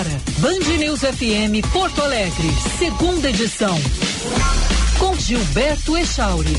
agora, 0.00 0.20
Band 0.38 0.78
News 0.78 1.00
FM 1.00 1.66
Porto 1.72 2.02
Alegre, 2.02 2.48
segunda 2.78 3.28
edição. 3.28 3.78
Com 4.98 5.14
Gilberto 5.18 5.96
Echauri. 5.96 6.56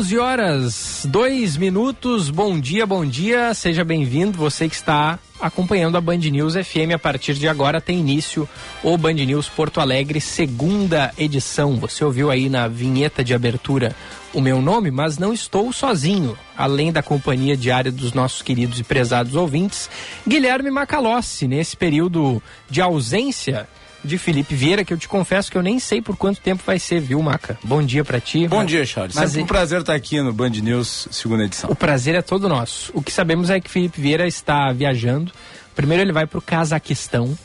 11 0.00 0.18
horas, 0.18 1.06
2 1.10 1.58
minutos. 1.58 2.30
Bom 2.30 2.58
dia, 2.58 2.86
bom 2.86 3.04
dia. 3.04 3.52
Seja 3.52 3.84
bem-vindo. 3.84 4.38
Você 4.38 4.66
que 4.66 4.74
está 4.74 5.18
acompanhando 5.38 5.98
a 5.98 6.00
Band 6.00 6.16
News 6.16 6.54
FM. 6.54 6.94
A 6.94 6.98
partir 6.98 7.34
de 7.34 7.46
agora 7.46 7.82
tem 7.82 7.98
início 7.98 8.48
o 8.82 8.96
Band 8.96 9.12
News 9.12 9.46
Porto 9.46 9.78
Alegre, 9.78 10.18
segunda 10.18 11.12
edição. 11.18 11.76
Você 11.76 12.02
ouviu 12.02 12.30
aí 12.30 12.48
na 12.48 12.66
vinheta 12.66 13.22
de 13.22 13.34
abertura 13.34 13.94
o 14.32 14.40
meu 14.40 14.62
nome, 14.62 14.90
mas 14.90 15.18
não 15.18 15.34
estou 15.34 15.70
sozinho. 15.70 16.34
Além 16.56 16.90
da 16.90 17.02
companhia 17.02 17.54
diária 17.54 17.92
dos 17.92 18.14
nossos 18.14 18.40
queridos 18.40 18.80
e 18.80 18.82
prezados 18.82 19.34
ouvintes, 19.34 19.90
Guilherme 20.26 20.70
Macalossi, 20.70 21.46
nesse 21.46 21.76
período 21.76 22.42
de 22.70 22.80
ausência 22.80 23.68
de 24.04 24.18
Felipe 24.18 24.54
Vieira, 24.54 24.84
que 24.84 24.92
eu 24.92 24.98
te 24.98 25.08
confesso 25.08 25.50
que 25.50 25.56
eu 25.56 25.62
nem 25.62 25.78
sei 25.78 26.00
por 26.00 26.16
quanto 26.16 26.40
tempo 26.40 26.62
vai 26.64 26.78
ser, 26.78 27.00
viu, 27.00 27.22
Maca? 27.22 27.58
Bom 27.62 27.82
dia 27.82 28.04
para 28.04 28.20
ti. 28.20 28.48
Bom 28.48 28.64
dia, 28.64 28.84
Charles. 28.84 29.14
Mas 29.14 29.30
Sempre 29.30 29.42
um 29.42 29.46
prazer 29.46 29.80
estar 29.80 29.94
aqui 29.94 30.20
no 30.20 30.32
Band 30.32 30.50
News, 30.50 31.08
segunda 31.10 31.44
edição. 31.44 31.70
O 31.70 31.74
prazer 31.74 32.14
é 32.14 32.22
todo 32.22 32.48
nosso. 32.48 32.90
O 32.94 33.02
que 33.02 33.12
sabemos 33.12 33.50
é 33.50 33.60
que 33.60 33.70
Felipe 33.70 34.00
Vieira 34.00 34.26
está 34.26 34.72
viajando. 34.72 35.32
Primeiro 35.74 36.02
ele 36.02 36.12
vai 36.12 36.26
para 36.26 36.38
o 36.38 36.42
Cazaquistão. 36.42 37.36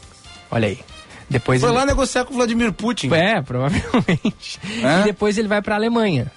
Olha 0.49 0.67
aí. 0.67 0.79
Depois 1.29 1.59
Foi 1.59 1.69
ele... 1.69 1.77
lá 1.77 1.85
negociar 1.85 2.25
com 2.25 2.33
o 2.33 2.37
Vladimir 2.37 2.71
Putin. 2.71 3.11
É, 3.13 3.41
provavelmente. 3.41 4.59
É? 4.83 5.01
E 5.01 5.03
depois 5.05 5.37
ele 5.37 5.47
vai 5.47 5.61
para 5.61 5.75
a 5.75 5.77
Alemanha. 5.77 6.31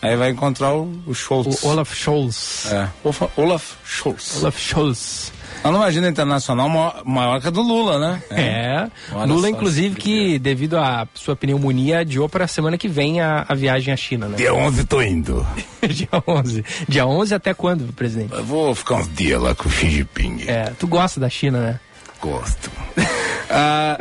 Aí 0.00 0.16
vai 0.16 0.30
encontrar 0.30 0.74
o, 0.74 0.90
o 1.06 1.14
Scholz. 1.14 1.62
O 1.62 1.68
Olaf 1.68 1.94
Scholz. 1.94 2.66
É, 2.72 2.88
Olaf 3.36 3.74
Scholz. 3.84 4.38
Olaf 4.38 4.58
Scholz. 4.58 5.32
A 5.64 5.70
numa 5.70 5.84
agenda 5.84 6.08
internacional 6.08 6.68
maior, 6.68 7.02
maior 7.04 7.40
que 7.40 7.46
a 7.46 7.50
do 7.50 7.62
Lula, 7.62 7.98
né? 7.98 8.22
É. 8.30 8.42
é. 8.42 8.90
Lula, 9.26 9.48
inclusive, 9.48 9.94
que 9.94 10.38
devido 10.38 10.76
à 10.76 11.06
sua 11.14 11.36
pneumonia, 11.36 12.00
adiou 12.00 12.28
para 12.28 12.44
a 12.44 12.48
semana 12.48 12.76
que 12.76 12.88
vem 12.88 13.20
a, 13.20 13.46
a 13.48 13.54
viagem 13.54 13.94
à 13.94 13.96
China, 13.96 14.26
né? 14.26 14.36
Dia 14.36 14.52
11 14.52 14.84
tô 14.84 15.00
indo. 15.00 15.46
Dia 15.88 16.08
11. 16.26 16.64
Dia 16.88 17.06
11 17.06 17.34
até 17.34 17.54
quando, 17.54 17.92
presidente? 17.92 18.32
Eu 18.32 18.44
vou 18.44 18.74
ficar 18.74 18.96
uns 18.96 19.12
dias 19.14 19.40
lá 19.40 19.54
com 19.54 19.68
o 19.68 19.72
Xi 19.72 19.88
Jinping. 19.88 20.44
É, 20.48 20.72
tu 20.78 20.88
gosta 20.88 21.20
da 21.20 21.28
China, 21.28 21.60
né? 21.60 21.80
Gosto. 22.20 22.70
ah, 23.48 23.98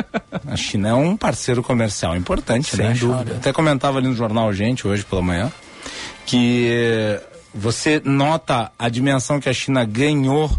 a 0.48 0.56
China 0.56 0.90
é 0.90 0.94
um 0.96 1.16
parceiro 1.16 1.62
comercial 1.62 2.16
importante, 2.16 2.76
Sem 2.76 2.88
né? 2.88 2.96
dúvida. 2.96 3.36
Até 3.36 3.54
comentava 3.54 4.00
ali 4.00 4.08
no 4.08 4.16
jornal 4.16 4.52
Gente 4.52 4.88
hoje 4.88 5.04
pela 5.04 5.22
manhã 5.22 5.52
que 6.26 7.20
você 7.54 8.02
nota 8.04 8.72
a 8.80 8.90
dimensão 8.90 9.40
que 9.40 9.50
a 9.50 9.54
China 9.54 9.84
ganhou 9.84 10.50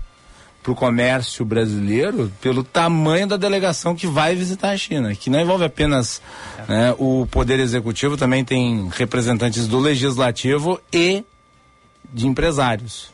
para 0.63 0.73
o 0.73 0.75
comércio 0.77 1.45
brasileiro 1.45 2.33
pelo 2.41 2.63
tamanho 2.63 3.27
da 3.27 3.37
delegação 3.37 3.97
que 3.97 4.07
vai 4.07 4.35
visitar 4.37 4.71
a 4.71 4.77
China, 4.77 5.15
que 5.15 5.29
não 5.29 5.41
envolve 5.41 5.65
apenas 5.65 6.23
né, 6.69 6.95
o 6.99 7.27
poder 7.31 7.59
executivo, 7.59 8.17
também 8.17 8.45
tem 8.45 8.89
representantes 8.91 9.67
do 9.67 9.79
legislativo 9.79 10.81
e 10.93 11.25
de 12.13 12.27
empresários. 12.27 13.11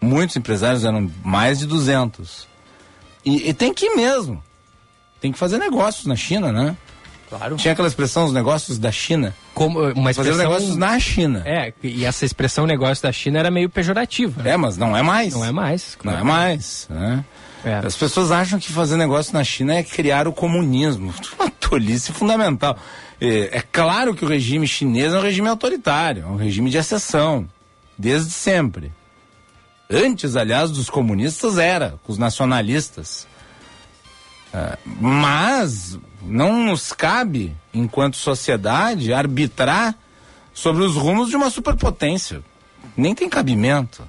Muitos 0.00 0.36
empresários 0.36 0.84
eram 0.84 1.10
mais 1.22 1.58
de 1.58 1.66
200. 1.66 2.48
E, 3.24 3.50
e 3.50 3.54
tem 3.54 3.74
que 3.74 3.86
ir 3.86 3.94
mesmo. 3.94 4.42
Tem 5.20 5.30
que 5.30 5.38
fazer 5.38 5.58
negócios 5.58 6.06
na 6.06 6.16
China, 6.16 6.50
né? 6.50 6.76
Claro. 7.38 7.56
Tinha 7.56 7.72
aquela 7.72 7.88
expressão, 7.88 8.26
os 8.26 8.32
negócios 8.32 8.78
da 8.78 8.92
China. 8.92 9.34
Como 9.54 9.78
uma 9.78 10.10
expressão... 10.10 10.24
Fazer 10.24 10.36
negócios 10.36 10.76
na 10.76 11.00
China. 11.00 11.42
É, 11.46 11.72
e 11.82 12.04
essa 12.04 12.26
expressão 12.26 12.66
negócio 12.66 13.02
da 13.02 13.10
China 13.10 13.38
era 13.38 13.50
meio 13.50 13.70
pejorativa. 13.70 14.42
Né? 14.42 14.50
É, 14.50 14.56
mas 14.58 14.76
não 14.76 14.94
é 14.94 15.02
mais. 15.02 15.32
Não 15.32 15.42
é 15.42 15.50
mais. 15.50 15.94
Claro. 15.94 16.18
Não 16.18 16.24
é 16.24 16.28
mais, 16.28 16.86
né? 16.90 17.24
É. 17.64 17.76
As 17.76 17.96
pessoas 17.96 18.30
acham 18.30 18.58
que 18.58 18.70
fazer 18.70 18.96
negócio 18.96 19.32
na 19.32 19.42
China 19.42 19.74
é 19.74 19.82
criar 19.82 20.28
o 20.28 20.32
comunismo. 20.32 21.14
Uma 21.40 21.50
tolice 21.50 22.12
fundamental. 22.12 22.76
É, 23.18 23.58
é 23.58 23.62
claro 23.62 24.14
que 24.14 24.26
o 24.26 24.28
regime 24.28 24.68
chinês 24.68 25.14
é 25.14 25.18
um 25.18 25.22
regime 25.22 25.48
autoritário, 25.48 26.24
é 26.24 26.26
um 26.26 26.36
regime 26.36 26.68
de 26.68 26.76
exceção, 26.76 27.48
desde 27.96 28.30
sempre. 28.30 28.92
Antes, 29.90 30.36
aliás, 30.36 30.70
dos 30.70 30.90
comunistas 30.90 31.56
era, 31.56 31.94
com 32.04 32.12
os 32.12 32.18
nacionalistas. 32.18 33.26
É, 34.52 34.76
mas 34.84 35.98
não 36.22 36.64
nos 36.64 36.92
cabe, 36.92 37.56
enquanto 37.72 38.16
sociedade, 38.16 39.12
arbitrar 39.12 39.96
sobre 40.52 40.82
os 40.82 40.94
rumos 40.94 41.30
de 41.30 41.36
uma 41.36 41.50
superpotência. 41.50 42.42
Nem 42.96 43.14
tem 43.14 43.28
cabimento. 43.28 44.06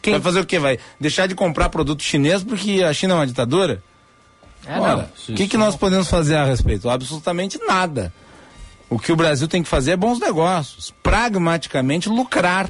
Quem... 0.00 0.14
Vai 0.14 0.22
fazer 0.22 0.40
o 0.40 0.46
quê? 0.46 0.58
Vai 0.58 0.78
deixar 0.98 1.26
de 1.26 1.34
comprar 1.34 1.68
produto 1.68 2.02
chinês 2.02 2.42
porque 2.42 2.82
a 2.82 2.92
China 2.92 3.14
é 3.14 3.16
uma 3.16 3.26
ditadura? 3.26 3.82
É, 4.66 4.78
Ora, 4.78 5.10
o 5.28 5.34
que, 5.34 5.48
que 5.48 5.56
nós 5.56 5.76
podemos 5.76 6.08
fazer 6.08 6.36
a 6.36 6.44
respeito? 6.44 6.88
Absolutamente 6.88 7.58
nada. 7.66 8.12
O 8.88 8.98
que 8.98 9.10
o 9.10 9.16
Brasil 9.16 9.48
tem 9.48 9.62
que 9.62 9.68
fazer 9.68 9.92
é 9.92 9.96
bons 9.96 10.20
negócios, 10.20 10.92
pragmaticamente 11.02 12.08
lucrar. 12.08 12.68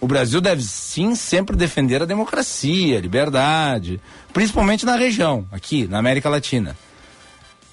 O 0.00 0.06
Brasil 0.06 0.40
deve 0.40 0.62
sim 0.62 1.14
sempre 1.14 1.56
defender 1.56 2.02
a 2.02 2.06
democracia, 2.06 2.98
a 2.98 3.00
liberdade, 3.00 4.00
principalmente 4.32 4.86
na 4.86 4.96
região, 4.96 5.46
aqui, 5.50 5.86
na 5.88 5.98
América 5.98 6.28
Latina. 6.28 6.76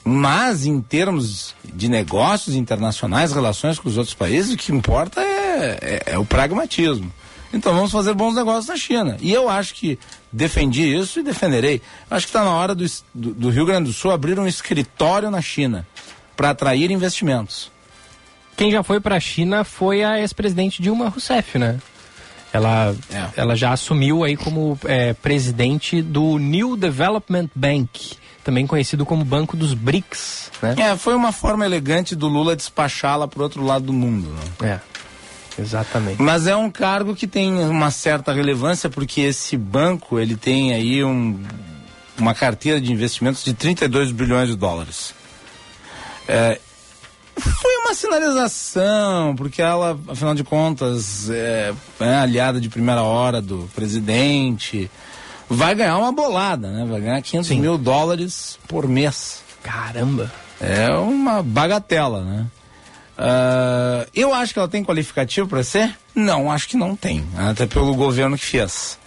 Mas 0.03 0.66
em 0.66 0.81
termos 0.81 1.56
de 1.64 1.88
negócios 1.88 2.56
internacionais, 2.56 3.31
relações 3.31 3.80
com 3.80 3.90
os 3.90 3.97
outros 3.97 4.16
países, 4.16 4.53
o 4.53 4.58
que 4.58 4.72
importa 4.72 5.22
é, 5.22 5.80
é, 5.81 6.14
é 6.14 6.18
o 6.18 6.25
pragmatismo. 6.25 7.12
Então 7.53 7.74
vamos 7.74 7.91
fazer 7.91 8.14
bons 8.14 8.35
negócios 8.35 8.68
na 8.68 8.75
China. 8.75 9.18
E 9.22 9.31
eu 9.31 9.47
acho 9.47 9.74
que 9.75 9.97
defendi 10.31 10.84
isso 10.84 11.19
e 11.19 11.24
defenderei. 11.24 11.81
Acho 12.09 12.25
que 12.25 12.30
está 12.30 12.44
na 12.44 12.52
hora 12.52 12.75
do, 12.75 12.85
do, 13.14 13.34
do, 13.34 13.50
Rio 13.50 13.66
Grande 13.66 13.85
do 13.85 13.94
Sul 13.94 14.12
abrir 14.12 14.38
um 14.38 14.47
escritório 14.47 15.31
na 15.31 15.41
China 15.41 15.88
para 16.35 16.50
atrair 16.50 16.91
investimentos. 16.91 17.72
Quem 18.58 18.72
já 18.72 18.84
foi 18.84 19.00
para 19.00 19.16
a 19.16 19.19
China 19.19 19.64
foi 19.64 20.03
a 20.03 20.19
ex-presidente 20.19 20.81
Dilma 20.81 21.09
Rousseff, 21.09 21.58
né? 21.58 21.80
Ela, 22.55 22.95
é. 23.11 23.27
ela 23.35 23.53
já 23.53 23.73
assumiu 23.73 24.23
aí 24.23 24.38
como 24.38 24.79
é, 24.85 25.11
presidente 25.13 26.01
do 26.01 26.38
New 26.38 26.77
Development 26.77 27.49
Bank, 27.53 28.16
também 28.45 28.66
conhecido 28.66 29.05
como 29.05 29.25
Banco 29.25 29.57
dos 29.57 29.73
BRICS. 29.73 30.51
Né? 30.61 30.75
É, 30.77 30.95
foi 30.95 31.16
uma 31.16 31.33
forma 31.33 31.66
elegante 31.66 32.16
do 32.16 32.29
Lula 32.29 32.55
despachá-la 32.55 33.27
para 33.27 33.43
outro 33.43 33.61
lado 33.61 33.88
do 33.88 33.93
mundo. 33.93 34.33
Né? 34.61 34.79
É, 35.57 35.61
exatamente. 35.61 36.21
Mas 36.21 36.47
é 36.47 36.55
um 36.55 36.71
cargo 36.71 37.13
que 37.13 37.27
tem 37.27 37.51
uma 37.66 37.91
certa 37.91 38.31
relevância 38.31 38.89
porque 38.89 39.19
esse 39.19 39.57
banco 39.57 40.17
ele 40.17 40.37
tem 40.37 40.73
aí 40.73 41.03
um, 41.03 41.37
uma 42.17 42.33
carteira 42.33 42.79
de 42.79 42.89
investimentos 42.89 43.43
de 43.43 43.53
32 43.53 44.13
bilhões 44.13 44.47
de 44.47 44.55
dólares. 44.55 45.13
É, 46.25 46.57
foi 47.38 47.75
uma 47.78 47.94
sinalização, 47.94 49.35
porque 49.35 49.62
ela, 49.62 50.00
afinal 50.07 50.34
de 50.34 50.44
contas, 50.44 51.29
é, 51.29 51.73
é 52.00 52.16
aliada 52.16 52.59
de 52.59 52.69
primeira 52.69 53.03
hora 53.03 53.41
do 53.41 53.69
presidente. 53.75 54.90
Vai 55.50 55.75
ganhar 55.75 55.97
uma 55.97 56.12
bolada, 56.12 56.72
né? 56.72 56.85
Vai 56.90 57.01
ganhar 57.01 57.22
500 57.22 57.47
Sim. 57.47 57.59
mil 57.59 57.78
dólares 57.78 58.57
por 58.68 58.88
mês. 58.88 59.44
Caramba! 59.62 60.31
É 60.59 60.90
uma 60.91 61.44
bagatela, 61.44 62.23
né? 62.23 62.47
Uh, 63.18 64.09
eu 64.13 64.34
acho 64.34 64.53
que 64.53 64.59
ela 64.59 64.67
tem 64.67 64.84
qualificativo 64.84 65.47
para 65.47 65.63
ser? 65.63 65.96
Não, 66.13 66.52
acho 66.52 66.67
que 66.67 66.78
não 66.78 66.96
tem. 66.96 67.25
Até 67.38 67.66
pelo 67.66 67.94
governo 67.96 68.38
que 68.38 68.46
fez. 68.46 68.97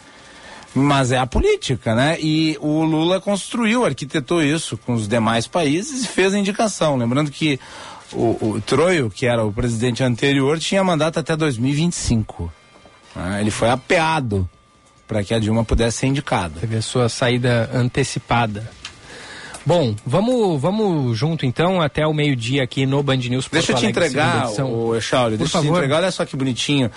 Mas 0.75 1.13
é 1.13 1.19
a 1.19 1.27
política, 1.27 1.95
né? 1.95 2.19
E 2.21 2.57
o 2.61 2.85
Lula 2.85 3.21
construiu, 3.21 3.85
arquitetou 3.85 4.43
isso 4.43 4.77
com 4.79 4.95
os 4.95 5.09
demais 5.09 5.47
países 5.47 6.05
e 6.05 6.09
fez 6.09 6.35
a 6.35 6.39
indicação. 6.39 6.97
Lembrando 6.97 7.31
que 7.31 7.59
o, 8.13 8.37
o 8.41 8.61
Troio, 8.61 9.11
que 9.11 9.27
era 9.27 9.45
o 9.45 9.53
presidente 9.53 10.03
anterior, 10.03 10.59
tinha 10.59 10.83
mandato 10.83 11.19
até 11.19 11.37
2025. 11.37 12.53
Né? 13.15 13.41
Ele 13.41 13.51
foi 13.51 13.71
apeado 13.71 14.49
para 15.07 15.25
que 15.25 15.33
a 15.33 15.39
Dilma 15.39 15.65
pudesse 15.65 15.99
ser 15.99 16.07
indicada. 16.07 16.61
Teve 16.61 16.77
a 16.77 16.83
sua 16.83 17.09
saída 17.09 17.71
antecipada. 17.73 18.71
Bom, 19.65 19.95
vamos, 20.07 20.61
vamos 20.61 21.19
junto 21.19 21.45
então 21.45 21.81
até 21.81 22.07
o 22.07 22.15
meio-dia 22.15 22.63
aqui 22.63 22.87
no 22.87 23.03
Band 23.03 23.17
News. 23.17 23.47
Porto 23.47 23.53
deixa 23.53 23.73
eu 23.73 23.77
te 23.77 23.87
entregar, 23.87 24.49
o 24.63 24.95
Echauri, 24.97 25.37
deixa 25.37 25.59
eu 25.59 25.63
te 25.63 25.69
entregar, 25.69 25.97
olha 25.99 26.11
só 26.11 26.25
que 26.25 26.37
bonitinho. 26.37 26.91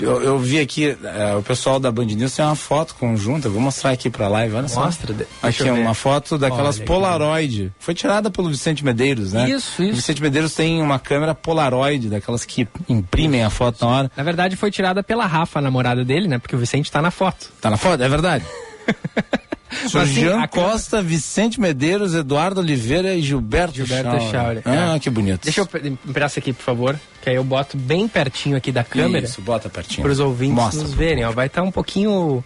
Eu, 0.00 0.20
eu, 0.22 0.38
vi 0.38 0.58
aqui, 0.58 0.96
é, 1.04 1.36
o 1.36 1.42
pessoal 1.42 1.78
da 1.78 1.90
Band 1.90 2.06
News 2.06 2.34
tem 2.34 2.44
uma 2.44 2.56
foto 2.56 2.96
conjunta, 2.96 3.48
vou 3.48 3.60
mostrar 3.60 3.90
aqui 3.90 4.10
pra 4.10 4.26
live, 4.26 4.54
olha 4.56 4.68
só. 4.68 4.84
Mostra. 4.84 5.14
Aqui 5.40 5.68
é 5.68 5.72
uma 5.72 5.94
foto 5.94 6.36
daquelas 6.36 6.78
olha, 6.78 6.86
Polaroid. 6.86 7.72
Foi 7.78 7.94
tirada 7.94 8.30
pelo 8.30 8.48
Vicente 8.48 8.84
Medeiros, 8.84 9.32
né? 9.32 9.48
Isso, 9.48 9.82
isso. 9.82 9.92
O 9.92 9.96
Vicente 9.96 10.20
Medeiros 10.20 10.52
tem 10.54 10.82
uma 10.82 10.98
câmera 10.98 11.34
Polaroid, 11.34 12.08
daquelas 12.08 12.44
que 12.44 12.66
imprimem 12.88 13.44
a 13.44 13.50
foto 13.50 13.84
na 13.84 13.90
hora. 13.90 14.12
Na 14.16 14.22
verdade 14.22 14.56
foi 14.56 14.70
tirada 14.70 15.02
pela 15.02 15.26
Rafa, 15.26 15.60
a 15.60 15.62
namorada 15.62 16.04
dele, 16.04 16.26
né? 16.26 16.38
Porque 16.38 16.56
o 16.56 16.58
Vicente 16.58 16.90
tá 16.90 17.00
na 17.00 17.12
foto. 17.12 17.52
Tá 17.60 17.70
na 17.70 17.76
foto? 17.76 18.02
É 18.02 18.08
verdade. 18.08 18.44
Sou 19.88 20.04
Jean 20.04 20.46
Costa, 20.46 21.02
Vicente 21.02 21.60
Medeiros, 21.60 22.14
Eduardo 22.14 22.60
Oliveira 22.60 23.14
e 23.14 23.22
Gilberto, 23.22 23.74
Gilberto 23.74 24.30
Schauer. 24.30 24.62
Ah, 24.64 24.96
é. 24.96 24.98
que 24.98 25.10
bonito. 25.10 25.44
Deixa 25.44 25.60
eu 25.60 25.68
emprestar 26.06 26.42
aqui, 26.42 26.52
por 26.52 26.62
favor, 26.62 26.98
que 27.22 27.30
aí 27.30 27.36
eu 27.36 27.44
boto 27.44 27.76
bem 27.76 28.08
pertinho 28.08 28.56
aqui 28.56 28.72
da 28.72 28.84
câmera. 28.84 29.24
Isso, 29.24 29.40
bota 29.40 29.68
pertinho. 29.68 30.02
Para 30.02 30.12
os 30.12 30.20
ouvintes 30.20 30.56
Mostra, 30.56 30.82
nos 30.82 30.94
verem. 30.94 31.24
Ó, 31.24 31.32
vai 31.32 31.46
estar 31.46 31.62
tá 31.62 31.66
um 31.66 31.70
pouquinho, 31.70 32.44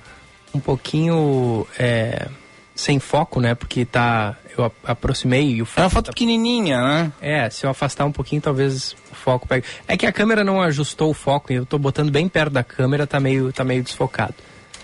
um 0.54 0.60
pouquinho 0.60 1.66
é, 1.78 2.28
sem 2.74 2.98
foco, 2.98 3.40
né? 3.40 3.54
Porque 3.54 3.84
tá, 3.84 4.36
eu 4.56 4.72
aproximei 4.84 5.50
e 5.50 5.62
o 5.62 5.66
foco... 5.66 5.80
É 5.80 5.84
uma 5.84 5.90
foto 5.90 6.06
tá... 6.06 6.12
pequenininha, 6.12 6.80
né? 6.80 7.12
É, 7.20 7.50
se 7.50 7.66
eu 7.66 7.70
afastar 7.70 8.04
um 8.04 8.12
pouquinho, 8.12 8.40
talvez 8.40 8.94
o 9.10 9.14
foco 9.14 9.46
pegue. 9.46 9.66
É 9.86 9.96
que 9.96 10.06
a 10.06 10.12
câmera 10.12 10.44
não 10.44 10.62
ajustou 10.62 11.10
o 11.10 11.14
foco, 11.14 11.52
eu 11.52 11.64
estou 11.64 11.78
botando 11.78 12.10
bem 12.10 12.28
perto 12.28 12.52
da 12.52 12.64
câmera, 12.64 13.06
tá 13.06 13.18
meio, 13.20 13.52
tá 13.52 13.64
meio 13.64 13.82
desfocado. 13.82 14.34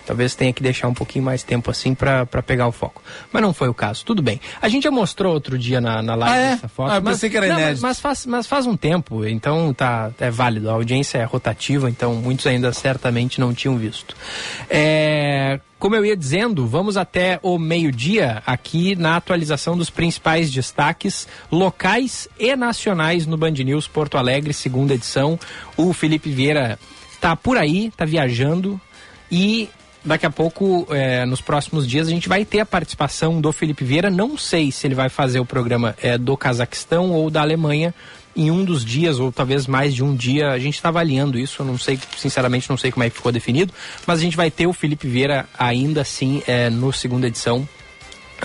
Talvez 0.05 0.35
tenha 0.35 0.53
que 0.53 0.61
deixar 0.61 0.87
um 0.87 0.93
pouquinho 0.93 1.25
mais 1.25 1.43
tempo 1.43 1.71
assim 1.71 1.93
para 1.95 2.25
pegar 2.45 2.67
o 2.67 2.71
foco. 2.71 3.01
Mas 3.31 3.41
não 3.41 3.53
foi 3.53 3.67
o 3.67 3.73
caso. 3.73 4.05
Tudo 4.05 4.21
bem. 4.21 4.39
A 4.61 4.69
gente 4.69 4.83
já 4.83 4.91
mostrou 4.91 5.33
outro 5.33 5.57
dia 5.57 5.81
na, 5.81 6.01
na 6.01 6.15
live 6.15 6.35
ah, 6.35 6.41
é? 6.41 6.51
essa 6.53 6.67
foto. 6.67 6.91
Ah, 6.91 7.01
mas, 7.01 7.15
pensei 7.15 7.29
que 7.29 7.37
era 7.37 7.47
não, 7.47 7.55
inédito. 7.55 7.81
Mas, 7.81 7.81
mas, 7.81 7.99
faz, 7.99 8.25
mas 8.25 8.47
faz 8.47 8.65
um 8.65 8.77
tempo, 8.77 9.25
então 9.25 9.73
tá, 9.73 10.11
é 10.19 10.29
válido. 10.29 10.69
A 10.69 10.73
audiência 10.73 11.17
é 11.17 11.23
rotativa, 11.23 11.89
então 11.89 12.15
muitos 12.15 12.45
ainda 12.47 12.71
certamente 12.71 13.39
não 13.39 13.53
tinham 13.53 13.77
visto. 13.77 14.15
É, 14.69 15.59
como 15.77 15.95
eu 15.95 16.05
ia 16.05 16.15
dizendo, 16.15 16.65
vamos 16.65 16.97
até 16.97 17.39
o 17.43 17.59
meio-dia 17.59 18.41
aqui 18.45 18.95
na 18.95 19.17
atualização 19.17 19.77
dos 19.77 19.89
principais 19.89 20.51
destaques 20.51 21.27
locais 21.51 22.27
e 22.39 22.55
nacionais 22.55 23.27
no 23.27 23.37
Band 23.37 23.51
News 23.51 23.87
Porto 23.87 24.17
Alegre, 24.17 24.53
segunda 24.53 24.93
edição. 24.93 25.39
O 25.77 25.93
Felipe 25.93 26.31
Vieira 26.31 26.79
tá 27.19 27.35
por 27.35 27.57
aí, 27.57 27.91
tá 27.95 28.05
viajando 28.05 28.79
e 29.31 29.69
daqui 30.05 30.25
a 30.25 30.29
pouco, 30.29 30.87
é, 30.91 31.25
nos 31.25 31.41
próximos 31.41 31.87
dias, 31.87 32.07
a 32.07 32.11
gente 32.11 32.29
vai 32.29 32.45
ter 32.45 32.59
a 32.59 32.65
participação 32.65 33.41
do 33.41 33.51
Felipe 33.51 33.83
Vieira. 33.83 34.09
Não 34.09 34.37
sei 34.37 34.71
se 34.71 34.85
ele 34.85 34.95
vai 34.95 35.09
fazer 35.09 35.39
o 35.39 35.45
programa 35.45 35.95
é, 36.01 36.17
do 36.17 36.37
Cazaquistão 36.37 37.11
ou 37.11 37.29
da 37.29 37.41
Alemanha 37.41 37.93
em 38.35 38.51
um 38.51 38.65
dos 38.65 38.83
dias, 38.83 39.17
ou 39.19 39.31
talvez 39.31 39.65
mais 39.65 39.95
de 39.95 40.03
um 40.03 40.15
dia. 40.15 40.51
A 40.51 40.59
gente 40.59 40.75
está 40.75 40.89
avaliando 40.89 41.39
isso, 41.39 41.61
eu 41.61 41.65
não 41.65 41.77
sei, 41.77 41.97
sinceramente, 42.17 42.69
não 42.69 42.77
sei 42.77 42.91
como 42.91 43.03
é 43.03 43.09
que 43.09 43.15
ficou 43.15 43.31
definido, 43.31 43.73
mas 44.05 44.19
a 44.19 44.21
gente 44.21 44.37
vai 44.37 44.51
ter 44.51 44.67
o 44.67 44.73
Felipe 44.73 45.07
Vieira 45.07 45.47
ainda 45.57 46.01
assim 46.01 46.43
é, 46.45 46.69
no 46.69 46.91
segunda 46.91 47.27
edição, 47.27 47.67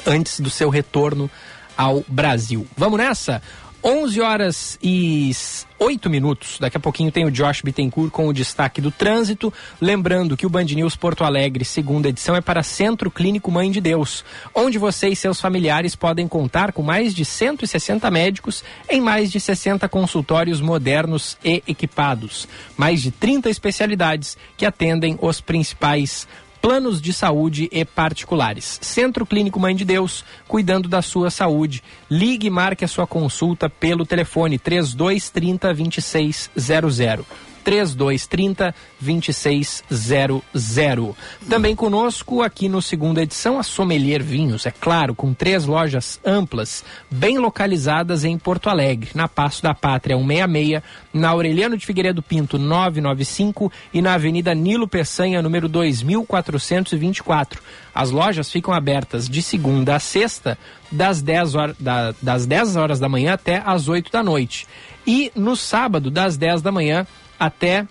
antes 0.07 0.41
do 0.41 0.49
seu 0.49 0.71
retorno 0.71 1.31
ao 1.77 2.05
Brasil. 2.07 2.67
Vamos 2.77 2.99
nessa? 2.99 3.43
11 3.83 4.21
horas 4.21 4.79
e 4.83 5.31
8 5.79 6.11
minutos. 6.11 6.59
Daqui 6.61 6.77
a 6.77 6.81
pouquinho 6.81 7.11
tem 7.11 7.25
o 7.25 7.31
Josh 7.31 7.63
Bittencourt 7.63 8.11
com 8.11 8.29
o 8.29 8.33
destaque 8.33 8.81
do 8.81 8.91
trânsito. 8.91 9.53
Lembrando 9.81 10.37
que 10.37 10.45
o 10.45 10.51
Band 10.51 10.65
News 10.65 10.97
Porto 10.97 11.25
Alegre, 11.25 11.65
segunda 11.65 12.09
edição, 12.09 12.37
é 12.37 12.41
para 12.43 12.63
Centro 12.63 13.11
Clínico 13.11 13.51
Mãe 13.51 13.71
de 13.71 13.81
Deus, 13.81 14.23
onde 14.55 14.77
você 14.77 15.09
e 15.09 15.17
seus 15.17 15.41
familiares 15.41 15.97
podem 15.97 16.29
contar 16.29 16.73
com 16.73 16.83
mais 16.83 17.15
de 17.15 17.25
160 17.25 18.11
médicos 18.11 18.63
em 18.89 19.01
mais 19.01 19.33
de 19.33 19.41
60 19.41 19.89
consultórios 19.89 20.61
modernos 20.61 21.39
e 21.43 21.63
equipados. 21.67 22.47
Mais 22.77 23.01
de 23.01 23.11
30 23.11 23.49
especialidades 23.49 24.37
que 24.57 24.67
atendem 24.67 25.19
os 25.23 25.41
principais 25.41 26.29
planos 26.61 27.01
de 27.01 27.13
saúde 27.13 27.69
e 27.73 27.85
particulares. 27.85 28.79
Centro 28.83 29.25
Clínico 29.25 29.59
Mãe 29.59 29.75
de 29.75 29.85
Deus, 29.85 30.25
cuidando 30.47 30.89
da 30.89 31.03
sua 31.03 31.31
saúde. 31.31 31.83
Ligue 32.11 32.47
e 32.47 32.51
marque 32.51 32.85
a 32.85 32.89
sua 32.89 33.07
consulta 33.07 33.69
pelo 33.69 34.07
telefone 34.07 34.59
3230 34.59 35.75
2600. 35.75 37.50
3230 37.71 38.75
2600. 39.01 41.15
Também 41.49 41.77
conosco 41.77 42.43
aqui 42.43 42.69
no 42.69 42.83
segunda 42.83 43.23
edição 43.23 43.61
a 43.61 43.63
Sommelier 43.63 44.25
Vinhos, 44.25 44.67
é 44.67 44.73
claro, 44.73 45.15
com 45.15 45.33
três 45.33 45.67
lojas 45.67 46.19
amplas, 46.27 46.85
bem 47.09 47.39
localizadas 47.39 48.25
em 48.25 48.37
Porto 48.37 48.69
Alegre, 48.69 49.11
na 49.15 49.29
Passo 49.29 49.63
da 49.63 49.73
Pátria 49.73 50.17
166, 50.17 50.83
na 51.15 51.29
Aureliano 51.29 51.77
de 51.77 51.87
Figueiredo 51.87 52.21
Pinto 52.21 52.59
995 52.59 53.71
e 53.95 54.03
na 54.03 54.15
Avenida 54.15 54.53
Nilo 54.53 54.89
Peçanha 54.89 55.41
número 55.41 55.69
2424. 55.69 57.63
As 57.95 58.11
lojas 58.11 58.51
ficam 58.51 58.75
abertas 58.75 59.29
de 59.29 59.43
segunda 59.43 59.95
a 59.95 60.01
sexta, 60.01 60.59
das 60.91 61.23
10 61.23 61.55
horas, 61.55 61.77
da, 61.79 62.13
das 62.21 62.47
10 62.47 62.75
horas 62.75 62.99
da 62.99 63.09
manhã 63.09 63.35
até 63.35 63.63
as 63.65 63.89
8 63.89 64.11
da 64.11 64.25
noite. 64.25 64.67
E 65.07 65.31
no 65.35 65.57
sábado, 65.57 66.11
das 66.11 66.37
10 66.37 66.63
da 66.63 66.73
manhã 66.73 67.07
até 67.41 67.89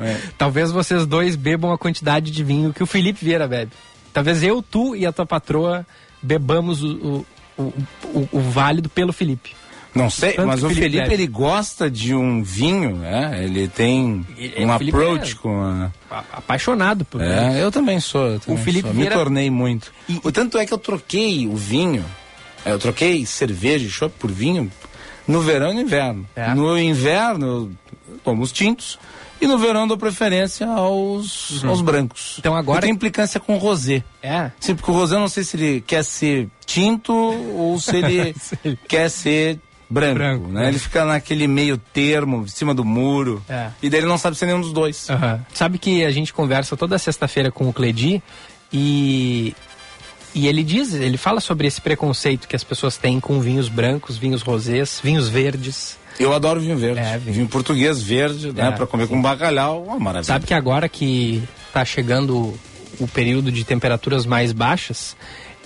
é. 0.00 0.18
Talvez 0.38 0.70
vocês 0.70 1.04
dois 1.06 1.34
bebam 1.36 1.72
a 1.72 1.78
quantidade 1.78 2.30
de 2.30 2.44
vinho 2.44 2.72
que 2.72 2.82
o 2.82 2.86
Felipe 2.86 3.24
Vieira 3.24 3.46
bebe. 3.46 3.72
Talvez 4.12 4.44
eu, 4.44 4.62
tu 4.62 4.94
e 4.94 5.04
a 5.04 5.12
tua 5.12 5.26
patroa 5.26 5.84
bebamos 6.24 6.82
o, 6.82 7.26
o, 7.56 7.62
o, 8.04 8.28
o 8.32 8.40
válido 8.40 8.88
pelo 8.88 9.12
Felipe. 9.12 9.54
Não 9.94 10.10
sei, 10.10 10.32
Tanto 10.32 10.48
mas 10.48 10.62
o 10.64 10.68
Felipe, 10.68 10.96
Felipe 10.96 11.14
ele 11.14 11.26
gosta 11.28 11.88
de 11.88 12.12
um 12.14 12.42
vinho, 12.42 12.96
né? 12.96 13.44
Ele 13.44 13.68
tem 13.68 14.26
ele, 14.36 14.64
um 14.64 14.72
approach 14.72 15.32
é 15.32 15.36
com 15.36 15.62
a... 15.62 15.90
apaixonado 16.32 17.04
por 17.04 17.20
É, 17.20 17.50
vinho. 17.50 17.58
eu 17.58 17.70
também 17.70 18.00
sou. 18.00 18.26
Eu 18.26 18.40
também 18.40 18.60
o 18.60 18.64
Felipe 18.64 18.88
sou. 18.88 18.92
Vieira... 18.92 19.14
me 19.14 19.22
tornei 19.22 19.50
muito. 19.50 19.92
E, 20.08 20.20
o 20.24 20.32
tanto 20.32 20.58
é 20.58 20.66
que 20.66 20.74
eu 20.74 20.78
troquei 20.78 21.46
o 21.46 21.54
vinho, 21.54 22.04
é, 22.64 22.72
eu 22.72 22.78
troquei 22.80 23.24
cerveja 23.24 23.86
e 23.86 23.88
chopp 23.88 24.12
por 24.18 24.32
vinho 24.32 24.70
no 25.28 25.40
verão 25.40 25.70
e 25.70 25.74
no 25.74 25.80
inverno. 25.82 26.26
É. 26.34 26.52
No 26.54 26.76
inverno 26.76 27.46
eu 27.46 28.18
tomo 28.24 28.42
os 28.42 28.50
tintos 28.50 28.98
e 29.40 29.46
no 29.46 29.58
verão 29.58 29.86
dou 29.86 29.96
preferência 29.96 30.66
aos, 30.66 31.62
uhum. 31.62 31.70
aos 31.70 31.80
brancos. 31.80 32.36
Então 32.38 32.54
agora. 32.54 32.82
tem 32.82 32.90
implicância 32.90 33.38
com 33.38 33.54
o 33.54 33.58
rosé. 33.58 34.02
É. 34.22 34.50
Sim, 34.58 34.74
porque 34.74 34.90
o 34.90 34.94
rosé 34.94 35.16
eu 35.16 35.20
não 35.20 35.28
sei 35.28 35.44
se 35.44 35.56
ele 35.56 35.80
quer 35.80 36.04
ser 36.04 36.48
tinto 36.64 37.12
ou 37.12 37.78
se 37.78 37.96
ele 37.96 38.34
quer 38.88 39.10
ser 39.10 39.58
branco, 39.88 40.14
branco 40.14 40.48
né? 40.48 40.66
É. 40.66 40.68
Ele 40.68 40.78
fica 40.78 41.04
naquele 41.04 41.46
meio 41.46 41.76
termo, 41.76 42.42
em 42.42 42.48
cima 42.48 42.74
do 42.74 42.84
muro. 42.84 43.42
É. 43.48 43.68
E 43.82 43.90
daí 43.90 44.00
ele 44.00 44.06
não 44.06 44.18
sabe 44.18 44.36
ser 44.36 44.46
nenhum 44.46 44.60
dos 44.60 44.72
dois. 44.72 45.08
Uhum. 45.08 45.40
Sabe 45.52 45.78
que 45.78 46.04
a 46.04 46.10
gente 46.10 46.32
conversa 46.32 46.76
toda 46.76 46.98
sexta-feira 46.98 47.50
com 47.50 47.68
o 47.68 47.72
Cledi 47.72 48.22
e 48.72 49.54
e 50.34 50.48
ele 50.48 50.64
diz, 50.64 50.92
ele 50.94 51.16
fala 51.16 51.38
sobre 51.38 51.68
esse 51.68 51.80
preconceito 51.80 52.48
que 52.48 52.56
as 52.56 52.64
pessoas 52.64 52.96
têm 52.96 53.20
com 53.20 53.38
vinhos 53.38 53.68
brancos, 53.68 54.18
vinhos 54.18 54.42
rosés, 54.42 55.00
vinhos 55.02 55.28
verdes. 55.28 55.96
Eu 56.18 56.32
adoro 56.32 56.60
vinho 56.60 56.76
verde. 56.76 57.00
É, 57.00 57.18
vinho. 57.18 57.34
vinho. 57.34 57.48
português 57.48 58.02
verde, 58.02 58.52
né? 58.52 58.68
é? 58.68 58.70
Para 58.70 58.86
comer 58.86 59.08
com 59.08 59.20
bacalhau, 59.20 59.84
uma 59.84 59.98
maravilha. 59.98 60.24
Sabe 60.24 60.46
que 60.46 60.54
agora 60.54 60.88
que 60.88 61.42
tá 61.72 61.84
chegando 61.84 62.54
o 63.00 63.08
período 63.08 63.50
de 63.50 63.64
temperaturas 63.64 64.24
mais 64.24 64.52
baixas, 64.52 65.16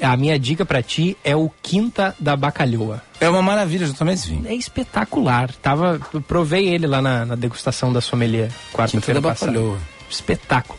a 0.00 0.16
minha 0.16 0.38
dica 0.38 0.64
para 0.64 0.82
ti 0.82 1.16
é 1.22 1.36
o 1.36 1.50
Quinta 1.62 2.14
da 2.18 2.36
Bacalhoa. 2.36 3.02
É 3.20 3.28
uma 3.28 3.42
maravilha, 3.42 3.84
eu 3.84 3.94
também 3.94 4.16
vinho. 4.16 4.46
É 4.46 4.54
espetacular. 4.54 5.52
Tava, 5.60 6.00
provei 6.26 6.68
ele 6.68 6.86
lá 6.86 7.02
na, 7.02 7.26
na 7.26 7.34
degustação 7.34 7.92
da 7.92 8.00
sommelier 8.00 8.50
quarta-feira 8.72 9.20
passada. 9.20 9.52
Bacalhoa. 9.52 9.78
Espetáculo. 10.08 10.78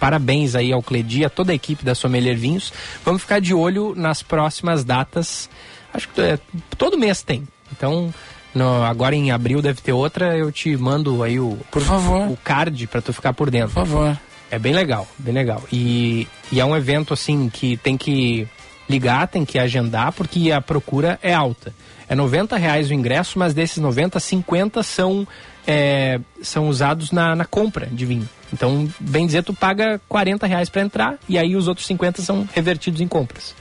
Parabéns 0.00 0.54
aí 0.54 0.72
ao 0.72 0.82
Cledi, 0.82 1.24
a 1.24 1.30
toda 1.30 1.52
a 1.52 1.54
equipe 1.54 1.84
da 1.84 1.94
Sommelier 1.94 2.36
Vinhos. 2.36 2.72
Vamos 3.04 3.22
ficar 3.22 3.40
de 3.40 3.54
olho 3.54 3.94
nas 3.96 4.22
próximas 4.22 4.84
datas 4.84 5.48
acho 5.94 6.08
que 6.08 6.20
é, 6.20 6.38
todo 6.76 6.98
mês 6.98 7.22
tem. 7.22 7.46
Então, 7.72 8.12
no, 8.54 8.84
agora 8.84 9.14
em 9.14 9.30
abril 9.30 9.60
deve 9.60 9.80
ter 9.80 9.92
outra, 9.92 10.36
eu 10.36 10.50
te 10.52 10.76
mando 10.76 11.22
aí 11.22 11.40
o, 11.40 11.58
por 11.70 11.82
favor. 11.82 12.28
o 12.30 12.36
card 12.36 12.86
para 12.86 13.02
tu 13.02 13.12
ficar 13.12 13.32
por 13.32 13.50
dentro. 13.50 13.74
Por 13.74 13.86
favor. 13.86 14.18
É 14.50 14.58
bem 14.58 14.72
legal, 14.72 15.06
bem 15.18 15.34
legal. 15.34 15.62
E, 15.72 16.28
e 16.52 16.60
é 16.60 16.64
um 16.64 16.76
evento 16.76 17.12
assim 17.12 17.48
que 17.48 17.76
tem 17.76 17.96
que 17.96 18.46
ligar, 18.88 19.26
tem 19.26 19.44
que 19.44 19.58
agendar, 19.58 20.12
porque 20.12 20.52
a 20.52 20.60
procura 20.60 21.18
é 21.22 21.34
alta. 21.34 21.74
É 22.08 22.14
90 22.14 22.56
reais 22.56 22.90
o 22.90 22.94
ingresso, 22.94 23.38
mas 23.38 23.54
desses 23.54 23.78
90, 23.78 24.20
50 24.20 24.82
são, 24.82 25.26
é, 25.66 26.20
são 26.42 26.68
usados 26.68 27.10
na, 27.10 27.34
na 27.34 27.44
compra 27.44 27.86
de 27.86 28.04
vinho. 28.04 28.28
Então, 28.52 28.88
bem 29.00 29.26
dizer, 29.26 29.42
tu 29.42 29.54
paga 29.54 30.00
40 30.08 30.46
reais 30.46 30.68
para 30.68 30.82
entrar 30.82 31.18
e 31.28 31.38
aí 31.38 31.56
os 31.56 31.66
outros 31.66 31.86
50 31.86 32.22
são 32.22 32.46
revertidos 32.54 33.00
em 33.00 33.08
compras. 33.08 33.54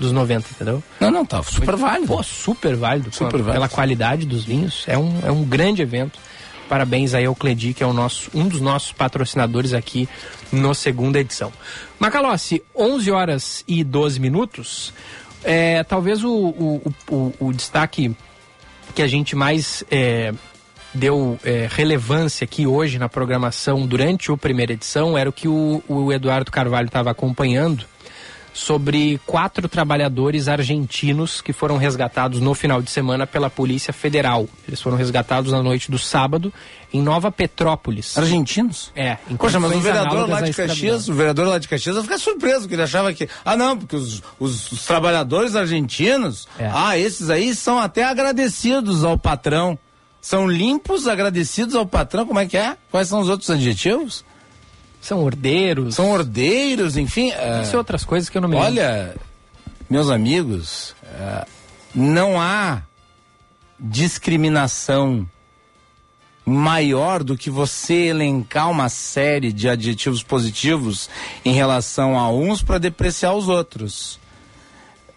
Dos 0.00 0.12
90, 0.12 0.48
entendeu? 0.52 0.82
Não, 0.98 1.10
não, 1.10 1.26
tá 1.26 1.42
super 1.42 1.76
válido. 1.76 2.06
Pô, 2.06 2.22
super 2.22 2.74
válido. 2.74 3.12
Super 3.12 3.32
pela, 3.32 3.42
válido. 3.42 3.52
Pela 3.52 3.68
qualidade 3.68 4.24
dos 4.24 4.44
vinhos. 4.44 4.84
É 4.86 4.96
um, 4.96 5.20
é 5.22 5.30
um 5.30 5.44
grande 5.44 5.82
evento. 5.82 6.18
Parabéns 6.70 7.12
aí 7.12 7.26
ao 7.26 7.34
Cledi, 7.34 7.74
que 7.74 7.82
é 7.82 7.86
o 7.86 7.92
nosso, 7.92 8.30
um 8.32 8.48
dos 8.48 8.62
nossos 8.62 8.92
patrocinadores 8.92 9.74
aqui 9.74 10.08
no 10.50 10.72
segunda 10.72 11.20
edição. 11.20 11.52
Macalossi, 11.98 12.62
11 12.74 13.10
horas 13.10 13.64
e 13.68 13.84
12 13.84 14.18
minutos. 14.20 14.94
É, 15.44 15.84
talvez 15.84 16.24
o, 16.24 16.32
o, 16.32 16.94
o, 17.10 17.32
o 17.40 17.52
destaque 17.52 18.16
que 18.94 19.02
a 19.02 19.06
gente 19.06 19.36
mais 19.36 19.84
é, 19.90 20.32
deu 20.94 21.38
é, 21.44 21.68
relevância 21.70 22.44
aqui 22.44 22.66
hoje 22.66 22.98
na 22.98 23.08
programação 23.08 23.86
durante 23.86 24.30
a 24.30 24.36
primeira 24.36 24.72
edição 24.72 25.16
era 25.16 25.28
o 25.28 25.32
que 25.32 25.48
o, 25.48 25.82
o 25.88 26.12
Eduardo 26.12 26.50
Carvalho 26.50 26.86
estava 26.86 27.10
acompanhando 27.10 27.84
sobre 28.52 29.20
quatro 29.26 29.68
trabalhadores 29.68 30.48
argentinos 30.48 31.40
que 31.40 31.52
foram 31.52 31.76
resgatados 31.76 32.40
no 32.40 32.54
final 32.54 32.82
de 32.82 32.90
semana 32.90 33.26
pela 33.26 33.48
Polícia 33.48 33.92
Federal. 33.92 34.48
Eles 34.66 34.80
foram 34.80 34.96
resgatados 34.96 35.52
na 35.52 35.62
noite 35.62 35.90
do 35.90 35.98
sábado 35.98 36.52
em 36.92 37.00
Nova 37.00 37.30
Petrópolis. 37.30 38.18
Argentinos? 38.18 38.90
É. 38.96 39.16
Em 39.30 39.36
Poxa, 39.36 39.60
mas 39.60 39.72
o 39.72 39.80
vereador 39.80 40.28
lá 40.28 40.40
de. 40.40 40.52
Caxias, 40.52 41.08
o 41.08 41.14
vereador 41.14 41.46
lá 41.46 41.58
de 41.58 41.68
Caxias 41.68 41.94
vai 41.94 42.04
ficar 42.04 42.18
surpreso, 42.18 42.60
porque 42.62 42.74
ele 42.74 42.82
achava 42.82 43.12
que. 43.12 43.28
Ah, 43.44 43.56
não, 43.56 43.78
porque 43.78 43.94
os, 43.96 44.22
os, 44.38 44.72
os 44.72 44.84
trabalhadores 44.84 45.54
argentinos, 45.54 46.48
É. 46.58 46.70
ah, 46.72 46.98
esses 46.98 47.30
aí 47.30 47.54
são 47.54 47.78
até 47.78 48.04
agradecidos 48.04 49.04
ao 49.04 49.16
patrão. 49.16 49.78
São 50.20 50.46
limpos, 50.46 51.08
agradecidos 51.08 51.74
ao 51.74 51.86
patrão. 51.86 52.26
Como 52.26 52.38
é 52.38 52.46
que 52.46 52.56
é? 52.56 52.76
Quais 52.90 53.08
são 53.08 53.20
os 53.20 53.28
outros 53.30 53.48
adjetivos? 53.48 54.22
São 55.00 55.24
ordeiros. 55.24 55.94
São 55.94 56.10
ordeiros, 56.10 56.96
enfim. 56.96 57.30
é, 57.30 57.62
Isso 57.62 57.74
e 57.74 57.76
outras 57.76 58.04
coisas 58.04 58.28
que 58.28 58.36
eu 58.36 58.42
não 58.42 58.48
me 58.48 58.54
lembro. 58.56 58.68
Olha, 58.70 59.16
meus 59.88 60.10
amigos, 60.10 60.94
eh, 61.04 61.46
não 61.94 62.40
há 62.40 62.82
discriminação 63.78 65.28
maior 66.44 67.22
do 67.22 67.36
que 67.36 67.48
você 67.50 68.06
elencar 68.08 68.70
uma 68.70 68.88
série 68.88 69.52
de 69.52 69.68
adjetivos 69.68 70.22
positivos 70.22 71.08
em 71.44 71.52
relação 71.52 72.18
a 72.18 72.30
uns 72.30 72.62
para 72.62 72.78
depreciar 72.78 73.34
os 73.34 73.48
outros. 73.48 74.18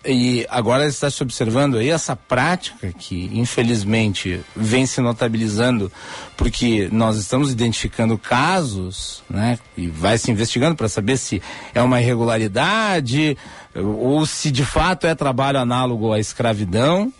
E 0.06 0.46
agora 0.50 0.86
está 0.86 1.10
se 1.10 1.24
observando 1.24 1.78
aí 1.78 1.90
essa 1.90 2.14
prática 2.14 2.92
que, 2.92 3.30
infelizmente, 3.34 4.42
vem 4.54 4.86
se 4.86 5.00
notabilizando, 5.00 5.90
porque 6.36 6.90
nós 6.92 7.16
estamos 7.16 7.52
identificando 7.52 8.18
casos, 8.18 9.24
né? 9.30 9.58
E 9.78 9.88
vai 9.88 10.18
se 10.18 10.30
investigando 10.30 10.76
para 10.76 10.90
saber 10.90 11.18
se 11.18 11.42
é 11.74 11.82
uma 11.82 12.02
irregularidade 12.02 13.38
ou 13.76 14.26
se 14.26 14.52
de 14.52 14.66
fato 14.66 15.08
é 15.08 15.16
trabalho 15.16 15.60
análogo 15.60 16.12
à 16.12 16.20
escravidão. 16.20 17.12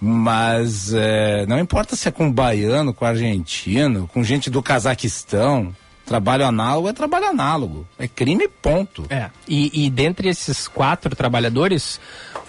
Mas 0.00 0.92
eh, 0.94 1.46
não 1.48 1.58
importa 1.58 1.96
se 1.96 2.08
é 2.08 2.10
com 2.10 2.30
baiano, 2.30 2.92
com 2.92 3.04
argentino, 3.04 4.08
com 4.12 4.22
gente 4.22 4.50
do 4.50 4.62
Cazaquistão. 4.62 5.74
Trabalho 6.06 6.46
análogo 6.46 6.88
é 6.88 6.92
trabalho 6.92 7.26
análogo. 7.26 7.86
É 7.98 8.06
crime, 8.06 8.46
ponto. 8.46 9.06
É. 9.10 9.28
E, 9.46 9.86
e 9.86 9.90
dentre 9.90 10.28
esses 10.28 10.68
quatro 10.68 11.14
trabalhadores, 11.16 12.00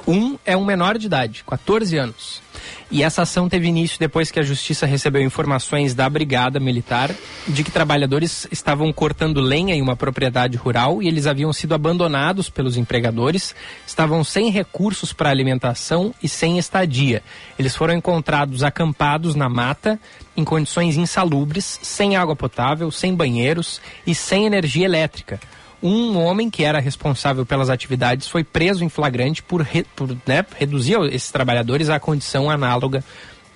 um 0.08 0.38
é 0.46 0.56
um 0.56 0.64
menor 0.64 0.98
de 0.98 1.08
idade, 1.08 1.44
14 1.46 1.98
anos. 1.98 2.42
E 2.90 3.04
essa 3.04 3.24
ação 3.24 3.50
teve 3.50 3.68
início 3.68 4.00
depois 4.00 4.32
que 4.32 4.40
a 4.40 4.44
justiça 4.44 4.86
recebeu 4.86 5.22
informações 5.22 5.94
da 5.94 6.10
Brigada 6.10 6.58
Militar 6.58 7.14
de 7.46 7.62
que 7.62 7.70
trabalhadores 7.70 8.48
estavam 8.50 8.94
cortando 8.94 9.42
lenha 9.42 9.76
em 9.76 9.82
uma 9.82 9.98
propriedade 9.98 10.56
rural 10.56 11.04
e 11.04 11.08
eles 11.08 11.28
haviam 11.28 11.52
sido 11.52 11.76
abandonados 11.76 12.50
pelos 12.50 12.78
empregadores, 12.78 13.54
estavam 13.86 14.24
sem 14.24 14.50
recursos 14.50 15.12
para 15.12 15.30
alimentação 15.30 16.14
e 16.24 16.30
sem 16.30 16.58
estadia. 16.58 17.22
Eles 17.60 17.76
foram 17.76 17.94
encontrados 17.94 18.64
acampados 18.64 19.36
na 19.36 19.50
mata, 19.50 20.00
em 20.38 20.46
condições 20.46 20.96
insalubres, 20.96 21.80
sem 21.84 22.16
água 22.16 22.38
potável, 22.38 22.90
sem 22.90 23.14
banheiros 23.14 23.82
e 24.06 24.16
sem 24.16 24.46
energia 24.46 24.86
elétrica 24.86 25.42
um 25.82 26.18
homem 26.18 26.50
que 26.50 26.64
era 26.64 26.80
responsável 26.80 27.46
pelas 27.46 27.70
atividades 27.70 28.28
foi 28.28 28.44
preso 28.44 28.84
em 28.84 28.90
flagrante 28.90 29.44
por, 29.44 29.62
re, 29.62 29.86
por 29.96 30.10
né, 30.26 30.46
reduzir 30.58 30.98
esses 31.12 31.32
trabalhadores 31.32 31.90
à 31.90 32.00
condição 32.00 32.50
análoga 32.50 33.04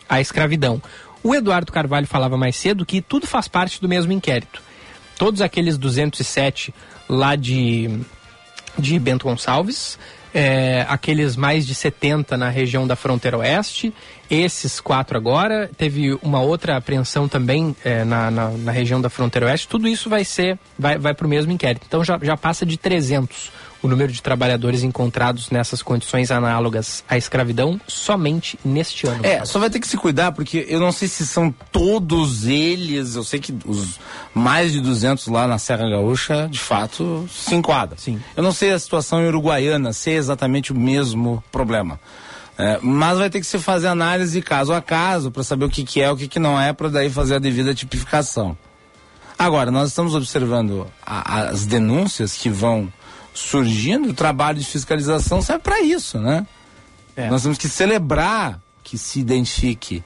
à 0.08 0.22
escravidão. 0.22 0.82
O 1.24 1.34
Eduardo 1.36 1.72
Carvalho 1.72 2.08
falava 2.08 2.38
mais 2.38 2.56
cedo 2.56 2.86
que 2.86 3.02
tudo 3.02 3.28
faz 3.28 3.48
parte 3.48 3.82
do 3.82 3.88
mesmo 3.88 4.12
inquérito. 4.12 4.62
Todos 5.18 5.42
aqueles 5.42 5.78
207 5.78 6.74
lá 7.08 7.36
de, 7.36 8.00
de 8.78 8.98
Bento 8.98 9.26
Gonçalves, 9.26 9.98
é, 10.34 10.86
aqueles 10.88 11.36
mais 11.36 11.66
de 11.66 11.76
70 11.76 12.38
na 12.38 12.50
região 12.50 12.88
da 12.88 12.96
fronteira 12.96 13.38
oeste, 13.38 13.94
esses 14.30 14.80
quatro 14.80 15.18
agora, 15.18 15.70
teve 15.78 16.18
uma 16.22 16.42
outra 16.42 16.78
apreensão 16.78 17.28
também 17.28 17.76
é, 17.84 18.04
na, 18.06 18.32
na, 18.32 18.50
na, 18.50 18.72
região 18.72 19.02
da 19.02 19.10
fronteira 19.10 19.48
oeste, 19.48 19.68
tudo 19.68 19.88
isso 19.88 20.10
vai 20.10 20.24
ser, 20.24 20.58
vai, 20.80 20.98
vai 20.98 21.14
para 21.14 21.28
o 21.28 21.30
mesmo 21.30 21.52
inquérito. 21.52 21.86
Então 21.88 22.04
já, 22.04 22.18
já 22.22 22.38
passa 22.38 22.66
de 22.66 22.78
300 22.78 23.52
o 23.82 23.88
número 23.88 24.12
de 24.12 24.22
trabalhadores 24.22 24.84
encontrados 24.84 25.50
nessas 25.50 25.82
condições 25.82 26.32
análogas 26.32 27.04
à 27.10 27.18
escravidão 27.18 27.80
somente 27.88 28.58
neste 28.64 29.08
ano. 29.08 29.26
É, 29.26 29.44
só 29.44 29.60
vai 29.60 29.70
ter 29.70 29.80
que 29.80 29.88
se 29.88 29.98
cuidar, 29.98 30.32
porque 30.32 30.66
eu 30.70 30.80
não 30.80 30.92
sei 30.92 31.08
se 31.08 31.26
são 31.26 31.54
todos 31.72 32.46
eles, 32.46 33.16
eu 33.16 33.24
sei 33.24 33.40
que 33.40 33.54
os 33.66 34.00
mais 34.34 34.72
de 34.72 34.80
200 34.80 35.28
lá 35.28 35.48
na 35.48 35.58
Serra 35.58 35.90
Gaúcha, 35.90 36.48
de 36.50 36.60
fato, 36.60 37.28
se 37.32 37.56
enquadram. 37.56 37.98
Sim. 37.98 38.22
Eu 38.36 38.44
não 38.44 38.52
sei 38.52 38.72
a 38.72 38.80
situação 38.80 39.22
em 39.22 39.28
Uruguaiana, 39.28 39.94
se 39.94 40.12
é 40.12 40.14
exatamente 40.14 40.72
o 40.72 40.76
mesmo 40.76 41.44
problema. 41.52 42.00
É, 42.58 42.80
mas 42.82 43.18
vai 43.18 43.30
ter 43.30 43.40
que 43.40 43.46
se 43.48 43.58
fazer 43.58 43.88
análise 43.88 44.40
caso 44.42 44.72
a 44.74 44.82
caso 44.82 45.32
para 45.32 45.44
saber 45.44 45.66
o 45.66 45.70
que, 45.70 45.84
que 45.84 46.00
é 46.00 46.12
o 46.12 46.16
que, 46.16 46.28
que 46.28 46.38
não 46.38 46.60
é, 46.60 46.72
para 46.72 46.90
daí 46.90 47.10
fazer 47.10 47.36
a 47.36 47.40
devida 47.40 47.74
tipificação. 47.74 48.56
Agora, 49.38 49.72
nós 49.72 49.90
estamos 49.90 50.14
observando 50.14 50.86
a, 51.04 51.50
as 51.50 51.66
denúncias 51.66 52.36
que 52.38 52.50
vão 52.50 52.94
surgindo, 53.34 54.10
o 54.10 54.14
trabalho 54.14 54.60
de 54.60 54.66
fiscalização 54.66 55.42
serve 55.42 55.62
para 55.64 55.82
isso, 55.82 56.20
né? 56.20 56.46
É. 57.16 57.30
Nós 57.30 57.44
temos 57.44 57.58
que 57.58 57.68
celebrar 57.68 58.60
que 58.84 58.98
se 58.98 59.20
identifique 59.20 60.04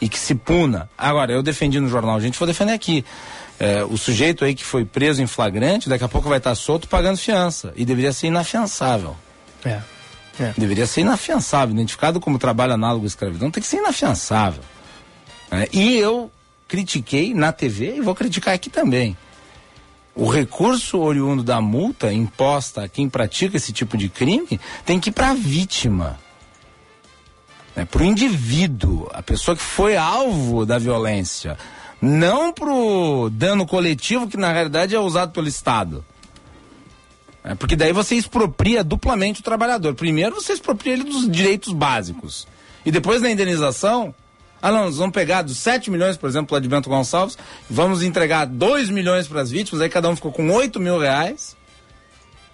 e 0.00 0.08
que 0.08 0.18
se 0.18 0.34
puna. 0.34 0.88
Agora, 0.96 1.32
eu 1.32 1.42
defendi 1.42 1.80
no 1.80 1.88
jornal, 1.88 2.16
a 2.16 2.20
gente 2.20 2.38
vou 2.38 2.46
defender 2.46 2.72
aqui. 2.72 3.04
É, 3.58 3.84
o 3.84 3.96
sujeito 3.96 4.44
aí 4.44 4.54
que 4.54 4.64
foi 4.64 4.84
preso 4.84 5.22
em 5.22 5.26
flagrante, 5.26 5.88
daqui 5.88 6.04
a 6.04 6.08
pouco 6.08 6.28
vai 6.28 6.38
estar 6.38 6.54
solto 6.54 6.88
pagando 6.88 7.16
fiança. 7.16 7.72
E 7.76 7.84
deveria 7.84 8.12
ser 8.12 8.26
inafiançável. 8.26 9.16
É. 9.64 9.80
É. 10.38 10.52
Deveria 10.58 10.86
ser 10.86 11.02
inafiançável. 11.02 11.74
Identificado 11.74 12.20
como 12.20 12.38
trabalho 12.38 12.72
análogo 12.72 13.04
à 13.04 13.06
escravidão, 13.06 13.50
tem 13.50 13.62
que 13.62 13.68
ser 13.68 13.78
inafiançável. 13.78 14.62
É, 15.50 15.68
e 15.72 15.96
eu 15.96 16.30
critiquei 16.66 17.32
na 17.32 17.52
TV 17.52 17.96
e 17.96 18.00
vou 18.00 18.14
criticar 18.14 18.54
aqui 18.54 18.68
também. 18.68 19.16
O 20.14 20.28
recurso 20.28 21.00
oriundo 21.00 21.42
da 21.42 21.60
multa 21.60 22.12
imposta 22.12 22.84
a 22.84 22.88
quem 22.88 23.08
pratica 23.08 23.56
esse 23.56 23.72
tipo 23.72 23.96
de 23.96 24.08
crime 24.08 24.60
tem 24.84 25.00
que 25.00 25.10
ir 25.10 25.12
para 25.12 25.30
a 25.30 25.34
vítima. 25.34 26.18
É, 27.74 27.84
para 27.84 28.02
o 28.02 28.04
indivíduo, 28.04 29.08
a 29.12 29.20
pessoa 29.20 29.56
que 29.56 29.62
foi 29.62 29.96
alvo 29.96 30.64
da 30.64 30.78
violência. 30.78 31.58
Não 32.00 32.52
para 32.52 32.72
o 32.72 33.28
dano 33.28 33.66
coletivo 33.66 34.28
que 34.28 34.36
na 34.36 34.52
realidade 34.52 34.94
é 34.94 35.00
usado 35.00 35.32
pelo 35.32 35.48
Estado. 35.48 36.04
É, 37.42 37.54
porque 37.56 37.74
daí 37.74 37.92
você 37.92 38.14
expropria 38.14 38.84
duplamente 38.84 39.40
o 39.40 39.44
trabalhador. 39.44 39.94
Primeiro 39.94 40.36
você 40.36 40.52
expropria 40.52 40.92
ele 40.92 41.04
dos 41.04 41.28
direitos 41.28 41.72
básicos. 41.72 42.46
E 42.86 42.92
depois 42.92 43.20
na 43.20 43.30
indenização, 43.30 44.14
ah 44.64 44.72
não, 44.72 44.84
nós 44.86 44.96
vamos 44.96 45.12
pegar 45.12 45.42
dos 45.42 45.58
7 45.58 45.90
milhões, 45.90 46.16
por 46.16 46.26
exemplo, 46.26 46.58
de 46.58 46.66
Bento 46.66 46.88
Gonçalves, 46.88 47.36
vamos 47.68 48.02
entregar 48.02 48.46
2 48.46 48.88
milhões 48.88 49.28
para 49.28 49.42
as 49.42 49.50
vítimas, 49.50 49.82
aí 49.82 49.90
cada 49.90 50.08
um 50.08 50.16
ficou 50.16 50.32
com 50.32 50.50
8 50.50 50.80
mil 50.80 50.98
reais. 50.98 51.54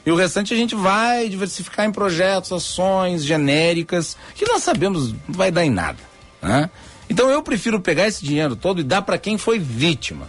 E 0.04 0.10
o 0.10 0.16
restante 0.16 0.52
a 0.52 0.56
gente 0.56 0.74
vai 0.74 1.28
diversificar 1.28 1.86
em 1.86 1.92
projetos, 1.92 2.50
ações 2.50 3.24
genéricas, 3.24 4.16
que 4.34 4.44
nós 4.44 4.64
sabemos 4.64 5.12
não 5.12 5.18
vai 5.28 5.52
dar 5.52 5.64
em 5.64 5.70
nada. 5.70 6.00
Né? 6.42 6.68
Então 7.08 7.30
eu 7.30 7.44
prefiro 7.44 7.80
pegar 7.80 8.08
esse 8.08 8.24
dinheiro 8.24 8.56
todo 8.56 8.80
e 8.80 8.82
dar 8.82 9.02
para 9.02 9.16
quem 9.16 9.38
foi 9.38 9.60
vítima, 9.60 10.28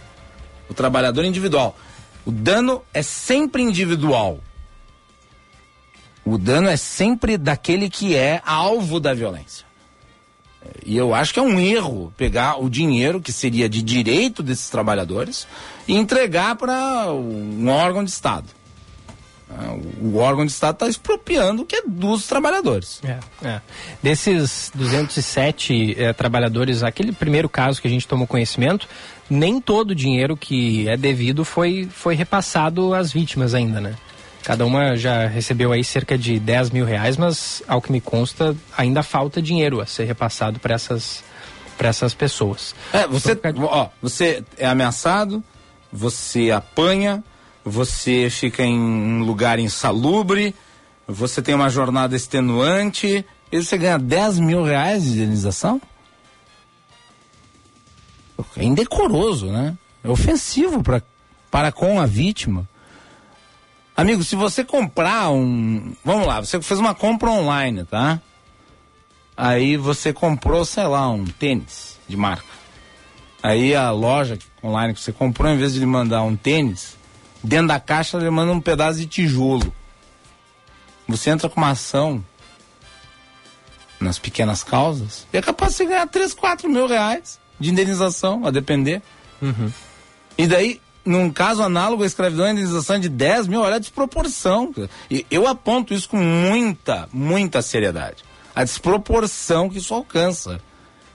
o 0.70 0.74
trabalhador 0.74 1.24
individual. 1.24 1.76
O 2.24 2.30
dano 2.30 2.80
é 2.94 3.02
sempre 3.02 3.60
individual. 3.60 4.38
O 6.24 6.38
dano 6.38 6.68
é 6.68 6.76
sempre 6.76 7.36
daquele 7.36 7.90
que 7.90 8.14
é 8.14 8.40
alvo 8.46 9.00
da 9.00 9.12
violência. 9.12 9.71
E 10.84 10.96
eu 10.96 11.14
acho 11.14 11.32
que 11.32 11.40
é 11.40 11.42
um 11.42 11.58
erro 11.58 12.12
pegar 12.16 12.62
o 12.62 12.68
dinheiro 12.68 13.20
que 13.20 13.32
seria 13.32 13.68
de 13.68 13.82
direito 13.82 14.42
desses 14.42 14.68
trabalhadores 14.68 15.46
e 15.86 15.94
entregar 15.94 16.56
para 16.56 17.12
um 17.12 17.68
órgão 17.68 18.04
de 18.04 18.10
Estado. 18.10 18.46
O 20.00 20.16
órgão 20.16 20.46
de 20.46 20.52
Estado 20.52 20.74
está 20.74 20.88
expropriando 20.88 21.62
o 21.62 21.66
que 21.66 21.76
é 21.76 21.82
dos 21.86 22.26
trabalhadores. 22.26 23.00
É, 23.04 23.18
é. 23.46 23.60
Desses 24.02 24.72
207 24.74 25.94
é, 25.98 26.12
trabalhadores, 26.12 26.82
aquele 26.82 27.12
primeiro 27.12 27.48
caso 27.48 27.80
que 27.80 27.86
a 27.86 27.90
gente 27.90 28.08
tomou 28.08 28.26
conhecimento, 28.26 28.88
nem 29.28 29.60
todo 29.60 29.90
o 29.90 29.94
dinheiro 29.94 30.36
que 30.36 30.88
é 30.88 30.96
devido 30.96 31.44
foi, 31.44 31.88
foi 31.92 32.14
repassado 32.14 32.94
às 32.94 33.12
vítimas 33.12 33.54
ainda, 33.54 33.80
né? 33.80 33.94
Cada 34.42 34.66
uma 34.66 34.96
já 34.96 35.26
recebeu 35.26 35.70
aí 35.70 35.84
cerca 35.84 36.18
de 36.18 36.38
10 36.40 36.70
mil 36.70 36.84
reais, 36.84 37.16
mas 37.16 37.62
ao 37.68 37.80
que 37.80 37.92
me 37.92 38.00
consta, 38.00 38.56
ainda 38.76 39.02
falta 39.02 39.40
dinheiro 39.40 39.80
a 39.80 39.86
ser 39.86 40.04
repassado 40.04 40.58
para 40.58 40.74
essas, 40.74 41.22
essas 41.78 42.12
pessoas. 42.12 42.74
É, 42.92 43.06
você, 43.06 43.38
ó, 43.60 43.88
você 44.00 44.44
é 44.58 44.66
ameaçado, 44.66 45.42
você 45.92 46.50
apanha, 46.50 47.22
você 47.64 48.28
fica 48.30 48.64
em 48.64 48.78
um 48.78 49.22
lugar 49.22 49.58
insalubre, 49.60 50.54
você 51.06 51.40
tem 51.40 51.54
uma 51.54 51.70
jornada 51.70 52.16
extenuante, 52.16 53.24
e 53.50 53.62
você 53.62 53.76
ganha 53.78 53.98
10 53.98 54.40
mil 54.40 54.64
reais 54.64 55.04
de 55.04 55.10
indenização? 55.10 55.80
É 58.56 58.64
indecoroso, 58.64 59.46
né? 59.46 59.76
É 60.02 60.08
ofensivo 60.08 60.82
pra, 60.82 61.02
para 61.50 61.70
com 61.70 62.00
a 62.00 62.06
vítima. 62.06 62.68
Amigo, 63.96 64.24
se 64.24 64.34
você 64.34 64.64
comprar 64.64 65.30
um. 65.30 65.94
Vamos 66.04 66.26
lá, 66.26 66.40
você 66.40 66.60
fez 66.60 66.80
uma 66.80 66.94
compra 66.94 67.30
online, 67.30 67.84
tá? 67.84 68.20
Aí 69.36 69.76
você 69.76 70.12
comprou, 70.12 70.64
sei 70.64 70.84
lá, 70.84 71.08
um 71.10 71.24
tênis 71.24 71.98
de 72.08 72.16
marca. 72.16 72.46
Aí 73.42 73.74
a 73.74 73.90
loja 73.90 74.38
online 74.62 74.94
que 74.94 75.00
você 75.00 75.12
comprou, 75.12 75.50
em 75.50 75.56
vez 75.56 75.74
de 75.74 75.80
lhe 75.80 75.86
mandar 75.86 76.22
um 76.22 76.36
tênis, 76.36 76.96
dentro 77.42 77.68
da 77.68 77.80
caixa 77.80 78.16
ele 78.16 78.30
manda 78.30 78.52
um 78.52 78.60
pedaço 78.60 78.98
de 78.98 79.06
tijolo. 79.06 79.72
Você 81.08 81.30
entra 81.30 81.48
com 81.48 81.60
uma 81.60 81.70
ação 81.70 82.24
nas 84.00 84.18
pequenas 84.18 84.62
causas 84.62 85.26
e 85.32 85.36
é 85.36 85.42
capaz 85.42 85.72
de 85.72 85.78
você 85.78 85.86
ganhar 85.86 86.06
3, 86.06 86.34
4 86.34 86.68
mil 86.68 86.86
reais 86.86 87.38
de 87.58 87.70
indenização, 87.70 88.46
a 88.46 88.50
depender. 88.50 89.02
Uhum. 89.40 89.72
E 90.36 90.46
daí 90.46 90.80
num 91.04 91.30
caso 91.30 91.62
análogo 91.62 92.02
à 92.02 92.06
escravidão, 92.06 92.46
a 92.46 92.50
indenização 92.50 92.96
é 92.96 92.98
de 93.00 93.08
10 93.08 93.48
mil, 93.48 93.60
olha 93.60 93.76
a 93.76 93.78
desproporção. 93.78 94.72
E 95.10 95.26
eu 95.30 95.46
aponto 95.46 95.92
isso 95.92 96.08
com 96.08 96.16
muita, 96.16 97.08
muita 97.12 97.60
seriedade. 97.60 98.24
A 98.54 98.62
desproporção 98.62 99.68
que 99.68 99.78
isso 99.78 99.94
alcança. 99.94 100.60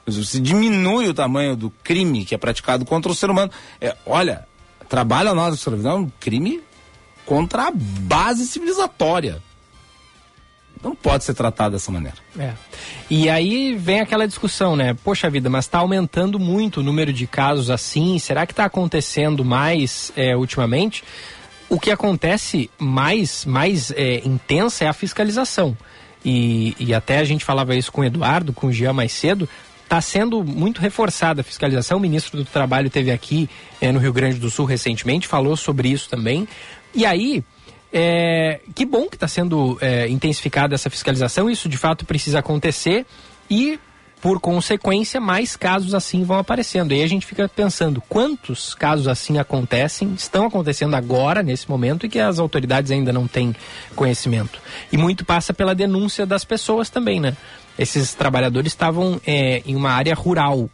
Se 0.10 0.40
diminui 0.40 1.08
o 1.08 1.14
tamanho 1.14 1.56
do 1.56 1.70
crime 1.70 2.26
que 2.26 2.34
é 2.34 2.38
praticado 2.38 2.86
contra 2.86 3.12
o 3.12 3.16
ser 3.16 3.30
humano. 3.30 3.52
É, 3.80 3.96
olha, 4.06 4.48
trabalho 4.88 5.32
análogo 5.32 5.54
à 5.54 5.58
escravidão 5.58 5.92
é 5.92 5.96
um 5.96 6.12
crime 6.20 6.62
contra 7.26 7.68
a 7.68 7.72
base 7.72 8.46
civilizatória 8.48 9.42
não 10.84 10.96
pode 10.96 11.24
ser 11.24 11.34
tratado 11.34 11.74
dessa 11.74 11.92
maneira. 11.92 12.18
É. 12.38 12.54
E 13.10 13.30
aí 13.30 13.76
vem 13.76 14.00
aquela 14.00 14.28
discussão, 14.28 14.76
né? 14.76 14.96
Poxa 15.04 15.30
vida, 15.30 15.50
mas 15.50 15.66
está 15.66 15.80
aumentando 15.80 16.40
muito 16.40 16.80
o 16.80 16.84
número 16.84 17.12
de 17.14 17.26
casos 17.28 17.70
assim. 17.70 18.20
Será 18.20 18.46
que 18.46 18.54
está 18.54 18.66
acontecendo 18.66 19.44
mais 19.46 20.12
é, 20.16 20.36
ultimamente? 20.36 21.04
O 21.70 21.80
que 21.80 21.92
acontece 21.92 22.70
mais, 22.78 23.46
mais 23.46 23.92
é, 23.92 24.22
intensa 24.26 24.86
é 24.86 24.88
a 24.88 24.94
fiscalização. 24.94 25.78
E, 26.24 26.76
e 26.80 26.94
até 26.94 27.20
a 27.20 27.24
gente 27.24 27.44
falava 27.46 27.76
isso 27.76 27.92
com 27.92 28.02
o 28.02 28.06
Eduardo, 28.06 28.54
com 28.54 28.68
o 28.68 28.72
Jean 28.72 28.94
mais 28.94 29.12
cedo. 29.12 29.48
Está 29.84 30.02
sendo 30.02 30.44
muito 30.44 30.82
reforçada 30.82 31.42
a 31.42 31.44
fiscalização. 31.44 31.98
O 31.98 32.02
ministro 32.02 32.38
do 32.38 32.46
Trabalho 32.46 32.90
teve 32.90 33.12
aqui 33.12 33.50
é, 33.80 33.92
no 33.92 34.00
Rio 34.00 34.12
Grande 34.12 34.38
do 34.38 34.50
Sul 34.50 34.66
recentemente, 34.66 35.28
falou 35.28 35.56
sobre 35.56 35.90
isso 35.90 36.10
também. 36.10 36.48
E 36.94 37.06
aí, 37.06 37.44
é, 37.92 38.60
que 38.76 38.86
bom 38.86 39.08
que 39.08 39.16
está 39.16 39.28
sendo 39.28 39.78
é, 39.82 40.08
intensificada 40.08 40.76
essa 40.76 40.90
fiscalização, 40.90 41.50
isso 41.50 41.70
de 41.70 41.78
fato 41.78 42.06
precisa 42.06 42.40
acontecer 42.40 43.06
e, 43.50 43.80
por 44.22 44.40
consequência, 44.40 45.22
mais 45.22 45.56
casos 45.56 45.94
assim 45.94 46.24
vão 46.24 46.38
aparecendo. 46.38 46.92
E 46.92 46.96
aí 46.96 47.04
a 47.04 47.08
gente 47.08 47.26
fica 47.26 47.48
pensando 47.48 48.02
quantos 48.02 48.76
casos 48.76 49.08
assim 49.08 49.38
acontecem, 49.38 50.14
estão 50.14 50.46
acontecendo 50.46 50.96
agora, 50.96 51.42
nesse 51.42 51.70
momento, 51.70 52.06
e 52.06 52.10
que 52.10 52.20
as 52.20 52.40
autoridades 52.40 52.92
ainda 52.92 53.14
não 53.14 53.28
têm 53.28 53.56
conhecimento. 53.96 54.60
E 54.92 54.98
muito 54.98 55.24
passa 55.24 55.54
pela 55.54 55.74
denúncia 55.74 56.26
das 56.26 56.44
pessoas 56.44 56.90
também, 56.90 57.20
né? 57.20 57.38
Esses 57.80 58.14
trabalhadores 58.14 58.72
estavam 58.72 59.22
é, 59.26 59.62
em 59.66 59.76
uma 59.76 59.92
área 59.92 60.16
rural. 60.16 60.70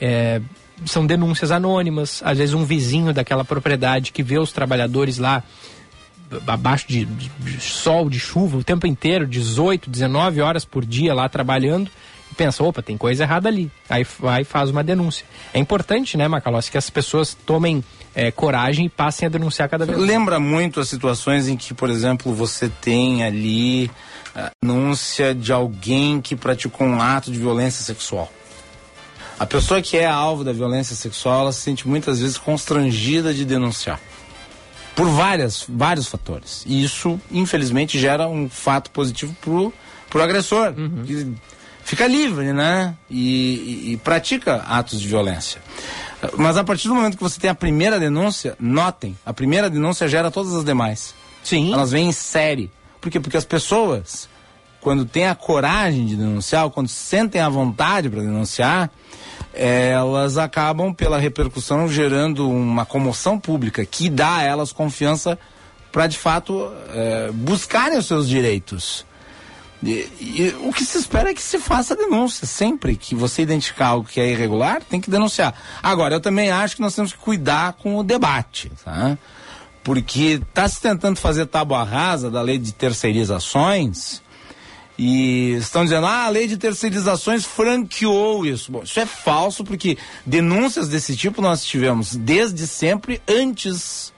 É, 0.00 0.40
são 0.86 1.04
denúncias 1.04 1.50
anônimas, 1.50 2.22
às 2.24 2.38
vezes 2.38 2.54
um 2.54 2.64
vizinho 2.64 3.12
daquela 3.12 3.44
propriedade 3.44 4.12
que 4.12 4.22
vê 4.22 4.38
os 4.38 4.52
trabalhadores 4.52 5.18
lá 5.18 5.42
abaixo 6.46 6.86
de, 6.88 7.04
de, 7.04 7.28
de, 7.28 7.60
sol, 7.60 8.08
de 8.08 8.18
chuva, 8.18 8.56
o 8.58 8.64
tempo 8.64 8.86
inteiro, 8.86 9.26
18, 9.26 9.90
19 9.90 10.40
horas 10.40 10.64
por 10.64 10.84
dia 10.84 11.14
lá 11.14 11.28
trabalhando, 11.28 11.90
e 12.30 12.34
pensa, 12.34 12.62
opa, 12.62 12.82
tem 12.82 12.96
coisa 12.96 13.24
errada 13.24 13.48
ali. 13.48 13.70
Aí 13.88 14.06
vai 14.18 14.42
e 14.42 14.44
faz 14.44 14.70
uma 14.70 14.84
denúncia. 14.84 15.24
É 15.52 15.58
importante, 15.58 16.16
né, 16.16 16.28
Macalossi, 16.28 16.70
que 16.70 16.78
as 16.78 16.90
pessoas 16.90 17.34
tomem 17.34 17.82
é, 18.14 18.30
coragem 18.30 18.86
e 18.86 18.88
passem 18.88 19.26
a 19.26 19.28
denunciar 19.30 19.68
cada 19.68 19.86
vez. 19.86 19.98
Lembra 19.98 20.38
muito 20.38 20.80
as 20.80 20.88
situações 20.88 21.48
em 21.48 21.56
que, 21.56 21.72
por 21.72 21.88
exemplo, 21.88 22.34
você 22.34 22.68
tem 22.68 23.24
ali 23.24 23.90
a 24.34 24.50
denúncia 24.62 25.34
de 25.34 25.52
alguém 25.52 26.20
que 26.20 26.36
praticou 26.36 26.86
um 26.86 27.00
ato 27.00 27.30
de 27.30 27.38
violência 27.38 27.84
sexual. 27.84 28.30
A 29.38 29.46
pessoa 29.46 29.80
que 29.80 29.96
é 29.96 30.04
alvo 30.04 30.42
da 30.42 30.52
violência 30.52 30.96
sexual, 30.96 31.42
ela 31.42 31.52
se 31.52 31.60
sente 31.60 31.86
muitas 31.86 32.20
vezes 32.20 32.36
constrangida 32.36 33.32
de 33.32 33.44
denunciar 33.44 34.00
por 34.98 35.08
várias, 35.10 35.64
vários 35.68 36.08
fatores. 36.08 36.64
E 36.66 36.82
isso, 36.82 37.20
infelizmente, 37.30 37.96
gera 37.96 38.26
um 38.28 38.50
fato 38.50 38.90
positivo 38.90 39.32
pro, 39.40 39.72
pro 40.10 40.20
agressor. 40.20 40.74
Uhum. 40.76 41.04
Que 41.06 41.34
fica 41.84 42.04
livre, 42.08 42.52
né? 42.52 42.96
E, 43.08 43.20
e, 43.86 43.92
e, 43.92 43.96
pratica 43.98 44.56
atos 44.56 45.00
de 45.00 45.06
violência. 45.06 45.62
Mas 46.36 46.56
a 46.56 46.64
partir 46.64 46.88
do 46.88 46.96
momento 46.96 47.16
que 47.16 47.22
você 47.22 47.38
tem 47.38 47.48
a 47.48 47.54
primeira 47.54 48.00
denúncia, 48.00 48.56
notem, 48.58 49.16
a 49.24 49.32
primeira 49.32 49.70
denúncia 49.70 50.08
gera 50.08 50.32
todas 50.32 50.52
as 50.52 50.64
demais. 50.64 51.14
Sim. 51.44 51.72
Elas 51.72 51.92
vêm 51.92 52.08
em 52.08 52.12
série. 52.12 52.68
Por 53.00 53.08
quê? 53.08 53.20
Porque 53.20 53.36
as 53.36 53.44
pessoas, 53.44 54.28
quando 54.80 55.04
têm 55.04 55.28
a 55.28 55.34
coragem 55.36 56.06
de 56.06 56.16
denunciar, 56.16 56.68
quando 56.70 56.88
sentem 56.88 57.40
a 57.40 57.48
vontade 57.48 58.10
para 58.10 58.20
denunciar, 58.20 58.90
elas 59.58 60.38
acabam, 60.38 60.94
pela 60.94 61.18
repercussão, 61.18 61.88
gerando 61.88 62.48
uma 62.48 62.86
comoção 62.86 63.38
pública 63.38 63.84
que 63.84 64.08
dá 64.08 64.36
a 64.36 64.42
elas 64.42 64.72
confiança 64.72 65.38
para, 65.90 66.06
de 66.06 66.16
fato, 66.16 66.70
é, 66.94 67.30
buscarem 67.32 67.98
os 67.98 68.06
seus 68.06 68.28
direitos. 68.28 69.04
E, 69.82 70.08
e, 70.20 70.56
o 70.60 70.72
que 70.72 70.84
se 70.84 70.98
espera 70.98 71.30
é 71.30 71.34
que 71.34 71.42
se 71.42 71.58
faça 71.58 71.96
denúncia. 71.96 72.46
Sempre 72.46 72.96
que 72.96 73.14
você 73.14 73.42
identificar 73.42 73.88
algo 73.88 74.08
que 74.08 74.20
é 74.20 74.30
irregular, 74.30 74.82
tem 74.82 75.00
que 75.00 75.10
denunciar. 75.10 75.54
Agora, 75.82 76.14
eu 76.14 76.20
também 76.20 76.50
acho 76.50 76.76
que 76.76 76.82
nós 76.82 76.94
temos 76.94 77.12
que 77.12 77.18
cuidar 77.18 77.72
com 77.74 77.96
o 77.96 78.04
debate, 78.04 78.70
tá? 78.84 79.18
Porque 79.82 80.40
está 80.42 80.68
se 80.68 80.80
tentando 80.80 81.18
fazer 81.18 81.46
tábua 81.46 81.82
rasa 81.82 82.30
da 82.30 82.42
lei 82.42 82.58
de 82.58 82.72
terceirizações 82.72 84.20
e 84.98 85.52
estão 85.52 85.84
dizendo, 85.84 86.06
ah, 86.06 86.24
a 86.24 86.28
lei 86.28 86.48
de 86.48 86.56
terceirizações 86.56 87.44
franqueou 87.44 88.44
isso. 88.44 88.72
Bom, 88.72 88.82
isso 88.82 88.98
é 88.98 89.06
falso, 89.06 89.62
porque 89.62 89.96
denúncias 90.26 90.88
desse 90.88 91.16
tipo 91.16 91.40
nós 91.40 91.64
tivemos 91.64 92.16
desde 92.16 92.66
sempre 92.66 93.22
antes 93.28 94.12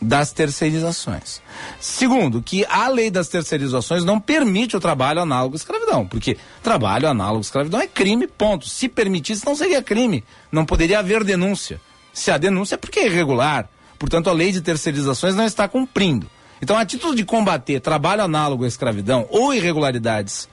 das 0.00 0.32
terceirizações. 0.32 1.42
Segundo, 1.80 2.40
que 2.40 2.64
a 2.68 2.88
lei 2.88 3.10
das 3.10 3.28
terceirizações 3.28 4.04
não 4.04 4.20
permite 4.20 4.76
o 4.76 4.80
trabalho 4.80 5.20
análogo 5.20 5.54
à 5.54 5.56
escravidão, 5.56 6.06
porque 6.06 6.36
trabalho 6.62 7.08
análogo 7.08 7.38
à 7.38 7.42
escravidão 7.42 7.80
é 7.80 7.86
crime, 7.88 8.28
ponto. 8.28 8.68
Se 8.68 8.88
permitisse, 8.88 9.44
não 9.44 9.56
seria 9.56 9.82
crime. 9.82 10.22
Não 10.50 10.64
poderia 10.64 11.00
haver 11.00 11.24
denúncia. 11.24 11.80
Se 12.12 12.30
há 12.30 12.38
denúncia 12.38 12.76
é 12.76 12.78
porque 12.78 13.00
é 13.00 13.06
irregular. 13.06 13.68
Portanto, 13.98 14.28
a 14.28 14.32
lei 14.32 14.52
de 14.52 14.60
terceirizações 14.60 15.34
não 15.34 15.44
está 15.44 15.66
cumprindo. 15.66 16.28
Então, 16.62 16.78
a 16.78 16.86
título 16.86 17.16
de 17.16 17.24
combater 17.24 17.80
trabalho 17.80 18.22
análogo 18.22 18.64
à 18.64 18.68
escravidão 18.68 19.26
ou 19.30 19.52
irregularidades, 19.52 20.48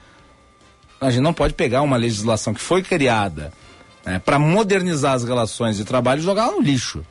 a 1.00 1.08
gente 1.08 1.22
não 1.22 1.32
pode 1.32 1.54
pegar 1.54 1.82
uma 1.82 1.96
legislação 1.96 2.52
que 2.52 2.60
foi 2.60 2.82
criada 2.82 3.52
né, 4.04 4.18
para 4.18 4.36
modernizar 4.36 5.14
as 5.14 5.22
relações 5.22 5.76
de 5.76 5.84
trabalho 5.84 6.18
e 6.18 6.24
jogar 6.24 6.50
no 6.50 6.60
lixo. 6.60 7.06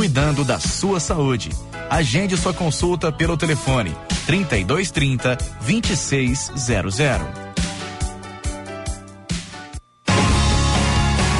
cuidando 0.00 0.42
da 0.44 0.58
sua 0.58 0.98
saúde. 0.98 1.50
Agende 1.90 2.34
sua 2.34 2.54
consulta 2.54 3.12
pelo 3.12 3.36
telefone 3.36 3.94
3230 4.24 5.36
2600. 5.66 7.28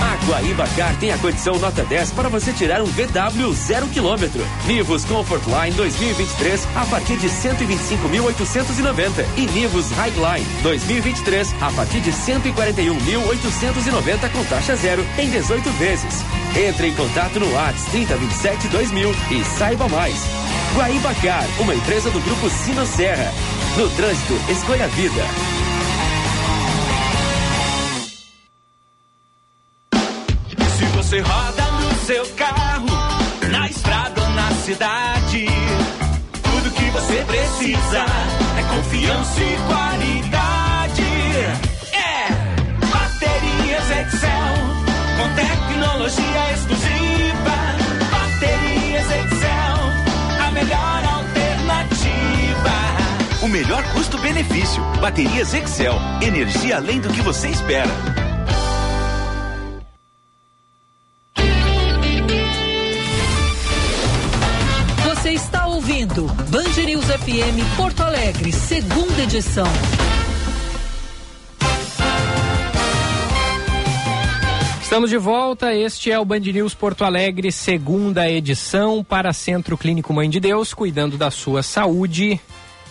A 0.02 0.16
Guaíba 0.26 0.68
Car 0.76 0.94
tem 0.98 1.10
a 1.10 1.16
condição 1.16 1.58
nota 1.58 1.82
10 1.84 2.12
para 2.12 2.28
você 2.28 2.52
tirar 2.52 2.82
um 2.82 2.84
VW 2.84 3.50
zero 3.54 3.88
quilômetro. 3.88 4.46
Nivus 4.66 5.06
Comfort 5.06 5.42
Line 5.46 5.74
2023 5.74 6.68
a 6.76 6.84
partir 6.84 7.16
de 7.16 7.28
125.890 7.28 9.24
e 9.38 9.46
Nivus 9.46 9.90
Highline 9.92 10.44
2023 10.62 11.54
a 11.62 11.72
partir 11.72 12.00
de 12.00 12.12
141.890 12.12 14.30
com 14.30 14.44
taxa 14.44 14.76
zero 14.76 15.02
em 15.16 15.30
18 15.30 15.70
vezes. 15.78 16.39
Entre 16.56 16.88
em 16.88 16.94
contato 16.94 17.38
no 17.38 17.52
WhatsApp 17.52 17.90
3027 17.90 18.68
2000 18.68 19.14
e 19.30 19.44
saiba 19.44 19.88
mais. 19.88 20.16
Guaíba 20.74 21.14
Car, 21.14 21.44
uma 21.60 21.74
empresa 21.74 22.10
do 22.10 22.20
grupo 22.20 22.50
Sino 22.50 22.84
Serra. 22.86 23.32
No 23.76 23.88
trânsito, 23.90 24.34
escolha 24.50 24.84
a 24.84 24.88
vida. 24.88 25.22
Se 30.76 30.84
você 30.96 31.20
roda 31.20 31.62
no 31.70 31.94
seu 32.06 32.26
carro, 32.34 32.86
na 33.50 33.68
estrada 33.68 34.20
ou 34.20 34.30
na 34.30 34.50
cidade, 34.52 35.46
tudo 36.42 36.70
que 36.72 36.90
você 36.90 37.24
precisa 37.24 38.04
é 38.58 38.62
confiança 38.74 39.40
e 39.40 39.56
qualidade. 39.56 39.79
Custo-benefício. 54.30 54.82
Baterias 55.00 55.54
Excel. 55.54 55.94
Energia 56.22 56.76
além 56.76 57.00
do 57.00 57.08
que 57.10 57.20
você 57.20 57.48
espera. 57.48 57.90
Você 65.04 65.30
está 65.32 65.66
ouvindo 65.66 66.26
Band 66.48 66.84
News 66.84 67.04
FM 67.04 67.76
Porto 67.76 68.02
Alegre, 68.02 68.52
segunda 68.52 69.22
edição. 69.22 69.66
Estamos 74.80 75.10
de 75.10 75.18
volta. 75.18 75.72
Este 75.72 76.10
é 76.10 76.18
o 76.18 76.24
Band 76.24 76.40
News 76.40 76.74
Porto 76.74 77.04
Alegre, 77.04 77.52
segunda 77.52 78.28
edição 78.28 79.04
para 79.04 79.32
Centro 79.32 79.78
Clínico 79.78 80.12
Mãe 80.12 80.28
de 80.28 80.40
Deus, 80.40 80.74
cuidando 80.74 81.16
da 81.16 81.30
sua 81.30 81.62
saúde. 81.62 82.40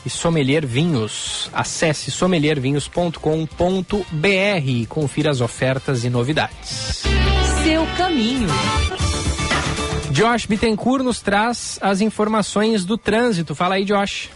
E 0.10 0.12
Sommelier 0.12 0.66
Vinhos. 0.66 1.52
Acesse 1.54 2.10
sommeliervinhos.com.br 2.10 4.66
e 4.66 4.88
confira 4.88 5.30
as 5.30 5.40
ofertas 5.40 6.04
e 6.04 6.10
novidades. 6.10 7.04
Seu 7.64 7.86
caminho. 7.96 8.50
Josh 10.10 10.48
Bittencourt 10.48 11.04
nos 11.04 11.22
traz 11.22 11.78
as 11.80 12.02
informações 12.02 12.84
do 12.84 12.98
trânsito. 12.98 13.54
Fala 13.54 13.76
aí, 13.76 13.86
Josh. 13.86 14.32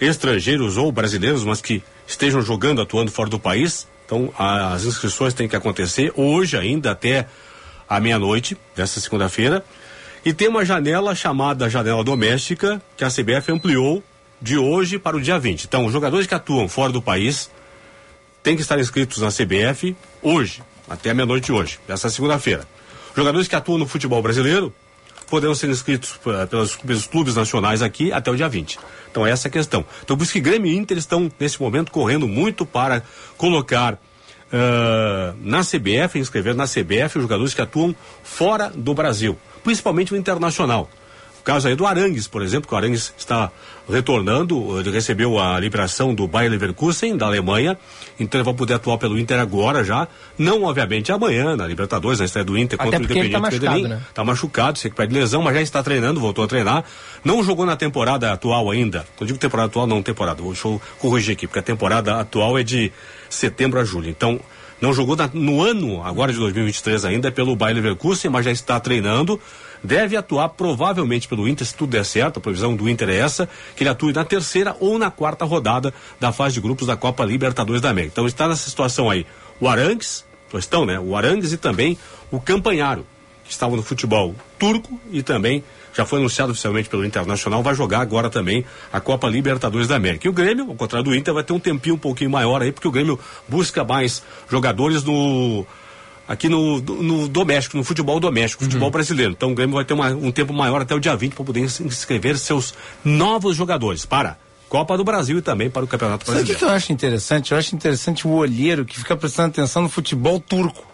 estrangeiros 0.00 0.76
ou 0.76 0.90
brasileiros, 0.92 1.44
mas 1.44 1.60
que 1.60 1.82
estejam 2.06 2.40
jogando, 2.42 2.80
atuando 2.80 3.10
fora 3.10 3.30
do 3.30 3.38
país. 3.38 3.86
Então, 4.06 4.32
a- 4.38 4.74
as 4.74 4.84
inscrições 4.84 5.32
têm 5.34 5.48
que 5.48 5.56
acontecer 5.56 6.12
hoje 6.14 6.56
ainda 6.56 6.90
até 6.90 7.26
a 7.88 7.98
meia-noite 8.00 8.56
desta 8.76 9.00
segunda-feira. 9.00 9.64
E 10.24 10.32
tem 10.32 10.48
uma 10.48 10.64
janela 10.64 11.14
chamada 11.14 11.68
janela 11.68 12.02
doméstica 12.04 12.80
que 12.96 13.04
a 13.04 13.10
CBF 13.10 13.50
ampliou 13.52 14.02
de 14.40 14.58
hoje 14.58 14.98
para 14.98 15.16
o 15.16 15.20
dia 15.20 15.38
20. 15.38 15.64
Então, 15.64 15.84
os 15.86 15.92
jogadores 15.92 16.26
que 16.26 16.34
atuam 16.34 16.68
fora 16.68 16.92
do 16.92 17.00
país 17.02 17.50
têm 18.44 18.54
que 18.54 18.62
estar 18.62 18.78
inscritos 18.78 19.18
na 19.18 19.28
CBF 19.28 19.96
hoje, 20.22 20.62
até 20.88 21.10
a 21.10 21.14
meia-noite 21.14 21.46
de 21.46 21.52
hoje, 21.52 21.80
dessa 21.88 22.08
segunda-feira. 22.08 22.64
Jogadores 23.16 23.48
que 23.48 23.56
atuam 23.56 23.78
no 23.78 23.86
futebol 23.88 24.22
brasileiro 24.22 24.72
poderão 25.28 25.54
ser 25.54 25.70
inscritos 25.70 26.20
eh, 26.26 26.46
pelos, 26.46 26.76
pelos 26.76 27.06
clubes 27.08 27.34
nacionais 27.34 27.82
aqui 27.82 28.12
até 28.12 28.30
o 28.30 28.36
dia 28.36 28.48
20. 28.48 28.78
Então 29.10 29.26
essa 29.26 29.48
é 29.48 29.50
a 29.50 29.52
questão. 29.52 29.84
Então 30.04 30.16
por 30.16 30.22
isso 30.22 30.32
que 30.32 30.40
Grêmio 30.40 30.70
e 30.70 30.76
Inter 30.76 30.98
estão 30.98 31.32
nesse 31.40 31.60
momento 31.60 31.90
correndo 31.90 32.28
muito 32.28 32.64
para 32.64 33.02
colocar 33.36 33.98
ah, 34.52 35.34
na 35.40 35.62
CBF, 35.62 36.16
inscrever 36.16 36.54
na 36.54 36.64
CBF 36.64 37.16
os 37.16 37.22
jogadores 37.22 37.52
que 37.52 37.60
atuam 37.60 37.94
fora 38.22 38.70
do 38.72 38.94
Brasil, 38.94 39.36
principalmente 39.64 40.14
o 40.14 40.16
internacional. 40.16 40.88
Caso 41.44 41.68
aí 41.68 41.76
do 41.76 41.86
Arangues, 41.86 42.26
por 42.26 42.42
exemplo, 42.42 42.66
que 42.66 42.74
o 42.74 42.76
Arangues 42.76 43.12
está 43.18 43.50
retornando, 43.86 44.80
ele 44.80 44.90
recebeu 44.90 45.38
a 45.38 45.60
liberação 45.60 46.14
do 46.14 46.26
Bayer 46.26 46.50
Leverkusen, 46.50 47.16
da 47.16 47.26
Alemanha, 47.26 47.76
então 48.18 48.38
ele 48.40 48.44
vai 48.44 48.54
poder 48.54 48.74
atuar 48.74 48.96
pelo 48.98 49.18
Inter 49.18 49.38
agora 49.38 49.84
já, 49.84 50.08
não 50.38 50.62
obviamente 50.64 51.12
amanhã, 51.12 51.54
na 51.54 51.66
Libertadores, 51.66 52.18
na 52.18 52.24
estreia 52.24 52.44
do 52.44 52.56
Inter 52.56 52.80
Até 52.80 52.84
contra 52.84 52.98
o 52.98 53.06
tá 53.06 53.12
Independiente 53.12 53.40
machucado, 53.42 53.72
Medellín. 53.74 53.88
né? 53.94 54.02
Tá 54.14 54.24
machucado, 54.24 54.78
se 54.78 54.84
recupera 54.84 55.08
de 55.08 55.14
lesão, 55.14 55.42
mas 55.42 55.54
já 55.54 55.60
está 55.62 55.82
treinando, 55.82 56.18
voltou 56.18 56.44
a 56.44 56.48
treinar. 56.48 56.82
Não 57.22 57.44
jogou 57.44 57.66
na 57.66 57.76
temporada 57.76 58.32
atual 58.32 58.70
ainda. 58.70 59.06
Eu 59.20 59.26
digo 59.26 59.38
temporada 59.38 59.68
atual, 59.68 59.86
não 59.86 60.02
temporada. 60.02 60.42
Deixa 60.42 60.66
eu 60.66 60.80
corrigir 60.98 61.32
aqui, 61.34 61.46
porque 61.46 61.58
a 61.58 61.62
temporada 61.62 62.20
atual 62.20 62.58
é 62.58 62.62
de 62.62 62.90
setembro 63.28 63.78
a 63.78 63.84
julho. 63.84 64.08
Então, 64.08 64.40
não 64.80 64.92
jogou 64.92 65.14
na- 65.16 65.30
no 65.32 65.62
ano 65.62 66.02
agora 66.02 66.32
de 66.32 66.38
2023 66.38 67.04
ainda 67.04 67.30
pelo 67.30 67.54
Bayer 67.54 67.76
Leverkusen, 67.76 68.30
mas 68.30 68.44
já 68.44 68.50
está 68.50 68.80
treinando. 68.80 69.38
Deve 69.84 70.16
atuar 70.16 70.48
provavelmente 70.48 71.28
pelo 71.28 71.46
Inter, 71.46 71.66
se 71.66 71.74
tudo 71.74 71.90
der 71.90 72.04
certo. 72.04 72.38
A 72.38 72.40
previsão 72.40 72.74
do 72.74 72.88
Inter 72.88 73.10
é 73.10 73.16
essa, 73.16 73.46
que 73.76 73.82
ele 73.82 73.90
atue 73.90 74.14
na 74.14 74.24
terceira 74.24 74.74
ou 74.80 74.98
na 74.98 75.10
quarta 75.10 75.44
rodada 75.44 75.92
da 76.18 76.32
fase 76.32 76.54
de 76.54 76.60
grupos 76.62 76.86
da 76.86 76.96
Copa 76.96 77.22
Libertadores 77.22 77.82
da 77.82 77.90
América. 77.90 78.12
Então 78.14 78.26
está 78.26 78.48
nessa 78.48 78.68
situação 78.68 79.10
aí 79.10 79.26
o 79.60 79.68
Arangues, 79.68 80.24
estão, 80.54 80.86
né? 80.86 80.98
O 80.98 81.14
Arangues 81.14 81.52
e 81.52 81.56
também 81.56 81.98
o 82.30 82.40
Campanharo 82.40 83.06
que 83.44 83.52
estavam 83.52 83.76
no 83.76 83.82
futebol 83.82 84.34
turco 84.58 84.98
e 85.12 85.22
também 85.22 85.62
já 85.92 86.04
foi 86.04 86.18
anunciado 86.18 86.50
oficialmente 86.50 86.88
pelo 86.88 87.04
Internacional, 87.04 87.62
vai 87.62 87.74
jogar 87.74 88.00
agora 88.00 88.28
também 88.28 88.64
a 88.92 89.00
Copa 89.00 89.28
Libertadores 89.28 89.86
da 89.86 89.96
América. 89.96 90.26
E 90.26 90.30
o 90.30 90.32
Grêmio, 90.32 90.68
ao 90.68 90.74
contrário 90.74 91.04
do 91.04 91.14
Inter, 91.14 91.32
vai 91.32 91.44
ter 91.44 91.52
um 91.52 91.60
tempinho 91.60 91.94
um 91.94 91.98
pouquinho 91.98 92.30
maior 92.30 92.62
aí, 92.62 92.72
porque 92.72 92.88
o 92.88 92.90
Grêmio 92.90 93.20
busca 93.46 93.84
mais 93.84 94.22
jogadores 94.48 95.04
no 95.04 95.64
aqui 96.26 96.48
no, 96.48 96.80
no 96.80 97.28
doméstico, 97.28 97.76
no 97.76 97.84
futebol 97.84 98.18
doméstico, 98.20 98.64
futebol 98.64 98.90
brasileiro. 98.90 99.32
Então 99.32 99.52
o 99.52 99.54
Grêmio 99.54 99.74
vai 99.76 99.84
ter 99.84 99.94
uma- 99.94 100.08
um 100.10 100.30
tempo 100.32 100.52
maior 100.52 100.80
até 100.82 100.94
o 100.94 101.00
dia 101.00 101.14
20 101.16 101.34
para 101.34 101.44
poder 101.44 101.60
ins- 101.60 101.80
inscrever 101.80 102.38
seus 102.38 102.74
novos 103.04 103.56
jogadores 103.56 104.04
para 104.06 104.36
Copa 104.68 104.96
do 104.96 105.04
Brasil 105.04 105.38
e 105.38 105.42
também 105.42 105.70
para 105.70 105.84
o 105.84 105.86
Campeonato 105.86 106.24
Sabe 106.26 106.38
o 106.38 106.40
que, 106.40 106.46
Brasileiro. 106.46 106.72
eu 106.72 106.76
acho 106.76 106.92
interessante? 106.92 107.52
Eu 107.52 107.58
acho 107.58 107.74
interessante 107.76 108.26
o 108.26 108.30
olheiro 108.32 108.84
que 108.84 108.98
fica 108.98 109.16
prestando 109.16 109.48
atenção 109.50 109.82
no 109.82 109.88
futebol 109.88 110.40
turco. 110.40 110.84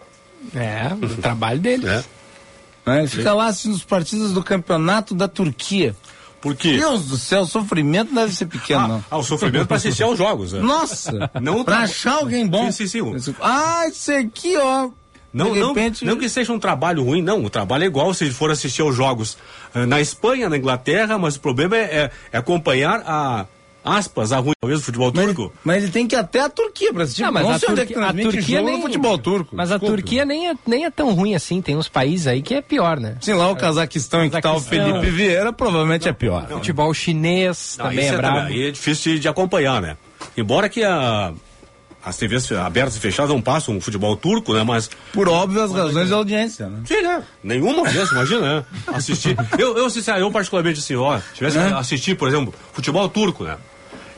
É, 0.55 0.91
o 0.93 1.21
trabalho 1.21 1.59
dele. 1.59 1.87
É. 1.87 2.03
né? 2.85 2.99
Ele 2.99 3.07
fica 3.07 3.33
lá 3.33 3.45
assistindo 3.47 3.73
os 3.73 3.83
partidos 3.83 4.33
do 4.33 4.43
campeonato 4.43 5.13
da 5.15 5.27
Turquia. 5.27 5.95
Por 6.41 6.55
quê? 6.55 6.77
Deus 6.77 7.05
do 7.05 7.17
céu, 7.17 7.41
o 7.41 7.45
sofrimento 7.45 8.13
deve 8.15 8.33
ser 8.33 8.47
pequeno, 8.47 8.87
não. 8.87 9.05
Ah, 9.11 9.17
o 9.19 9.23
sofrimento 9.23 9.67
para 9.67 9.77
assistir 9.77 10.01
aos 10.01 10.17
jogos. 10.17 10.53
né? 10.53 10.59
Nossa! 10.59 11.29
Não 11.39 11.63
pra 11.63 11.77
tá- 11.77 11.83
achar 11.83 12.13
alguém 12.15 12.47
bom. 12.47 12.71
Sim, 12.71 12.87
sim, 12.87 13.19
sim. 13.19 13.35
Ah, 13.39 13.83
isso 13.87 14.11
aqui, 14.11 14.57
ó. 14.57 14.89
Não, 15.33 15.53
de 15.53 15.59
não, 15.59 15.67
repente. 15.69 16.03
não 16.05 16.17
que 16.17 16.27
seja 16.27 16.51
um 16.51 16.59
trabalho 16.59 17.03
ruim, 17.03 17.21
não. 17.21 17.43
O 17.45 17.49
trabalho 17.49 17.83
é 17.83 17.87
igual 17.87 18.13
se 18.13 18.29
for 18.31 18.51
assistir 18.51 18.81
aos 18.81 18.95
jogos 18.95 19.37
eh, 19.73 19.85
na 19.85 20.01
Espanha, 20.01 20.49
na 20.49 20.57
Inglaterra, 20.57 21.17
mas 21.17 21.35
o 21.37 21.39
problema 21.39 21.77
é, 21.77 21.79
é- 21.81 22.11
é 22.33 22.37
acompanhar 22.37 23.01
a 23.05 23.45
aspas, 23.83 24.31
a 24.31 24.37
ruim 24.37 24.53
talvez 24.61 24.79
do 24.79 24.85
futebol 24.85 25.11
Mas 25.15 25.25
turco. 25.25 25.51
mas 25.63 25.81
ele 25.83 25.91
tem 25.91 26.05
que 26.07 26.15
ir 26.15 26.19
até 26.19 26.39
a 26.41 26.49
Turquia 26.49 26.93
pra 26.93 27.01
assistir. 27.03 27.23
Não, 27.23 27.31
mas 27.31 27.43
não 27.43 27.49
a, 27.51 27.57
sei 27.57 27.69
onde 27.69 27.81
é 27.81 27.85
Turquia, 27.85 28.13
que 28.13 28.19
a 28.21 28.23
Turquia 28.31 28.61
nem 28.61 28.79
futebol 28.81 29.17
turco. 29.17 29.55
Mas 29.55 29.71
a 29.71 29.77
Desculpe. 29.77 30.03
Turquia 30.03 30.23
nem 30.23 30.49
é, 30.49 30.53
nem 30.67 30.85
é 30.85 30.91
tão 30.91 31.11
ruim 31.15 31.33
assim. 31.33 31.61
Tem 31.63 31.75
uns 31.75 31.87
países 31.89 32.27
aí 32.27 32.43
que 32.43 32.53
é 32.53 32.61
pior, 32.61 32.99
né? 32.99 33.15
Sim, 33.21 33.33
lá 33.33 33.49
o 33.49 33.55
Cazaquistão 33.55 34.23
em 34.23 34.29
que 34.29 34.39
tá 34.39 34.53
o. 34.53 34.59
Felipe 34.61 35.09
Vieira, 35.09 35.51
provavelmente 35.51 36.07
é 36.07 36.13
pior. 36.13 36.45
Futebol 36.47 36.93
chinês 36.93 37.75
Não, 37.79 37.85
também 37.87 38.05
isso 38.05 38.13
é 38.13 38.17
brabo. 38.17 38.37
Aí 38.39 38.67
é 38.67 38.71
difícil 38.71 39.13
de, 39.13 39.19
de 39.21 39.27
acompanhar, 39.27 39.81
né? 39.81 39.97
Embora 40.37 40.69
que 40.69 40.83
a, 40.83 41.33
as 42.03 42.17
TVs 42.17 42.51
abertas 42.53 42.95
e 42.95 42.99
fechadas 42.99 43.31
não 43.31 43.41
passam 43.41 43.77
o 43.77 43.81
futebol 43.81 44.15
turco, 44.15 44.53
né? 44.53 44.63
Mas 44.63 44.89
Por 45.13 45.29
óbvias 45.29 45.71
razões 45.71 46.07
de 46.07 46.13
audiência, 46.13 46.67
né? 46.67 46.79
Sim, 46.85 47.01
né? 47.01 47.23
Nenhuma 47.43 47.79
audiência, 47.85 48.13
imagina, 48.13 48.41
né? 48.41 48.65
Assistir. 48.87 49.35
Eu, 49.57 49.77
eu, 49.77 49.89
sinceramente, 49.89 50.27
eu 50.27 50.31
particularmente 50.31 50.79
assim, 50.79 50.95
ó, 50.95 51.19
tivesse 51.33 51.57
É. 51.59 51.67
que 51.67 51.73
assistir, 51.73 52.15
por 52.15 52.27
exemplo, 52.27 52.53
futebol 52.73 53.07
turco, 53.09 53.43
né? 53.43 53.57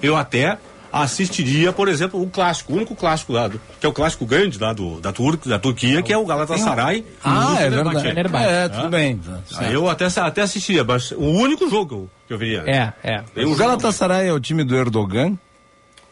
Eu 0.01 0.15
até 0.15 0.57
assistiria, 0.91 1.73
por 1.73 1.87
exemplo, 1.87 2.21
o 2.21 2.29
clássico, 2.29 2.71
o 2.71 2.75
único 2.75 2.95
clássico 2.95 3.33
lá, 3.33 3.47
do, 3.47 3.59
que 3.79 3.85
é 3.85 3.89
o 3.89 3.93
clássico 3.93 4.25
grande 4.25 4.59
lá 4.59 4.73
do, 4.73 4.99
da, 5.01 5.11
Tur 5.11 5.37
da 5.37 5.57
Turquia, 5.57 6.03
que 6.03 6.13
é 6.13 6.17
o 6.17 6.25
Galatasaray. 6.25 7.03
Ah, 7.23 7.55
é 7.55 7.63
Fenerbahçe. 7.69 8.03
verdade. 8.13 8.45
É, 8.45 8.69
tudo 8.69 8.89
bem. 8.89 9.19
Aí 9.57 9.73
eu 9.73 9.89
até, 9.89 10.05
até 10.05 10.41
assistiria, 10.43 10.83
mas 10.83 11.11
o 11.11 11.25
único 11.25 11.67
jogo 11.67 11.87
que 11.87 11.93
eu, 11.95 12.09
que 12.27 12.33
eu 12.33 12.37
veria. 12.37 12.63
É, 12.67 12.93
é. 13.03 13.23
Um 13.43 13.53
O 13.53 13.55
Galatasaray 13.55 14.27
é 14.27 14.33
o 14.33 14.39
time 14.39 14.63
do 14.63 14.75
Erdogan? 14.75 15.35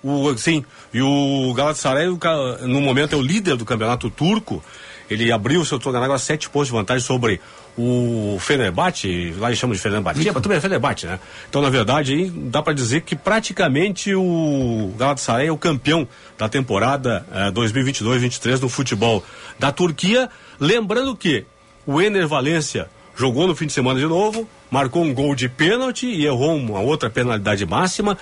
O, 0.03 0.35
sim, 0.37 0.65
e 0.93 1.01
o 1.01 1.53
Galatasaray, 1.53 2.07
o 2.07 2.17
no 2.67 2.81
momento, 2.81 3.13
é 3.13 3.17
o 3.17 3.21
líder 3.21 3.55
do 3.55 3.65
campeonato 3.65 4.09
turco. 4.09 4.63
Ele 5.09 5.31
abriu, 5.31 5.63
se 5.65 5.73
eu 5.73 5.77
estou 5.77 5.93
agora 5.95 6.17
sete 6.17 6.49
pontos 6.49 6.69
de 6.69 6.73
vantagem 6.73 7.05
sobre 7.05 7.41
o 7.77 8.37
Fenerbahçe, 8.39 9.33
lá 9.37 9.49
eles 9.49 9.59
chamam 9.59 9.75
de 9.75 9.81
Fenerbahçe, 9.81 10.31
mas 10.31 10.41
também 10.41 10.57
é 10.57 10.61
Fenerbahçe, 10.61 11.05
né? 11.05 11.19
Então, 11.49 11.61
na 11.61 11.69
verdade, 11.69 12.13
aí 12.13 12.29
dá 12.29 12.61
para 12.61 12.73
dizer 12.73 13.01
que 13.01 13.15
praticamente 13.15 14.15
o 14.15 14.93
Galatasaray 14.97 15.47
é 15.47 15.51
o 15.51 15.57
campeão 15.57 16.07
da 16.37 16.47
temporada 16.47 17.25
eh, 17.31 17.51
2022-23 17.51 18.61
no 18.61 18.69
futebol 18.69 19.23
da 19.59 19.71
Turquia. 19.71 20.29
Lembrando 20.59 21.15
que 21.15 21.45
o 21.85 22.01
Ener 22.01 22.27
Valência 22.27 22.89
jogou 23.15 23.47
no 23.47 23.55
fim 23.55 23.67
de 23.67 23.73
semana 23.73 23.99
de 23.99 24.05
novo, 24.05 24.47
marcou 24.69 25.03
um 25.03 25.13
gol 25.13 25.35
de 25.35 25.49
pênalti 25.49 26.07
e 26.07 26.25
errou 26.25 26.55
uma 26.55 26.79
outra 26.79 27.09
penalidade 27.09 27.65
máxima. 27.65 28.17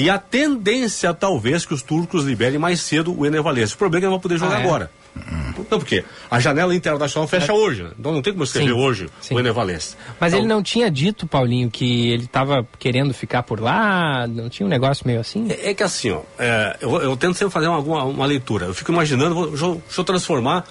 E 0.00 0.08
a 0.10 0.18
tendência, 0.18 1.12
talvez, 1.12 1.66
que 1.66 1.74
os 1.74 1.82
turcos 1.82 2.24
liberem 2.24 2.58
mais 2.58 2.80
cedo 2.80 3.16
o 3.18 3.26
Ener 3.26 3.42
Valencia. 3.42 3.74
O 3.74 3.78
problema 3.78 3.98
é 3.98 4.00
que 4.00 4.04
ele 4.06 4.10
não 4.12 4.18
vai 4.18 4.22
poder 4.22 4.38
jogar 4.38 4.56
Ah, 4.56 4.60
é? 4.60 4.64
agora. 4.64 4.90
Não, 5.70 5.78
porque 5.78 6.04
a 6.30 6.38
janela 6.38 6.72
internacional 6.74 7.26
fecha 7.28 7.52
hoje, 7.52 7.82
né? 7.82 7.90
Então 7.98 8.12
não 8.12 8.22
tem 8.22 8.32
como 8.32 8.44
escrever 8.44 8.68
Sim, 8.72 8.72
hoje 8.80 9.10
sim. 9.20 9.34
o 9.34 9.40
Ener 9.40 9.52
Valencia. 9.52 9.98
Mas 10.20 10.32
Então, 10.32 10.38
ele 10.44 10.48
não 10.48 10.62
tinha 10.62 10.88
dito, 10.90 11.26
Paulinho, 11.26 11.68
que 11.68 12.10
ele 12.10 12.26
tava 12.28 12.66
querendo 12.78 13.12
ficar 13.12 13.42
por 13.42 13.60
lá? 13.60 14.26
Não 14.28 14.48
tinha 14.48 14.64
um 14.66 14.70
negócio 14.70 15.04
meio 15.06 15.18
assim? 15.20 15.48
É, 15.50 15.70
é 15.70 15.74
que 15.74 15.82
assim, 15.82 16.10
ó, 16.12 16.20
é, 16.38 16.76
eu, 16.80 16.96
eu 17.02 17.16
tento 17.16 17.34
sempre 17.34 17.52
fazer 17.52 17.66
uma, 17.66 18.04
uma 18.04 18.24
leitura. 18.26 18.66
Eu 18.66 18.74
fico 18.74 18.92
imaginando, 18.92 19.34
vou, 19.34 19.48
deixa, 19.48 19.64
eu, 19.64 19.82
deixa 19.84 20.00
eu 20.00 20.04
transformar, 20.04 20.64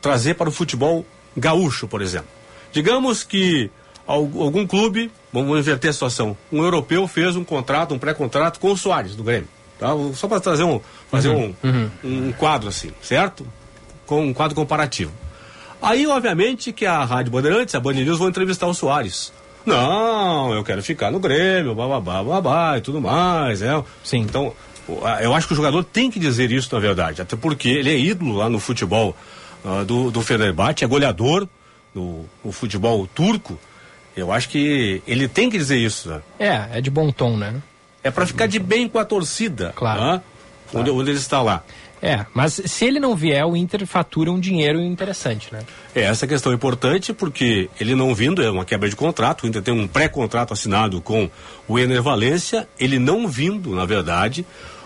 trazer 0.00 0.34
para 0.34 0.48
o 0.48 0.52
futebol 0.52 1.04
gaúcho, 1.36 1.88
por 1.88 2.00
exemplo. 2.00 2.28
Digamos 2.72 3.24
que 3.24 3.70
al- 4.06 4.30
algum 4.38 4.64
clube, 4.66 5.10
vamos 5.42 5.58
inverter 5.58 5.90
a 5.90 5.92
situação, 5.92 6.36
um 6.52 6.62
europeu 6.62 7.06
fez 7.08 7.34
um 7.34 7.44
contrato, 7.44 7.92
um 7.92 7.98
pré-contrato 7.98 8.60
com 8.60 8.70
o 8.70 8.76
Soares, 8.76 9.16
do 9.16 9.24
Grêmio. 9.24 9.48
tá? 9.78 9.88
Só 10.14 10.28
para 10.28 10.40
trazer 10.40 10.62
um, 10.62 10.80
fazer 11.10 11.30
um, 11.30 11.52
um 12.04 12.32
quadro 12.32 12.68
assim, 12.68 12.90
certo? 13.02 13.46
Com 14.06 14.26
um 14.26 14.32
quadro 14.32 14.54
comparativo. 14.54 15.12
Aí, 15.82 16.06
obviamente, 16.06 16.72
que 16.72 16.86
a 16.86 17.04
Rádio 17.04 17.32
Bandeirantes, 17.32 17.74
a 17.74 17.80
Band 17.80 17.94
News, 17.94 18.18
vão 18.18 18.28
entrevistar 18.28 18.66
o 18.66 18.74
Soares. 18.74 19.32
Não, 19.66 20.52
eu 20.54 20.62
quero 20.62 20.82
ficar 20.82 21.10
no 21.10 21.18
Grêmio, 21.18 21.74
bababá, 21.74 22.22
babá 22.22 22.78
e 22.78 22.80
tudo 22.80 23.00
mais, 23.00 23.60
né? 23.60 23.82
Sim. 24.02 24.20
Então, 24.20 24.52
eu 25.20 25.34
acho 25.34 25.46
que 25.46 25.52
o 25.52 25.56
jogador 25.56 25.82
tem 25.82 26.10
que 26.10 26.18
dizer 26.18 26.52
isso, 26.52 26.74
na 26.74 26.80
verdade. 26.80 27.22
Até 27.22 27.36
porque 27.36 27.68
ele 27.68 27.90
é 27.90 27.98
ídolo 27.98 28.36
lá 28.36 28.48
no 28.48 28.60
futebol 28.60 29.16
ah, 29.64 29.82
do, 29.84 30.10
do 30.10 30.22
Fenerbahçe, 30.22 30.84
é 30.84 30.86
goleador 30.86 31.48
no, 31.94 32.26
no 32.44 32.52
futebol 32.52 33.06
turco. 33.14 33.58
Eu 34.16 34.32
acho 34.32 34.48
que 34.48 35.02
ele 35.06 35.26
tem 35.26 35.50
que 35.50 35.58
dizer 35.58 35.76
isso, 35.76 36.08
né? 36.08 36.22
É, 36.38 36.78
é 36.78 36.80
de 36.80 36.90
bom 36.90 37.10
tom, 37.10 37.36
né? 37.36 37.54
É 38.02 38.10
para 38.10 38.26
ficar 38.26 38.46
de 38.46 38.58
bem 38.58 38.88
com 38.88 38.98
a 38.98 39.04
torcida. 39.04 39.72
Claro. 39.74 40.00
né? 40.00 40.22
Onde, 40.72 40.90
onde 40.90 41.10
ele 41.10 41.18
está 41.18 41.40
lá. 41.40 41.62
É, 42.02 42.26
mas 42.34 42.60
se 42.66 42.84
ele 42.84 43.00
não 43.00 43.16
vier, 43.16 43.46
o 43.46 43.56
Inter 43.56 43.86
fatura 43.86 44.30
um 44.30 44.38
dinheiro 44.38 44.78
interessante, 44.78 45.48
né? 45.50 45.60
É, 45.94 46.02
essa 46.02 46.26
questão 46.26 46.52
é 46.52 46.54
importante 46.54 47.14
porque 47.14 47.70
ele 47.80 47.94
não 47.94 48.14
vindo, 48.14 48.42
é 48.42 48.50
uma 48.50 48.64
quebra 48.64 48.88
de 48.90 48.94
contrato, 48.94 49.44
o 49.44 49.46
Inter 49.46 49.62
tem 49.62 49.72
um 49.72 49.88
pré-contrato 49.88 50.52
assinado 50.52 51.00
com 51.00 51.30
o 51.66 51.78
Ener 51.78 52.02
Valência, 52.02 52.68
ele 52.78 52.98
não 52.98 53.26
vindo, 53.26 53.74
na 53.74 53.86
verdade, 53.86 54.44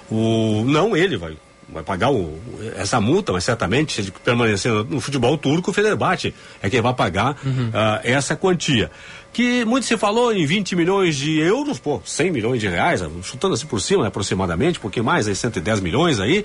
o 0.08 0.62
não 0.64 0.96
ele 0.96 1.16
vai 1.16 1.36
vai 1.70 1.82
pagar 1.82 2.10
o, 2.10 2.40
essa 2.76 3.00
multa, 3.00 3.32
mas 3.32 3.44
certamente 3.44 3.92
se 3.92 4.00
ele 4.00 4.12
permanecer 4.24 4.72
no, 4.72 5.00
futebol 5.00 5.36
turco, 5.36 5.70
o 5.70 5.74
Fenerbahçe 5.74 6.34
é 6.62 6.70
quem 6.70 6.80
vai 6.80 6.94
pagar 6.94 7.36
ah, 7.74 8.00
essa 8.02 8.34
quantia. 8.34 8.90
Que 9.38 9.64
muito 9.64 9.86
se 9.86 9.96
falou 9.96 10.32
em 10.32 10.44
20 10.44 10.74
milhões 10.74 11.14
de 11.14 11.38
euros, 11.38 11.78
pô, 11.78 12.02
100 12.04 12.32
milhões 12.32 12.60
de 12.60 12.66
reais, 12.66 13.00
chutando 13.22 13.54
assim 13.54 13.68
por 13.68 13.80
cima, 13.80 14.02
né, 14.02 14.08
aproximadamente, 14.08 14.80
um 14.80 14.82
pouquinho 14.82 15.04
mais, 15.04 15.28
aí 15.28 15.36
110 15.36 15.78
milhões 15.78 16.18
aí, 16.18 16.44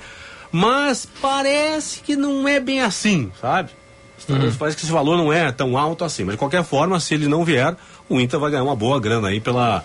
mas 0.51 1.07
parece 1.19 2.01
que 2.01 2.15
não 2.15 2.47
é 2.47 2.59
bem 2.59 2.81
assim, 2.81 3.31
sabe? 3.41 3.71
Parece 4.59 4.77
que 4.77 4.83
esse 4.83 4.91
valor 4.91 5.17
não 5.17 5.33
é 5.33 5.51
tão 5.51 5.75
alto 5.75 6.03
assim, 6.05 6.23
mas 6.23 6.33
de 6.35 6.37
qualquer 6.37 6.63
forma, 6.63 6.99
se 6.99 7.15
ele 7.15 7.27
não 7.27 7.43
vier, 7.43 7.75
o 8.07 8.21
Inter 8.21 8.39
vai 8.39 8.51
ganhar 8.51 8.63
uma 8.63 8.75
boa 8.75 8.99
grana 8.99 9.29
aí 9.29 9.39
pela 9.39 9.83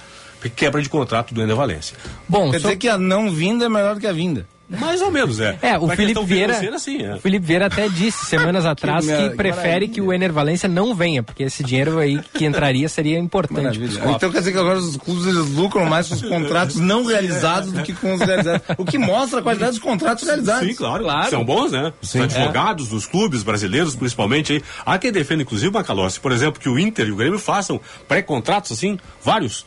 quebra 0.54 0.82
de 0.82 0.90
contrato 0.90 1.32
do 1.32 1.40
Ener 1.40 1.56
Valência. 1.56 1.96
Bom, 2.28 2.50
Quer 2.50 2.60
só- 2.60 2.68
dizer 2.68 2.76
que 2.76 2.90
a 2.90 2.98
não 2.98 3.30
vinda 3.30 3.64
é 3.64 3.68
melhor 3.70 3.98
que 3.98 4.06
a 4.06 4.12
vinda. 4.12 4.46
Mais 4.68 5.00
ou 5.00 5.10
menos, 5.10 5.40
é. 5.40 5.58
É, 5.62 5.78
o 5.78 5.86
Pra 5.86 5.96
Felipe 5.96 6.22
Vieira, 6.24 6.78
sim, 6.78 7.02
é. 7.02 7.14
o 7.14 7.20
Felipe 7.20 7.46
Vieira 7.46 7.66
até 7.66 7.88
disse 7.88 8.26
semanas 8.26 8.66
atrás 8.66 9.04
que, 9.06 9.10
mer- 9.10 9.34
prefere 9.36 9.62
maravilha. 9.66 9.88
que 9.88 10.00
o 10.02 10.12
Ener 10.12 10.30
Valência 10.32 10.68
não 10.68 10.94
venha, 10.94 11.22
porque 11.22 11.44
esse 11.44 11.64
dinheiro 11.64 11.98
aí 11.98 12.20
que 12.34 12.44
entraria 12.44 12.86
seria 12.88 13.18
importante. 13.18 13.80
Então 14.14 14.30
quer 14.30 14.38
dizer 14.40 14.52
que 14.52 14.58
agora 14.58 14.78
os 14.78 14.96
clubes 14.98 15.24
eles 15.26 15.48
lucram 15.54 15.86
mais 15.86 16.08
com 16.08 16.14
os 16.16 16.22
contratos 16.22 16.76
não 16.80 17.04
realizados 17.06 17.72
do 17.72 17.82
que 17.82 17.94
com 17.94 18.12
os 18.14 18.20
realizados. 18.20 18.60
O 18.76 18.84
que 18.84 18.98
mostra 18.98 19.40
a 19.40 19.42
qualidade 19.42 19.70
dos 19.72 19.80
contratos 19.80 20.24
realizados. 20.24 20.68
Sim, 20.68 20.74
claro. 20.74 21.02
Claro. 21.04 21.30
São 21.30 21.44
bons, 21.44 21.72
né? 21.72 21.92
Os 22.02 22.10
Sim. 22.10 22.20
advogados 22.22 22.88
dos 22.88 23.06
clubes 23.06 23.42
brasileiros, 23.42 23.96
principalmente 23.96 24.52
aí. 24.52 24.62
Há 24.84 24.98
quem 24.98 25.10
defenda, 25.10 25.42
inclusive, 25.42 25.72
Macalossi, 25.72 26.20
por 26.20 26.30
exemplo, 26.32 26.60
que 26.60 26.68
o 26.68 26.78
Inter 26.78 27.08
e 27.08 27.12
o 27.12 27.16
Grêmio 27.16 27.38
façam 27.38 27.80
pré-contratos, 28.06 28.72
assim, 28.72 28.98
vários. 29.24 29.64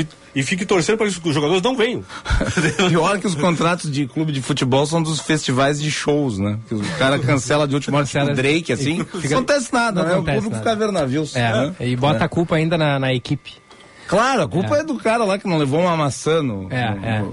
E, 0.00 0.06
e 0.36 0.42
fique 0.42 0.64
torcendo 0.64 0.96
para 0.98 1.08
que 1.10 1.28
os 1.28 1.34
jogadores 1.34 1.62
não 1.62 1.76
venham. 1.76 2.04
Pior 2.88 3.18
que 3.18 3.26
os 3.26 3.34
contratos 3.34 3.90
de 3.90 4.06
clube 4.06 4.30
de 4.32 4.40
futebol 4.40 4.86
são 4.86 5.02
dos 5.02 5.20
festivais 5.20 5.80
de 5.80 5.90
shows, 5.90 6.38
né? 6.38 6.58
Que 6.68 6.74
o 6.74 6.80
cara 6.98 7.18
cancela 7.18 7.66
de 7.66 7.74
última 7.74 7.98
hora, 7.98 8.06
tipo 8.06 8.24
o 8.24 8.34
Drake, 8.34 8.72
assim. 8.72 9.04
Fica- 9.04 9.28
Não 9.30 9.38
acontece 9.38 9.72
nada, 9.72 10.00
não 10.02 10.08
né? 10.08 10.14
acontece 10.14 10.38
o 10.38 10.50
nada. 10.50 10.56
fica 10.58 10.72
a 10.72 10.74
ver 10.74 10.92
navios. 10.92 11.34
É, 11.34 11.52
né? 11.52 11.74
e 11.80 11.96
bota 11.96 12.24
a 12.24 12.28
culpa 12.28 12.56
ainda 12.56 12.76
na, 12.78 12.98
na 12.98 13.12
equipe. 13.12 13.54
Claro, 14.06 14.42
a 14.42 14.48
culpa 14.48 14.76
é. 14.78 14.84
do 14.84 14.96
cara 14.96 15.24
lá 15.24 15.38
que 15.38 15.46
não 15.46 15.58
levou 15.58 15.80
uma 15.80 15.96
maçã 15.96 16.42
no. 16.42 16.68
É, 16.72 16.90
no- 16.94 17.04
é. 17.06 17.24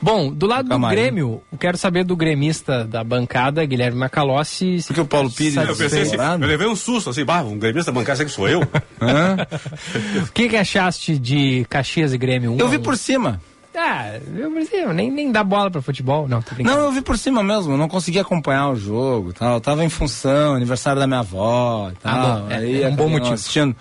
Bom, 0.00 0.32
do 0.32 0.46
lado 0.46 0.68
do. 0.68 0.78
Grêmio, 0.88 1.42
eu 1.52 1.58
quero 1.58 1.76
saber 1.78 2.04
do 2.04 2.14
gremista 2.16 2.84
da 2.84 3.02
bancada, 3.02 3.64
Guilherme 3.64 3.98
Macalossi. 3.98 4.80
se 4.82 4.88
Porque 4.88 5.00
o 5.00 5.06
Paulo 5.06 5.30
Pires- 5.30 5.56
Eu 5.56 5.76
pensei 5.76 6.02
assim, 6.02 6.16
eu 6.16 6.46
levei 6.48 6.66
um 6.66 6.76
susto, 6.76 7.10
assim, 7.10 7.24
bah, 7.24 7.42
um 7.42 7.58
gremista 7.58 7.90
bancário, 7.92 8.16
sei 8.18 8.26
que 8.26 8.32
sou 8.32 8.48
eu. 8.48 8.60
O 10.28 10.32
que, 10.32 10.48
que 10.48 10.56
achaste 10.56 11.18
de 11.18 11.64
Caxias 11.68 12.12
e 12.12 12.18
Grêmio? 12.18 12.52
Um 12.52 12.58
Eu 12.58 12.68
vi 12.68 12.76
um? 12.78 12.82
por 12.82 12.96
cima. 12.96 13.40
Ah, 13.76 14.18
eu 14.36 14.50
por 14.52 14.64
cima, 14.66 14.92
nem, 14.92 15.10
nem 15.10 15.32
dá 15.32 15.42
bola 15.42 15.68
pra 15.70 15.82
futebol. 15.82 16.28
Não, 16.28 16.40
tô 16.40 16.54
brincando. 16.54 16.76
Não, 16.78 16.84
eu 16.86 16.92
vi 16.92 17.02
por 17.02 17.18
cima 17.18 17.42
mesmo, 17.42 17.72
eu 17.72 17.76
não 17.76 17.88
consegui 17.88 18.20
acompanhar 18.20 18.68
o 18.70 18.76
jogo 18.76 19.30
e 19.30 19.32
tal. 19.32 19.54
Eu 19.54 19.60
tava 19.60 19.84
em 19.84 19.88
função, 19.88 20.54
aniversário 20.54 21.00
da 21.00 21.06
minha 21.08 21.20
avó 21.20 21.90
e 21.90 21.96
tal. 21.96 22.14
Ah, 22.14 22.36
bom, 22.40 22.50
é- 22.50 22.56
aí 22.56 22.82
é 22.82 22.88
um 22.88 22.94
bom 22.94 23.08
motivo. 23.08 23.34
Assistindo. 23.34 23.74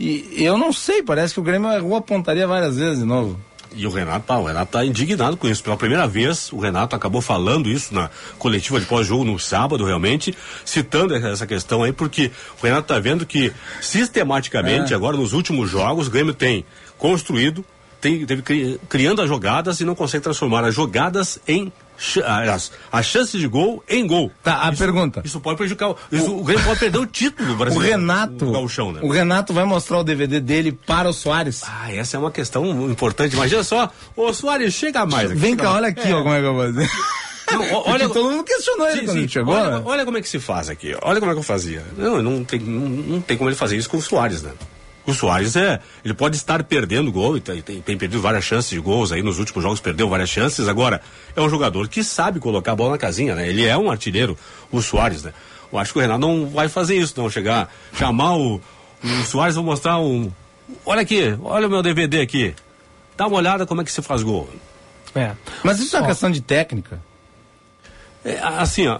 E 0.00 0.34
eu 0.38 0.58
não 0.58 0.72
sei, 0.72 1.02
parece 1.02 1.32
que 1.34 1.40
o 1.40 1.42
Grêmio 1.44 1.70
errou 1.72 1.94
a 1.96 2.02
pontaria 2.02 2.46
várias 2.46 2.76
vezes 2.76 2.98
de 2.98 3.04
novo. 3.04 3.38
E 3.76 3.86
o 3.86 3.90
Renato, 3.90 4.26
tá, 4.26 4.38
o 4.38 4.44
Renato 4.46 4.72
tá 4.72 4.84
indignado 4.86 5.36
com 5.36 5.46
isso. 5.46 5.62
Pela 5.62 5.76
primeira 5.76 6.08
vez, 6.08 6.50
o 6.50 6.58
Renato 6.58 6.96
acabou 6.96 7.20
falando 7.20 7.68
isso 7.68 7.94
na 7.94 8.08
coletiva 8.38 8.80
de 8.80 8.86
pós-jogo 8.86 9.22
no 9.22 9.38
sábado, 9.38 9.84
realmente, 9.84 10.34
citando 10.64 11.14
essa 11.14 11.46
questão 11.46 11.82
aí, 11.82 11.92
porque 11.92 12.30
o 12.60 12.64
Renato 12.64 12.88
tá 12.88 12.98
vendo 12.98 13.26
que, 13.26 13.52
sistematicamente, 13.80 14.92
É. 14.92 14.96
agora 14.96 15.16
nos 15.16 15.32
últimos 15.32 15.70
jogos, 15.70 16.06
o 16.06 16.10
Grêmio 16.10 16.32
tem 16.34 16.64
construído, 16.96 17.64
tem, 18.00 18.24
teve 18.24 18.42
cri- 18.42 18.80
criando 18.88 19.20
as 19.20 19.28
jogadas 19.28 19.80
e 19.80 19.84
não 19.84 19.94
consegue 19.94 20.24
transformar 20.24 20.64
as 20.64 20.74
jogadas 20.74 21.38
em 21.46 21.70
as, 22.24 22.72
as 22.92 23.06
chances 23.06 23.40
de 23.40 23.46
gol 23.46 23.82
em 23.88 24.06
gol. 24.06 24.30
Tá, 24.42 24.66
a 24.66 24.70
Isso- 24.70 24.78
pergunta. 24.82 25.22
Isso 25.24 25.40
pode 25.40 25.56
prejudicar. 25.56 25.90
o- 25.90 25.96
isso- 26.12 26.36
o, 26.36 26.44
Grêmio 26.44 26.64
pode 26.64 26.80
perder 26.80 26.98
o 26.98 27.06
título 27.06 27.54
do 27.54 27.74
O. 27.74 27.78
Renato, 27.78 28.46
O 28.48 28.52
gauchão, 28.52 28.92
né? 28.92 29.00
o 29.02 29.10
Renato 29.10 29.52
vai 29.52 29.64
mostrar 29.64 29.98
o 29.98 30.04
DVD 30.04 30.40
dele 30.40 30.72
para 30.72 31.08
o 31.08 31.12
Soares. 31.12 31.62
Ah, 31.66 31.92
essa 31.92 32.16
é 32.16 32.20
uma 32.20 32.30
questão 32.30 32.90
importante. 32.90 33.34
Imagina 33.34 33.62
só, 33.64 33.90
ô 34.16 34.32
Soares, 34.32 34.74
chega 34.74 35.04
mais 35.06 35.30
aqui. 35.30 35.40
Vem 35.40 35.50
chega 35.50 35.62
cá, 35.62 35.70
mais. 35.70 35.76
olha 35.82 35.88
aqui, 35.88 36.12
ó, 36.12 36.22
como 36.22 36.34
é 36.34 36.40
que 36.40 36.46
eu 36.46 36.54
vou 36.54 36.64
fazer. 36.64 36.90
Não, 37.52 37.82
olha, 37.86 38.08
todo 38.08 38.30
mundo 38.30 38.42
questionou 38.42 38.88
ele 38.88 39.00
Sim, 39.00 39.04
quando 39.06 39.20
sim. 39.20 39.28
chegou. 39.28 39.54
Olha, 39.54 39.70
né? 39.78 39.82
olha 39.84 40.04
como 40.04 40.18
é 40.18 40.20
que 40.20 40.28
se 40.28 40.40
faz 40.40 40.68
aqui. 40.68 40.96
Olha 41.00 41.20
como 41.20 41.30
é 41.30 41.34
que 41.34 41.38
eu 41.38 41.44
fazia. 41.44 41.82
Não, 41.96 42.20
não 42.20 42.44
tem, 42.44 42.58
não, 42.58 42.88
não 42.88 43.20
tem 43.20 43.36
como 43.36 43.48
ele 43.48 43.56
fazer 43.56 43.76
isso 43.76 43.88
com 43.88 43.98
o 43.98 44.02
Soares, 44.02 44.42
né? 44.42 44.50
O 45.06 45.12
Soares 45.14 45.54
é. 45.56 45.78
Ele 46.04 46.14
pode 46.14 46.36
estar 46.36 46.62
perdendo 46.64 47.12
gol, 47.12 47.36
e 47.36 47.40
tem, 47.40 47.62
tem- 47.62 47.80
tem 47.80 47.96
perdido 47.96 48.20
várias 48.20 48.44
chances 48.44 48.70
de 48.70 48.80
gols 48.80 49.12
aí 49.12 49.22
nos 49.22 49.38
últimos 49.38 49.62
jogos, 49.62 49.78
perdeu 49.80 50.08
várias 50.08 50.28
chances. 50.28 50.66
Agora, 50.68 51.00
é 51.34 51.40
um 51.40 51.48
jogador 51.48 51.88
que 51.88 52.02
sabe 52.02 52.40
colocar 52.40 52.72
a 52.72 52.76
bola 52.76 52.92
na 52.92 52.98
casinha, 52.98 53.34
né? 53.34 53.48
Ele 53.48 53.64
é 53.64 53.76
um 53.76 53.90
artilheiro, 53.90 54.36
o 54.72 54.82
Soares, 54.82 55.22
né? 55.22 55.32
Eu 55.72 55.78
acho 55.78 55.92
que 55.92 55.98
o 55.98 56.02
Renato 56.02 56.20
não 56.20 56.48
vai 56.48 56.68
fazer 56.68 56.96
isso, 56.96 57.14
não. 57.16 57.28
Chegar, 57.30 57.72
chamar 57.96 58.36
o, 58.36 58.60
o 59.04 59.08
Soares, 59.24 59.54
vou 59.54 59.64
mostrar 59.64 59.98
um. 59.98 60.30
Olha 60.84 61.02
aqui, 61.02 61.36
olha 61.42 61.66
o 61.66 61.70
meu 61.70 61.82
DVD 61.82 62.20
aqui. 62.20 62.54
Dá 63.16 63.26
uma 63.26 63.36
olhada 63.36 63.64
como 63.66 63.80
é 63.80 63.84
que 63.84 63.92
se 63.92 64.02
faz 64.02 64.22
gol. 64.22 64.48
É. 65.14 65.32
Mas 65.64 65.78
isso 65.78 65.96
é 65.96 66.00
uma 66.00 66.08
questão 66.08 66.30
de 66.30 66.40
técnica. 66.40 67.00
É, 68.24 68.38
assim, 68.42 68.86
ó, 68.88 68.98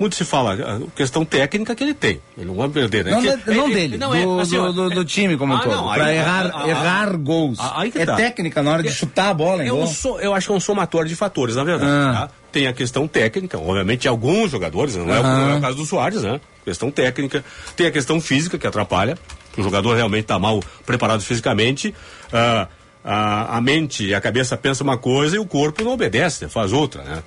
muito 0.00 0.16
se 0.16 0.24
fala, 0.24 0.54
a 0.54 0.96
questão 0.96 1.24
técnica 1.24 1.74
que 1.74 1.84
ele 1.84 1.92
tem. 1.94 2.20
Ele 2.36 2.46
não 2.46 2.54
vai 2.54 2.68
perder, 2.70 3.04
né? 3.04 3.10
Não, 3.12 3.20
Que- 3.20 3.50
não 3.54 3.66
é- 3.66 3.70
é- 3.70 3.74
dele, 3.74 3.98
não, 3.98 4.14
é, 4.14 4.22
do, 4.24 4.40
assim, 4.40 4.56
ó, 4.56 4.66
do, 4.72 4.88
do- 4.88 4.90
do 4.96 5.04
time 5.04 5.36
como 5.36 5.52
um 5.52 5.56
Ah, 5.56 5.60
todo. 5.60 5.76
não, 5.76 5.92
pra 5.92 6.06
aí- 6.06 6.16
errar, 6.16 6.50
ah, 6.54 6.62
ah, 6.64 6.68
errar 6.68 7.16
gols. 7.18 7.58
ah, 7.60 7.82
é 7.94 8.06
tá. 8.06 8.16
técnica 8.16 8.62
na 8.62 8.72
hora 8.72 8.82
de 8.82 8.90
chutar 8.90 9.28
a 9.28 9.34
bola, 9.34 9.62
hein? 9.62 9.68
É 9.68 9.72
um 9.72 9.76
gol? 9.76 9.86
so- 9.86 10.18
eu 10.18 10.32
acho 10.34 10.46
que 10.48 10.52
é 10.52 10.56
um 10.56 10.60
somatório 10.60 11.08
de 11.08 11.14
fatores, 11.14 11.54
na 11.54 11.62
verdade. 11.64 11.90
Tá? 11.90 12.30
Tem 12.50 12.66
a 12.66 12.72
questão 12.72 13.06
técnica, 13.06 13.58
obviamente, 13.58 14.08
alguns 14.08 14.50
jogadores, 14.50 14.96
não, 14.96 15.04
é, 15.14 15.22
não 15.22 15.50
é 15.52 15.54
o 15.56 15.60
caso 15.60 15.76
do 15.76 15.84
Soares, 15.86 16.22
né? 16.22 16.40
Questão 16.64 16.90
técnica. 16.90 17.44
Tem 17.76 17.86
a 17.86 17.90
questão 17.92 18.20
física, 18.20 18.58
que 18.58 18.66
atrapalha. 18.66 19.16
O 19.56 19.62
jogador 19.62 19.94
realmente 19.96 20.22
está 20.22 20.38
mal 20.38 20.60
preparado 20.86 21.20
fisicamente. 21.22 21.94
Ah, 22.32 22.66
a, 23.04 23.56
a 23.56 23.60
mente 23.60 24.04
e 24.06 24.14
a 24.14 24.20
cabeça 24.20 24.56
pensam 24.56 24.86
uma 24.86 24.96
coisa 24.98 25.36
e 25.36 25.38
o 25.38 25.46
corpo 25.46 25.82
não 25.84 25.92
obedece, 25.92 26.48
faz 26.48 26.72
outra, 26.72 27.02
né? 27.02 27.22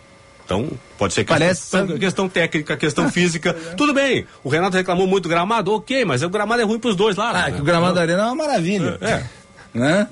Então, 0.45 0.69
pode 0.97 1.13
ser 1.13 1.23
que 1.23 1.29
Parece- 1.29 1.61
questão, 1.61 1.87
questão 1.97 2.29
técnica, 2.29 2.75
questão 2.75 3.09
física. 3.09 3.53
Tudo 3.77 3.93
bem, 3.93 4.25
o 4.43 4.49
Renato 4.49 4.75
reclamou 4.75 5.07
muito 5.07 5.23
do 5.23 5.29
gramado, 5.29 5.73
ok, 5.73 6.03
mas 6.05 6.21
o 6.21 6.29
gramado 6.29 6.61
é 6.61 6.65
ruim 6.65 6.79
para 6.79 6.89
os 6.89 6.95
dois 6.95 7.15
lados. 7.15 7.41
Ah, 7.41 7.45
né? 7.49 7.55
que 7.55 7.61
o 7.61 7.63
gramado 7.63 7.95
da 7.95 8.01
arena 8.01 8.23
é 8.23 8.25
uma 8.25 8.35
maravilha. 8.35 8.97
É. 9.01 9.23
Né? 9.73 10.07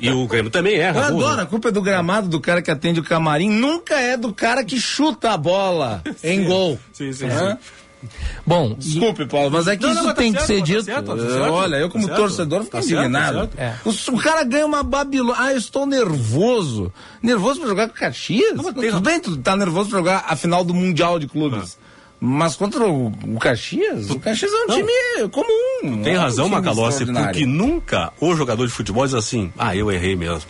E, 0.00 0.10
o 0.10 0.26
Grêmio 0.26 0.50
também 0.50 0.76
é. 0.80 0.90
Eu 0.90 0.98
adoro, 0.98 1.40
a 1.42 1.46
culpa 1.46 1.68
é 1.68 1.70
do 1.70 1.82
gramado 1.82 2.26
do 2.28 2.40
cara 2.40 2.62
que 2.62 2.70
atende 2.70 2.98
o 2.98 3.04
camarim, 3.04 3.50
nunca 3.50 3.94
é 3.94 4.16
do 4.16 4.32
cara 4.32 4.64
que 4.64 4.80
chuta 4.80 5.30
a 5.32 5.36
bola 5.36 6.02
em 6.24 6.44
gol. 6.44 6.78
Sim, 6.92 7.12
sim, 7.12 7.26
Hã? 7.26 7.52
sim. 7.52 7.58
Bom, 8.46 8.74
Desculpe, 8.78 9.26
Paulo, 9.26 9.50
mas 9.50 9.66
é 9.66 9.76
que 9.76 9.82
Não, 9.82 9.92
isso 9.92 10.02
não, 10.02 10.08
tá 10.10 10.14
tem 10.14 10.32
que 10.32 10.38
certo, 10.38 10.46
ser 10.48 10.58
tá 10.58 10.64
dito. 10.64 10.84
certo, 10.84 11.06
tá 11.16 11.18
certo. 11.18 11.52
Olha, 11.52 11.76
eu 11.76 11.86
Tá 11.88 11.92
como 11.92 12.08
torcedor 12.08 12.60
fico 12.60 12.72
Tá 12.72 12.78
tá 12.80 12.84
indignado. 12.84 13.50
É. 13.56 13.74
O, 13.84 13.90
o 14.14 14.18
cara 14.18 14.44
ganha 14.44 14.66
uma 14.66 14.82
Babilônia. 14.82 15.42
Ah, 15.42 15.52
eu 15.52 15.58
estou 15.58 15.86
nervoso. 15.86 16.92
Nervoso 17.22 17.60
pra 17.60 17.68
jogar 17.68 17.88
com 17.88 17.94
o 17.94 17.98
Caxias? 17.98 18.54
Não, 18.56 18.72
tem- 18.72 18.90
Tudo 18.90 19.00
bem, 19.00 19.20
tu 19.20 19.36
tá 19.36 19.56
nervoso 19.56 19.90
pra 19.90 19.98
jogar 19.98 20.24
a 20.28 20.36
final 20.36 20.64
do 20.64 20.72
Mundial 20.74 21.18
de 21.18 21.26
Clubes. 21.26 21.78
Mas 22.18 22.56
contra 22.56 22.82
o, 22.86 23.08
o 23.08 23.38
Caxias, 23.38 24.08
o 24.10 24.18
Caxias 24.18 24.50
é 24.50 24.56
um 24.56 24.66
Não. 24.68 24.74
time 24.76 25.28
comum. 25.30 26.02
Tem 26.02 26.14
é 26.14 26.18
um 26.18 26.22
razão, 26.22 26.48
Macalossi, 26.48 27.04
porque 27.04 27.44
nunca 27.44 28.10
o 28.18 28.34
jogador 28.34 28.66
de 28.66 28.72
futebol 28.72 29.04
diz 29.04 29.14
assim, 29.14 29.52
ah, 29.58 29.76
eu 29.76 29.92
errei 29.92 30.16
mesmo. 30.16 30.40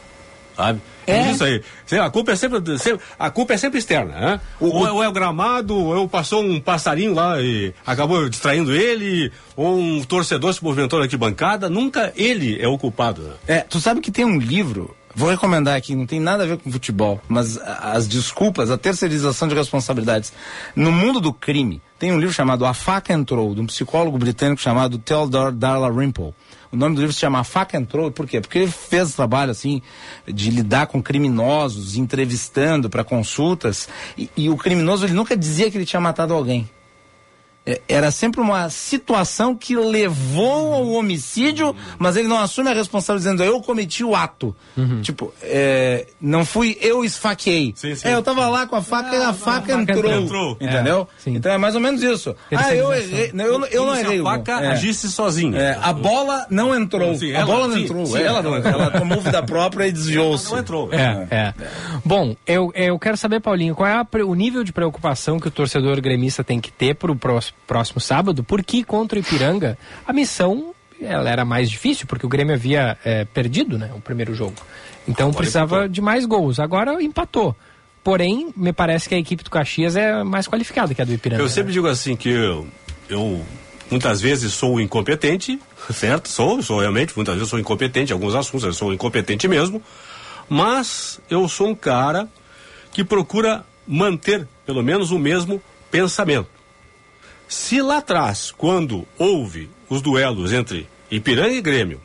Sabe? 0.56 0.80
É? 1.06 1.30
Isso 1.30 1.44
aí. 1.44 1.62
A 2.00 2.10
culpa 2.10 2.32
é 2.32 2.36
sempre, 2.36 2.78
sempre- 2.78 3.04
a 3.18 3.30
culpa 3.30 3.54
é 3.54 3.56
sempre 3.56 3.78
externa, 3.78 4.12
né? 4.18 4.40
O- 4.60 4.66
ou, 4.68 4.86
é- 4.86 4.90
ou 4.92 5.02
é 5.04 5.08
o 5.08 5.12
gramado, 5.12 5.76
ou 5.76 6.04
é 6.04 6.08
passou 6.08 6.42
um 6.42 6.60
passarinho 6.60 7.14
lá 7.14 7.40
e 7.40 7.72
acabou 7.86 8.28
distraindo 8.28 8.74
ele, 8.74 9.30
ou 9.54 9.78
um 9.78 10.02
torcedor 10.04 10.52
se 10.54 10.62
movimentou 10.64 10.98
na 10.98 11.04
arquibancada, 11.04 11.68
nunca 11.70 12.12
ele 12.16 12.60
é 12.60 12.66
o 12.68 12.76
culpado. 12.78 13.22
Né? 13.22 13.34
É, 13.46 13.60
tu 13.60 13.80
sabe 13.80 14.00
que 14.00 14.10
tem 14.10 14.24
um 14.24 14.38
livro 14.38 14.94
Vou 15.18 15.30
recomendar 15.30 15.74
aqui, 15.74 15.96
não 15.96 16.04
tem 16.04 16.20
nada 16.20 16.42
a 16.42 16.46
ver 16.46 16.58
com 16.58 16.70
futebol, 16.70 17.18
mas 17.26 17.56
as 17.56 18.06
desculpas, 18.06 18.70
a 18.70 18.76
terceirização 18.76 19.48
de 19.48 19.54
responsabilidades. 19.54 20.30
No 20.76 20.92
mundo 20.92 21.22
do 21.22 21.32
crime, 21.32 21.80
tem 21.98 22.12
um 22.12 22.18
livro 22.20 22.34
chamado 22.34 22.66
A 22.66 22.74
Faca 22.74 23.14
Entrou, 23.14 23.54
de 23.54 23.62
um 23.62 23.66
psicólogo 23.66 24.18
britânico 24.18 24.60
chamado 24.60 24.98
Theodore 24.98 25.56
Dalrymple. 25.56 26.34
O 26.70 26.76
nome 26.76 26.96
do 26.96 27.00
livro 27.00 27.14
se 27.14 27.20
chama 27.20 27.38
A 27.38 27.44
Faca 27.44 27.78
Entrou, 27.78 28.10
por 28.10 28.26
quê? 28.26 28.42
Porque 28.42 28.58
ele 28.58 28.70
fez 28.70 29.14
trabalho 29.14 29.52
assim 29.52 29.80
de 30.26 30.50
lidar 30.50 30.86
com 30.86 31.02
criminosos, 31.02 31.96
entrevistando 31.96 32.90
para 32.90 33.02
consultas, 33.02 33.88
e, 34.18 34.28
e 34.36 34.50
o 34.50 34.56
criminoso 34.58 35.06
ele 35.06 35.14
nunca 35.14 35.34
dizia 35.34 35.70
que 35.70 35.78
ele 35.78 35.86
tinha 35.86 35.98
matado 35.98 36.34
alguém. 36.34 36.68
É, 37.66 37.80
Era 37.88 38.10
sempre 38.12 38.40
uma 38.40 38.70
situação 38.70 39.54
que 39.56 39.74
levou 39.76 40.72
ao 40.74 40.86
homicídio, 40.90 41.74
mas 41.98 42.16
ele 42.16 42.28
não 42.28 42.38
assume 42.38 42.70
a 42.70 42.72
responsabilidade 42.72 43.36
dizendo 43.36 43.42
eu 43.42 43.60
cometi 43.60 44.04
o 44.04 44.14
ato. 44.14 44.54
Tipo, 45.02 45.32
é, 45.42 46.06
não 46.20 46.44
fui 46.44 46.78
eu 46.80 47.04
esfaqueei. 47.04 47.74
É, 48.04 48.14
eu 48.14 48.22
tava 48.22 48.48
lá 48.48 48.66
com 48.66 48.76
a 48.76 48.82
faca 48.82 49.14
e 49.16 49.22
a 49.22 49.32
faca 49.32 49.72
entrou. 49.72 50.12
entrou. 50.12 50.56
Entendeu? 50.60 51.08
então 51.26 51.50
é 51.52 51.58
mais 51.58 51.74
ou 51.74 51.80
menos 51.80 52.02
isso. 52.02 52.34
Ah, 52.54 52.74
eu 52.74 52.92
errei. 52.94 53.32
Eu, 53.34 53.64
eu 53.66 53.86
não 53.86 53.94
se 53.94 54.00
a 54.00 54.04
errei. 54.04 54.22
faca 54.22 54.52
É. 54.62 54.66
agisse 54.68 55.10
sozinha. 55.10 55.58
É, 55.58 55.78
a 55.82 55.92
bola 55.92 56.46
não 56.50 56.74
entrou. 56.74 57.14
Sim, 57.16 57.32
a 57.32 57.38
ela- 57.38 57.46
bola 57.46 57.68
não 57.68 57.74
sim, 57.74 57.84
entrou. 57.84 58.06
sim, 58.06 58.18
é, 58.18 58.22
ela 58.22 58.42
não 58.42 58.56
entrou. 58.56 58.72
Ela 58.74 58.90
tomou 58.90 59.20
vida 59.20 59.42
própria 59.42 59.86
e 59.88 59.92
desviou-se. 59.92 60.50
Não 60.52 60.58
entrou. 60.58 60.92
É, 60.92 61.26
é. 61.30 61.54
Bom, 62.04 62.36
eu, 62.46 62.70
eu 62.74 62.98
quero 62.98 63.16
saber, 63.16 63.40
Paulinho, 63.40 63.74
qual 63.74 63.88
é 63.88 63.94
a 63.94 64.06
o 64.24 64.34
nível 64.34 64.62
de 64.62 64.72
preocupação 64.72 65.38
que 65.40 65.48
o 65.48 65.50
torcedor 65.50 66.00
gremista 66.00 66.44
tem 66.44 66.60
que 66.60 66.70
ter 66.70 66.94
para 66.94 67.10
o 67.10 67.16
próximo 67.66 68.00
sábado? 68.00 68.42
Porque 68.42 68.84
contra 68.84 69.18
o 69.18 69.20
Ipiranga, 69.20 69.78
a 70.06 70.12
missão 70.12 70.74
ela 71.00 71.30
era 71.30 71.44
mais 71.44 71.70
difícil, 71.70 72.06
porque 72.06 72.24
o 72.24 72.28
Grêmio 72.28 72.54
havia 72.54 72.96
é, 73.04 73.24
perdido 73.24 73.78
né, 73.78 73.90
o 73.94 74.00
primeiro 74.00 74.34
jogo. 74.34 74.54
Então 75.06 75.28
Agora 75.28 75.38
precisava 75.38 75.76
empatou. 75.76 75.88
de 75.88 76.00
mais 76.00 76.24
gols. 76.24 76.58
Agora 76.58 77.02
empatou. 77.02 77.54
Porém, 78.02 78.52
me 78.56 78.72
parece 78.72 79.08
que 79.08 79.14
a 79.14 79.18
equipe 79.18 79.42
do 79.42 79.50
Caxias 79.50 79.96
é 79.96 80.22
mais 80.22 80.46
qualificada 80.46 80.94
que 80.94 81.02
a 81.02 81.04
do 81.04 81.12
Ipiranga. 81.12 81.42
Eu 81.42 81.48
sempre 81.48 81.72
digo 81.72 81.86
assim 81.86 82.16
que 82.16 82.30
eu, 82.30 82.66
eu 83.08 83.44
muitas 83.90 84.20
vezes 84.20 84.52
sou 84.52 84.80
incompetente, 84.80 85.60
certo? 85.92 86.28
Sou, 86.28 86.62
sou 86.62 86.80
realmente, 86.80 87.12
muitas 87.16 87.34
vezes 87.34 87.50
sou 87.50 87.58
incompetente 87.58 88.12
em 88.12 88.14
alguns 88.14 88.34
assuntos, 88.34 88.64
eu 88.64 88.72
sou 88.72 88.92
incompetente 88.92 89.48
mesmo, 89.48 89.82
mas 90.48 91.20
eu 91.28 91.48
sou 91.48 91.68
um 91.68 91.74
cara 91.74 92.28
que 92.92 93.04
procura 93.04 93.64
manter 93.86 94.46
pelo 94.64 94.82
menos 94.82 95.10
o 95.10 95.18
mesmo 95.18 95.60
pensamento. 95.90 96.55
Se 97.48 97.80
lá 97.80 97.98
atrás, 97.98 98.52
quando 98.56 99.06
houve 99.16 99.70
os 99.88 100.02
duelos 100.02 100.52
entre 100.52 100.88
Ipiranga 101.10 101.54
e 101.54 101.60
Grêmio, 101.60 102.00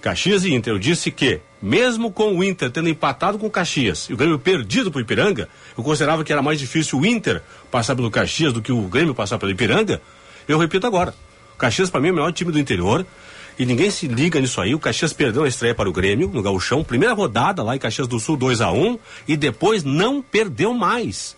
Caxias 0.00 0.44
e 0.44 0.54
Inter, 0.54 0.74
eu 0.74 0.78
disse 0.78 1.10
que, 1.10 1.40
mesmo 1.60 2.12
com 2.12 2.36
o 2.36 2.44
Inter 2.44 2.70
tendo 2.70 2.88
empatado 2.88 3.36
com 3.36 3.46
o 3.46 3.50
Caxias 3.50 4.06
e 4.08 4.12
o 4.12 4.16
Grêmio 4.16 4.38
perdido 4.38 4.92
para 4.92 4.98
o 4.98 5.02
Ipiranga, 5.02 5.48
eu 5.76 5.82
considerava 5.82 6.22
que 6.22 6.32
era 6.32 6.42
mais 6.42 6.60
difícil 6.60 7.00
o 7.00 7.06
Inter 7.06 7.42
passar 7.70 7.96
pelo 7.96 8.10
Caxias 8.10 8.52
do 8.52 8.62
que 8.62 8.70
o 8.70 8.82
Grêmio 8.82 9.14
passar 9.14 9.38
pelo 9.38 9.50
Ipiranga. 9.50 10.00
Eu 10.46 10.58
repito 10.58 10.86
agora: 10.86 11.12
o 11.54 11.56
Caxias, 11.56 11.90
para 11.90 12.00
mim, 12.00 12.08
é 12.08 12.12
o 12.12 12.14
melhor 12.14 12.32
time 12.32 12.52
do 12.52 12.58
interior 12.58 13.04
e 13.58 13.64
ninguém 13.64 13.90
se 13.90 14.06
liga 14.06 14.40
nisso 14.40 14.60
aí. 14.60 14.74
O 14.74 14.78
Caxias 14.78 15.12
perdeu 15.12 15.44
a 15.44 15.48
estreia 15.48 15.74
para 15.74 15.88
o 15.88 15.92
Grêmio 15.92 16.28
no 16.32 16.42
Gauchão, 16.42 16.84
primeira 16.84 17.14
rodada 17.14 17.62
lá 17.62 17.74
em 17.74 17.78
Caxias 17.78 18.06
do 18.06 18.20
Sul, 18.20 18.36
2 18.36 18.60
a 18.60 18.70
1 18.70 18.98
e 19.26 19.36
depois 19.36 19.82
não 19.82 20.22
perdeu 20.22 20.74
mais. 20.74 21.36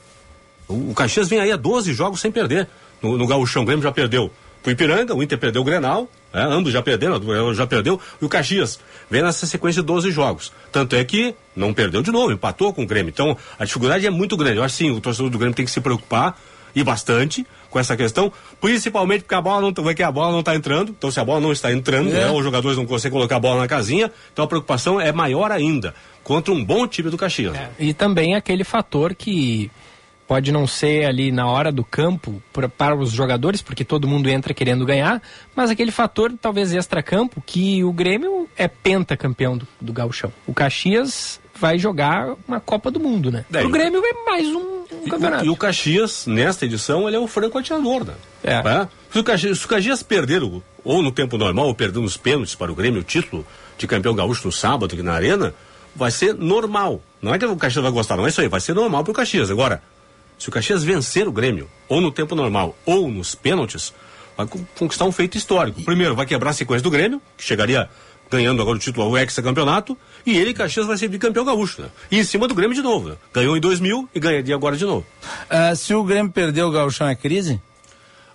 O 0.69 0.93
Caxias 0.95 1.29
vem 1.29 1.39
aí 1.39 1.53
a 1.53 1.57
12 1.57 1.93
jogos 1.95 2.21
sem 2.21 2.33
perder. 2.33 2.69
No, 3.03 3.17
no 3.19 3.27
Gauchão, 3.27 3.63
o 3.63 3.65
Grêmio 3.67 3.83
já 3.83 3.93
perdeu 3.93 4.31
pro 4.63 4.73
Ipiranga, 4.73 5.15
o 5.15 5.23
Inter 5.23 5.39
perdeu 5.39 5.63
o 5.63 5.65
Grenal, 5.65 6.11
é, 6.33 6.41
ambos 6.43 6.73
já 6.73 6.83
perderam, 6.83 7.17
o 7.17 7.21
Grenal 7.21 7.55
já 7.55 7.67
perdeu, 7.67 8.01
e 8.21 8.25
o 8.25 8.29
Caxias 8.29 8.81
vem 9.11 9.23
nessa 9.23 9.47
sequência 9.47 9.81
de 9.81 9.87
12 9.87 10.11
jogos. 10.11 10.53
Tanto 10.73 10.97
é 10.97 11.05
que 11.05 11.35
não 11.55 11.73
perdeu 11.73 12.03
de 12.03 12.11
novo, 12.11 12.33
empatou 12.33 12.73
com 12.73 12.83
o 12.83 12.87
Grêmio. 12.87 13.11
Então, 13.11 13.37
a 13.59 13.65
dificuldade 13.65 14.05
é 14.07 14.11
muito 14.11 14.37
grande. 14.37 14.57
Eu 14.57 14.65
acho 14.65 14.75
sim, 14.75 14.91
o 14.91 15.01
torcedor 15.01 15.31
do 15.31 15.39
Grêmio 15.39 15.55
tem 15.55 15.65
que 15.65 15.71
se 15.71 15.81
preocupar 15.81 16.37
e 16.75 16.83
bastante 16.83 17.47
com 17.71 17.79
essa 17.79 17.97
questão, 17.97 18.33
principalmente 18.61 19.23
porque 19.23 19.35
a 19.35 19.41
bola 19.41 19.61
não 19.63 19.73
tá- 19.73 19.95
que 19.95 20.03
a 20.03 20.11
bola 20.11 20.33
não 20.33 20.41
está 20.41 20.55
entrando. 20.55 20.91
Então, 20.97 21.11
se 21.11 21.21
a 21.21 21.25
bola 21.25 21.41
não 21.41 21.53
está 21.53 21.73
entrando, 21.73 22.09
É. 22.11 22.25
né, 22.25 22.31
os 22.31 22.43
jogadores 22.43 22.77
não 22.77 22.87
conseguem 22.87 23.17
colocar 23.17 23.37
a 23.37 23.41
bola 23.41 23.61
na 23.61 23.69
casinha, 23.69 24.11
então 24.33 24.45
a 24.45 24.49
preocupação 24.49 25.01
é 25.01 25.13
maior 25.13 25.53
ainda 25.53 25.95
contra 26.25 26.53
um 26.53 26.65
bom 26.65 26.87
time 26.87 27.09
do 27.09 27.17
Caxias. 27.17 27.57
E 27.79 27.95
também 27.95 28.35
aquele 28.35 28.65
fator 28.65 29.15
que 29.15 29.71
pode 30.27 30.51
não 30.51 30.67
ser 30.67 31.05
ali 31.07 31.31
na 31.31 31.47
hora 31.47 31.71
do 31.71 31.85
campo 31.85 32.43
pra- 32.53 32.69
para 32.69 32.97
os 32.97 33.11
jogadores, 33.13 33.63
porque 33.63 33.85
todo 33.85 34.09
mundo 34.09 34.29
entra 34.29 34.53
querendo 34.53 34.85
ganhar, 34.85 35.23
mas 35.55 35.71
aquele 35.71 35.91
fator 35.93 36.33
talvez 36.41 36.73
extra-campo 36.73 37.43
que 37.45 37.85
o 37.85 37.93
Grêmio 37.93 38.49
é 38.57 38.67
pentacampeão 38.69 39.57
do, 39.57 39.67
do 39.81 39.93
gauchão. 39.93 40.33
O 40.47 40.53
Caxias 40.53 41.41
vai 41.59 41.79
jogar 41.79 42.35
uma 42.47 42.61
Copa 42.61 42.91
do 42.91 43.01
Mundo, 43.01 43.31
né? 43.31 43.45
Daí- 43.49 43.65
o 43.65 43.71
Grêmio 43.71 44.03
é 44.05 44.25
mais 44.31 44.47
um, 44.49 44.85
um 45.05 45.09
campeonato. 45.09 45.45
E 45.47 45.49
o 45.49 45.57
Caxias, 45.57 46.27
nesta 46.27 46.65
edição, 46.67 47.07
ele 47.07 47.17
é 47.17 47.21
o 47.21 47.27
franco 47.27 47.57
atirador, 47.59 48.05
né? 48.05 48.15
É. 48.43 48.61
Tá? 48.61 48.89
Se, 49.11 49.19
o 49.19 49.25
Caxias, 49.25 49.59
se 49.61 49.65
o 49.65 49.69
Caxias 49.69 50.03
perder, 50.03 50.43
o- 50.43 50.63
ou 50.85 51.03
no 51.03 51.11
tempo 51.13 51.39
normal, 51.39 51.67
ou 51.69 51.75
perder 51.75 52.01
nos 52.01 52.17
pênaltis 52.17 52.55
para 52.55 52.71
o 52.71 52.75
Grêmio, 52.75 53.01
o 53.01 53.05
título 53.05 53.47
de 53.79 53.87
campeão 53.87 54.15
gaúcho 54.15 54.45
no 54.47 54.53
sábado 54.53 54.93
aqui 54.95 55.03
na 55.03 55.13
Arena, 55.15 55.55
vai 55.95 56.11
ser 56.11 56.35
normal. 56.35 57.01
Não 57.23 57.33
é 57.35 57.39
que 57.39 57.47
o 57.47 57.57
Caxias 57.57 57.83
vai 57.83 57.93
gostar, 57.93 58.17
não 58.17 58.27
é 58.27 58.29
isso 58.29 58.41
aí, 58.41 58.49
vai 58.49 58.61
ser 58.61 58.75
normal 58.75 59.03
para 59.03 59.13
o 59.13 59.15
Caxias. 59.15 59.51
Agora, 59.51 59.83
se 60.39 60.49
o 60.49 60.53
Caxias 60.53 60.83
vencer 60.85 61.27
o 61.29 61.33
Grêmio, 61.33 61.69
ou 61.89 62.01
no 62.01 62.11
tempo 62.11 62.35
normal, 62.35 62.77
ou 62.85 63.11
nos 63.11 63.35
pênaltis, 63.35 63.93
vai 64.37 64.47
con- 64.47 64.65
conquistar 64.79 65.05
um 65.05 65.13
feito 65.13 65.37
histórico. 65.39 65.83
Primeiro, 65.83 66.15
vai 66.15 66.27
quebrar 66.27 66.51
a 66.51 66.53
sequência 66.53 66.83
do 66.83 66.91
Grêmio, 66.91 67.21
que 67.37 67.45
chegaria 67.45 67.89
ganhando 68.31 68.61
agora 68.61 68.77
o 68.77 68.81
título 68.81 69.07
ao 69.07 69.17
ex-campeonato, 69.17 69.97
e 70.27 70.37
ele, 70.37 70.53
Caxias, 70.53 70.85
vai 70.87 70.97
ser 70.97 71.07
bicampeão 71.09 71.45
gaúcho, 71.45 71.81
né? 71.83 71.89
E 72.11 72.19
em 72.19 72.25
cima 72.25 72.49
do 72.49 72.55
Grêmio 72.57 72.75
de 72.75 72.83
novo, 72.83 73.11
né? 73.11 73.17
Ganhou 73.33 73.57
em 73.57 73.61
2000 73.61 74.09
e 74.15 74.19
ganharia 74.21 74.55
agora 74.55 74.77
de 74.77 74.85
novo. 74.85 75.07
Ah, 75.49 75.75
se 75.77 75.95
o 75.95 76.03
Grêmio 76.03 76.33
perder 76.33 76.65
o 76.65 76.71
Gauchão, 76.73 77.07
é 77.09 77.15
crise? 77.15 77.61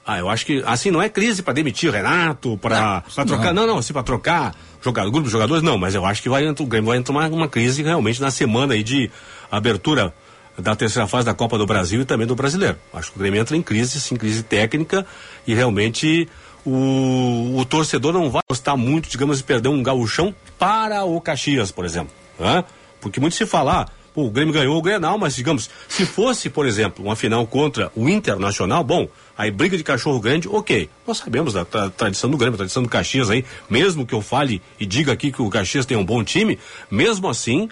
Ah, 0.06 0.18
eu 0.18 0.30
acho 0.30 0.46
que, 0.46 0.64
assim, 0.66 0.90
não 0.90 1.02
é 1.02 1.10
crise 1.10 1.44
para 1.44 1.54
demitir 1.54 1.90
o 1.90 1.92
Renato, 1.94 2.58
para 2.58 3.04
trocar, 3.28 3.54
não, 3.54 3.68
não, 3.68 3.78
assim, 3.78 3.94
para 3.94 4.02
trocar 4.02 4.56
jogador, 4.82 5.12
grupo 5.12 5.28
de 5.28 5.32
jogadores, 5.32 5.62
não, 5.62 5.78
mas 5.78 5.94
eu 5.94 6.04
acho 6.06 6.24
que 6.24 6.30
vai, 6.30 6.48
o 6.50 6.66
Grêmio 6.66 6.88
vai 6.90 6.98
entrar 6.98 7.14
uma, 7.14 7.28
uma 7.28 7.48
crise 7.48 7.84
realmente 7.84 8.20
na 8.22 8.32
semana 8.32 8.74
aí 8.74 8.82
de 8.84 9.12
abertura 9.52 10.12
da 10.58 10.76
terceira 10.76 11.08
fase 11.08 11.26
da 11.26 11.34
Copa 11.34 11.58
do 11.58 11.66
Brasil 11.66 12.02
e 12.02 12.06
também 12.06 12.28
do 12.28 12.36
Brasileiro. 12.36 12.78
Acho 12.94 13.12
que 13.12 13.18
o 13.18 13.20
Grêmio 13.20 13.40
entra 13.40 13.56
em 13.56 13.62
crise, 13.62 14.00
sim, 14.00 14.16
crise 14.16 14.44
técnica 14.44 15.06
e 15.48 15.54
realmente 15.54 16.28
o, 16.66 17.58
o 17.58 17.66
torcedor 17.66 18.14
não 18.14 18.30
vai 18.30 18.42
gostar 18.48 18.76
muito, 18.78 19.10
digamos, 19.10 19.38
de 19.38 19.44
perder 19.44 19.70
um 19.70 19.82
gauchão 19.82 20.34
para 20.60 21.04
o 21.04 21.20
Caxias, 21.20 21.72
por 21.72 21.86
exemplo. 21.86 22.14
Né? 22.40 22.64
Porque 23.00 23.20
muito 23.20 23.36
se 23.36 23.46
fala, 23.46 23.82
ah, 23.82 23.88
pô, 24.14 24.26
o 24.26 24.30
Grêmio 24.30 24.54
ganhou 24.54 24.78
o 24.78 24.82
Grenal, 24.82 25.18
mas 25.18 25.36
digamos, 25.36 25.70
se 25.88 26.06
fosse, 26.06 26.50
por 26.50 26.68
exemplo, 26.68 27.04
uma 27.06 27.16
final 27.16 27.48
contra 27.48 27.92
o 27.96 28.08
Internacional, 28.10 28.84
bom, 28.84 29.08
aí 29.38 29.50
briga 29.50 29.76
de 29.76 29.84
cachorro 29.84 30.20
grande, 30.20 30.48
ok. 30.48 30.90
Nós 31.08 31.18
sabemos 31.18 31.54
da 31.54 31.66
tra- 31.66 31.90
tradição 31.90 32.30
do 32.30 32.38
Grêmio, 32.38 32.58
tradição 32.58 32.84
do 32.84 32.90
Caxias 32.90 33.30
aí, 33.30 33.44
mesmo 33.70 34.06
que 34.06 34.14
eu 34.14 34.22
fale 34.22 34.62
e 34.80 34.86
diga 34.86 35.12
aqui 35.14 35.32
que 35.32 35.42
o 35.42 35.50
Caxias 35.50 35.86
tem 35.86 35.98
um 35.98 36.06
bom 36.06 36.24
time, 36.24 36.60
mesmo 36.92 37.28
assim, 37.28 37.70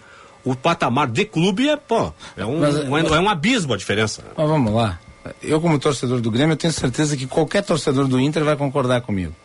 o 0.51 0.55
patamar 0.55 1.07
de 1.07 1.25
clube 1.25 1.69
é, 1.69 1.75
pô, 1.77 2.11
é 2.37 2.45
um, 2.45 2.59
Mas, 2.59 2.75
um- 2.77 3.15
é 3.15 3.19
um 3.19 3.29
abismo 3.29 3.73
a 3.73 3.77
diferença. 3.77 4.23
Mas 4.35 4.47
vamos 4.47 4.73
lá. 4.73 4.99
Eu, 5.43 5.59
como 5.61 5.77
torcedor 5.77 6.21
do 6.21 6.31
Grêmio, 6.31 6.53
eu 6.53 6.57
tenho 6.57 6.73
certeza 6.73 7.15
que 7.15 7.27
qualquer 7.27 7.63
torcedor 7.63 8.07
do 8.07 8.19
Inter 8.19 8.43
vai 8.43 8.55
concordar 8.55 9.01
comigo. 9.01 9.35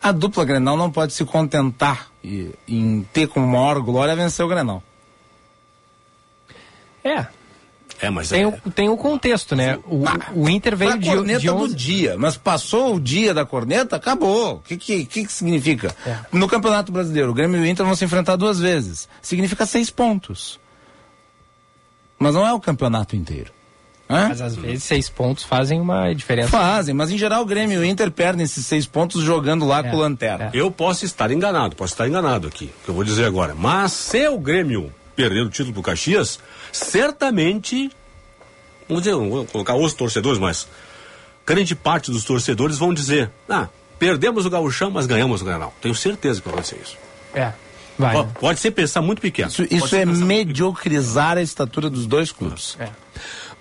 A 0.00 0.12
dupla 0.12 0.44
Grenal 0.44 0.76
não 0.76 0.90
pode 0.90 1.12
se 1.12 1.24
contentar 1.24 2.08
em 2.22 3.06
ter 3.12 3.26
como 3.28 3.46
maior 3.46 3.80
glória 3.80 4.14
vencer 4.14 4.44
o 4.44 4.48
Grenal. 4.48 4.82
É. 7.04 7.26
É, 8.00 8.10
mas 8.10 8.28
tem, 8.28 8.44
o, 8.44 8.52
tem 8.74 8.88
o 8.88 8.96
contexto, 8.96 9.56
né? 9.56 9.78
O, 9.86 10.04
o 10.34 10.48
Inter 10.48 10.76
veio 10.76 10.98
de, 10.98 11.08
corneta 11.08 11.40
de 11.40 11.50
11... 11.50 11.68
do 11.68 11.74
dia, 11.74 12.16
mas 12.18 12.36
passou 12.36 12.96
o 12.96 13.00
dia 13.00 13.32
da 13.32 13.44
corneta, 13.44 13.96
acabou. 13.96 14.56
O 14.56 14.58
que, 14.60 14.76
que, 14.76 15.04
que, 15.06 15.32
significa? 15.32 15.94
É. 16.06 16.18
No 16.32 16.48
Campeonato 16.48 16.92
Brasileiro, 16.92 17.30
o 17.30 17.34
Grêmio 17.34 17.58
e 17.58 17.62
o 17.62 17.66
Inter 17.66 17.86
vão 17.86 17.94
se 17.94 18.04
enfrentar 18.04 18.36
duas 18.36 18.58
vezes. 18.58 19.08
Significa 19.22 19.64
seis 19.64 19.90
pontos. 19.90 20.60
Mas 22.18 22.34
não 22.34 22.46
é 22.46 22.52
o 22.52 22.60
campeonato 22.60 23.16
inteiro. 23.16 23.52
Hã? 24.08 24.28
Mas 24.28 24.40
às 24.40 24.54
vezes 24.54 24.84
seis 24.84 25.08
pontos 25.08 25.42
fazem 25.42 25.80
uma 25.80 26.12
diferença. 26.12 26.48
Fazem, 26.48 26.94
mas 26.94 27.10
em 27.10 27.18
geral 27.18 27.42
o 27.42 27.46
Grêmio 27.46 27.82
e 27.82 27.84
o 27.84 27.84
Inter 27.84 28.10
perdem 28.10 28.44
esses 28.44 28.64
seis 28.64 28.86
pontos 28.86 29.22
jogando 29.22 29.66
lá 29.66 29.80
É, 29.80 29.82
com 29.90 29.96
o 29.96 29.98
Lanterna. 29.98 30.50
Eu 30.54 30.70
posso 30.70 31.04
estar 31.04 31.30
enganado, 31.30 31.74
posso 31.74 31.94
estar 31.94 32.06
enganado 32.06 32.46
aqui, 32.46 32.70
que 32.84 32.88
eu 32.88 32.94
vou 32.94 33.02
dizer 33.02 33.24
agora. 33.24 33.54
Mas 33.54 33.92
se 33.92 34.28
o 34.28 34.38
Grêmio 34.38 34.92
perder 35.16 35.42
o 35.42 35.50
título 35.50 35.72
pro 35.72 35.82
Caxias, 35.82 36.38
certamente, 36.70 37.90
vamos 38.86 39.02
dizer, 39.02 39.16
não 39.16 39.30
vou 39.30 39.46
colocar 39.46 39.74
os 39.74 39.94
torcedores, 39.94 40.38
mas 40.38 40.68
grande 41.44 41.74
parte 41.74 42.10
dos 42.10 42.24
torcedores 42.24 42.76
vão 42.76 42.92
dizer, 42.92 43.30
ah, 43.48 43.68
perdemos 43.98 44.44
o 44.44 44.50
gauchão, 44.50 44.90
mas 44.90 45.06
ganhamos 45.06 45.40
o 45.40 45.44
Granal. 45.44 45.74
Tenho 45.80 45.94
certeza 45.94 46.40
que 46.40 46.46
vai 46.46 46.54
acontecer 46.54 46.80
isso. 46.82 46.96
É. 47.34 47.52
Vai. 47.98 48.14
Pode, 48.14 48.28
né? 48.28 48.34
pode 48.38 48.60
ser 48.60 48.70
pensar 48.72 49.00
muito 49.00 49.22
pequeno. 49.22 49.48
Isso, 49.48 49.66
isso 49.70 49.96
é 49.96 50.04
mediocrizar 50.04 51.38
a 51.38 51.42
estatura 51.42 51.88
dos 51.88 52.06
dois 52.06 52.30
clubes. 52.30 52.76
É. 52.78 52.90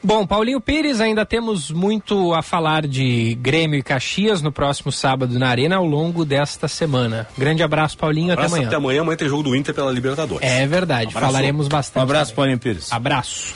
Bom, 0.05 0.23
Paulinho 0.27 0.61
Pires, 0.61 1.01
ainda 1.01 1.25
temos 1.25 1.71
muito 1.71 2.31
a 2.35 2.43
falar 2.43 2.85
de 2.85 3.33
Grêmio 3.41 3.79
e 3.79 3.81
Caxias 3.81 4.39
no 4.39 4.51
próximo 4.51 4.91
sábado 4.91 5.39
na 5.39 5.49
Arena 5.49 5.77
ao 5.77 5.85
longo 5.85 6.23
desta 6.23 6.67
semana. 6.67 7.27
Grande 7.35 7.63
abraço, 7.63 7.97
Paulinho, 7.97 8.31
Abraço 8.31 8.49
até 8.49 8.55
amanhã. 8.55 8.67
Até 8.67 8.75
amanhã, 8.75 9.01
amanhã 9.01 9.17
tem 9.17 9.27
jogo 9.27 9.41
do 9.41 9.55
Inter 9.55 9.73
pela 9.73 9.91
Libertadores. 9.91 10.47
É 10.47 10.67
verdade, 10.67 11.07
Abraço. 11.07 11.25
falaremos 11.25 11.67
bastante. 11.67 12.01
Um 12.01 12.03
abraço, 12.03 12.35
também. 12.35 12.35
Paulinho 12.35 12.59
Pires. 12.59 12.91
Abraço. 12.91 13.55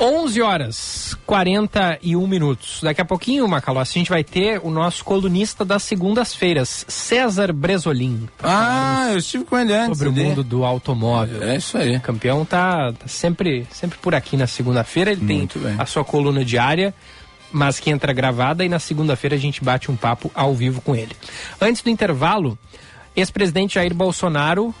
11 0.00 0.40
horas 0.42 1.16
41 1.26 2.24
minutos. 2.26 2.78
Daqui 2.82 3.00
a 3.00 3.04
pouquinho, 3.04 3.48
Macalossi, 3.48 3.98
a 3.98 4.00
gente 4.00 4.10
vai 4.10 4.22
ter 4.22 4.60
o 4.62 4.70
nosso 4.70 5.04
colunista 5.04 5.64
das 5.64 5.82
segundas-feiras, 5.82 6.84
César 6.88 7.52
Bresolim. 7.52 8.28
Ah, 8.40 9.08
eu 9.10 9.18
estive 9.18 9.44
com 9.44 9.58
ele 9.58 9.72
antes. 9.72 9.98
Sobre 9.98 10.08
o 10.08 10.12
ali. 10.12 10.28
mundo 10.30 10.44
do 10.44 10.64
automóvel. 10.64 11.42
É 11.42 11.56
isso 11.56 11.76
aí. 11.76 11.96
O 11.96 12.00
campeão 12.00 12.44
tá, 12.44 12.92
tá 12.92 13.08
sempre, 13.08 13.66
sempre 13.72 13.98
por 13.98 14.14
aqui 14.14 14.36
na 14.36 14.46
segunda-feira. 14.46 15.10
Ele 15.10 15.26
tem 15.26 15.38
Muito 15.38 15.58
bem. 15.58 15.74
a 15.76 15.84
sua 15.84 16.04
coluna 16.04 16.44
diária, 16.44 16.94
mas 17.50 17.80
que 17.80 17.90
entra 17.90 18.12
gravada 18.12 18.64
e 18.64 18.68
na 18.68 18.78
segunda-feira 18.78 19.34
a 19.34 19.38
gente 19.38 19.64
bate 19.64 19.90
um 19.90 19.96
papo 19.96 20.30
ao 20.32 20.54
vivo 20.54 20.80
com 20.80 20.94
ele. 20.94 21.16
Antes 21.60 21.82
do 21.82 21.90
intervalo, 21.90 22.56
ex-presidente 23.16 23.74
Jair 23.74 23.92
Bolsonaro 23.94 24.72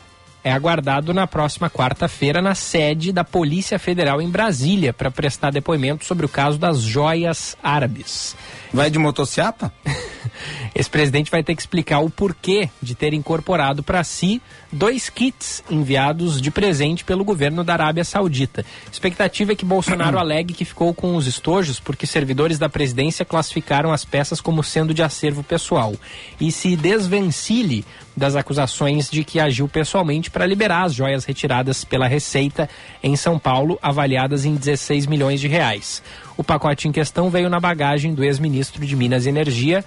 é 0.48 0.52
aguardado 0.52 1.12
na 1.12 1.26
próxima 1.26 1.68
quarta-feira 1.68 2.40
na 2.40 2.54
sede 2.54 3.12
da 3.12 3.22
Polícia 3.22 3.78
Federal 3.78 4.20
em 4.20 4.30
Brasília 4.30 4.94
para 4.94 5.10
prestar 5.10 5.50
depoimento 5.50 6.06
sobre 6.06 6.24
o 6.24 6.28
caso 6.28 6.58
das 6.58 6.80
joias 6.80 7.56
árabes. 7.62 8.34
Vai 8.72 8.90
de 8.90 8.98
motociata? 8.98 9.70
Esse 10.74 10.88
presidente 10.88 11.30
vai 11.30 11.42
ter 11.42 11.54
que 11.54 11.62
explicar 11.62 12.00
o 12.00 12.10
porquê 12.10 12.68
de 12.80 12.94
ter 12.94 13.14
incorporado 13.14 13.82
para 13.82 14.02
si 14.04 14.40
dois 14.72 15.08
kits 15.08 15.62
enviados 15.70 16.40
de 16.40 16.50
presente 16.50 17.04
pelo 17.04 17.24
governo 17.24 17.64
da 17.64 17.72
Arábia 17.72 18.04
Saudita. 18.04 18.64
Expectativa 18.90 19.52
é 19.52 19.56
que 19.56 19.64
Bolsonaro 19.64 20.18
alegue 20.20 20.54
que 20.54 20.64
ficou 20.64 20.92
com 20.92 21.16
os 21.16 21.26
estojos 21.26 21.80
porque 21.80 22.06
servidores 22.06 22.58
da 22.58 22.68
presidência 22.68 23.24
classificaram 23.24 23.92
as 23.92 24.04
peças 24.04 24.40
como 24.40 24.62
sendo 24.62 24.92
de 24.92 25.02
acervo 25.02 25.42
pessoal 25.42 25.94
e 26.40 26.52
se 26.52 26.76
desvencilhe 26.76 27.84
das 28.16 28.34
acusações 28.34 29.08
de 29.08 29.22
que 29.24 29.38
agiu 29.38 29.68
pessoalmente 29.68 30.30
para 30.30 30.44
liberar 30.44 30.84
as 30.84 30.94
joias 30.94 31.24
retiradas 31.24 31.84
pela 31.84 32.08
Receita 32.08 32.68
em 33.02 33.14
São 33.16 33.38
Paulo, 33.38 33.78
avaliadas 33.80 34.44
em 34.44 34.54
16 34.54 35.06
milhões 35.06 35.40
de 35.40 35.46
reais. 35.46 36.02
O 36.38 36.44
pacote 36.44 36.86
em 36.86 36.92
questão 36.92 37.28
veio 37.28 37.50
na 37.50 37.58
bagagem 37.58 38.14
do 38.14 38.22
ex-ministro 38.22 38.86
de 38.86 38.94
Minas 38.94 39.26
e 39.26 39.28
Energia, 39.28 39.84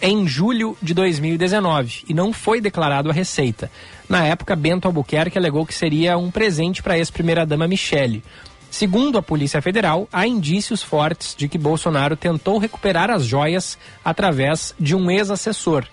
em 0.00 0.26
julho 0.26 0.74
de 0.80 0.94
2019 0.94 2.04
e 2.08 2.14
não 2.14 2.32
foi 2.32 2.58
declarado 2.58 3.10
a 3.10 3.12
receita. 3.12 3.70
Na 4.08 4.24
época, 4.24 4.56
Bento 4.56 4.86
Albuquerque 4.86 5.36
alegou 5.36 5.66
que 5.66 5.74
seria 5.74 6.16
um 6.16 6.30
presente 6.30 6.82
para 6.82 6.94
a 6.94 6.98
ex-primeira-dama 6.98 7.68
Michele. 7.68 8.24
Segundo 8.70 9.18
a 9.18 9.22
Polícia 9.22 9.60
Federal, 9.60 10.08
há 10.10 10.26
indícios 10.26 10.82
fortes 10.82 11.34
de 11.36 11.48
que 11.48 11.58
Bolsonaro 11.58 12.16
tentou 12.16 12.56
recuperar 12.56 13.10
as 13.10 13.26
joias 13.26 13.76
através 14.02 14.74
de 14.80 14.96
um 14.96 15.10
ex-assessor. 15.10 15.84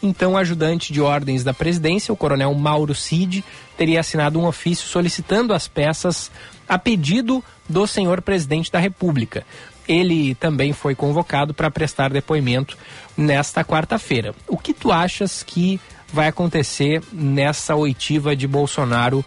Então, 0.00 0.36
ajudante 0.36 0.92
de 0.92 1.00
ordens 1.00 1.42
da 1.42 1.52
presidência, 1.52 2.14
o 2.14 2.16
coronel 2.16 2.54
Mauro 2.54 2.94
Cid, 2.94 3.42
teria 3.76 3.98
assinado 3.98 4.38
um 4.38 4.46
ofício 4.46 4.86
solicitando 4.86 5.52
as 5.52 5.66
peças 5.66 6.30
a 6.68 6.78
pedido 6.78 7.42
do 7.68 7.86
senhor 7.86 8.20
presidente 8.22 8.70
da 8.70 8.78
República. 8.78 9.44
Ele 9.88 10.34
também 10.34 10.72
foi 10.72 10.94
convocado 10.94 11.54
para 11.54 11.70
prestar 11.70 12.10
depoimento 12.10 12.76
nesta 13.16 13.64
quarta-feira. 13.64 14.34
O 14.48 14.58
que 14.58 14.74
tu 14.74 14.90
achas 14.90 15.42
que 15.42 15.80
vai 16.12 16.28
acontecer 16.28 17.02
nessa 17.12 17.74
oitiva 17.74 18.34
de 18.34 18.46
Bolsonaro 18.48 19.24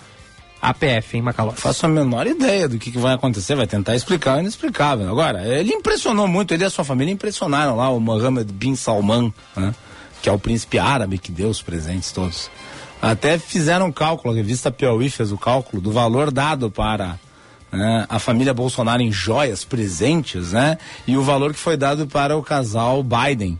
APF, 0.61 1.15
hein, 1.15 1.23
Macalossi? 1.23 1.61
Faço 1.61 1.85
a 1.85 1.89
menor 1.89 2.27
ideia 2.27 2.67
do 2.67 2.77
que, 2.77 2.91
que 2.91 2.97
vai 2.97 3.13
acontecer, 3.13 3.55
vai 3.55 3.67
tentar 3.67 3.95
explicar 3.95 4.37
o 4.37 4.39
inexplicável. 4.41 5.09
Agora, 5.09 5.47
ele 5.47 5.73
impressionou 5.73 6.27
muito, 6.27 6.53
ele 6.53 6.63
e 6.63 6.65
a 6.65 6.69
sua 6.69 6.83
família 6.83 7.13
impressionaram 7.13 7.77
lá 7.77 7.89
o 7.89 7.99
Mohammed 7.99 8.51
bin 8.51 8.75
Salman, 8.75 9.33
né? 9.55 9.73
que 10.21 10.27
é 10.27 10.31
o 10.31 10.39
príncipe 10.39 10.77
árabe 10.77 11.17
que 11.17 11.31
deu 11.31 11.49
os 11.49 11.61
presentes 11.61 12.11
todos. 12.11 12.51
Até 13.01 13.39
fizeram 13.39 13.87
um 13.87 13.91
cálculo, 13.91 14.33
a 14.33 14.37
revista 14.37 14.69
Piauí 14.69 15.09
fez 15.09 15.31
o 15.31 15.37
cálculo 15.37 15.81
do 15.81 15.91
valor 15.91 16.31
dado 16.31 16.69
para 16.69 17.17
né, 17.71 18.05
a 18.09 18.19
família 18.19 18.53
Bolsonaro 18.53 19.01
em 19.01 19.11
joias, 19.11 19.63
presentes, 19.63 20.51
né? 20.51 20.77
E 21.05 21.17
o 21.17 21.23
valor 21.23 21.53
que 21.53 21.59
foi 21.59 21.77
dado 21.77 22.07
para 22.07 22.35
o 22.37 22.43
casal 22.43 23.03
Biden. 23.03 23.59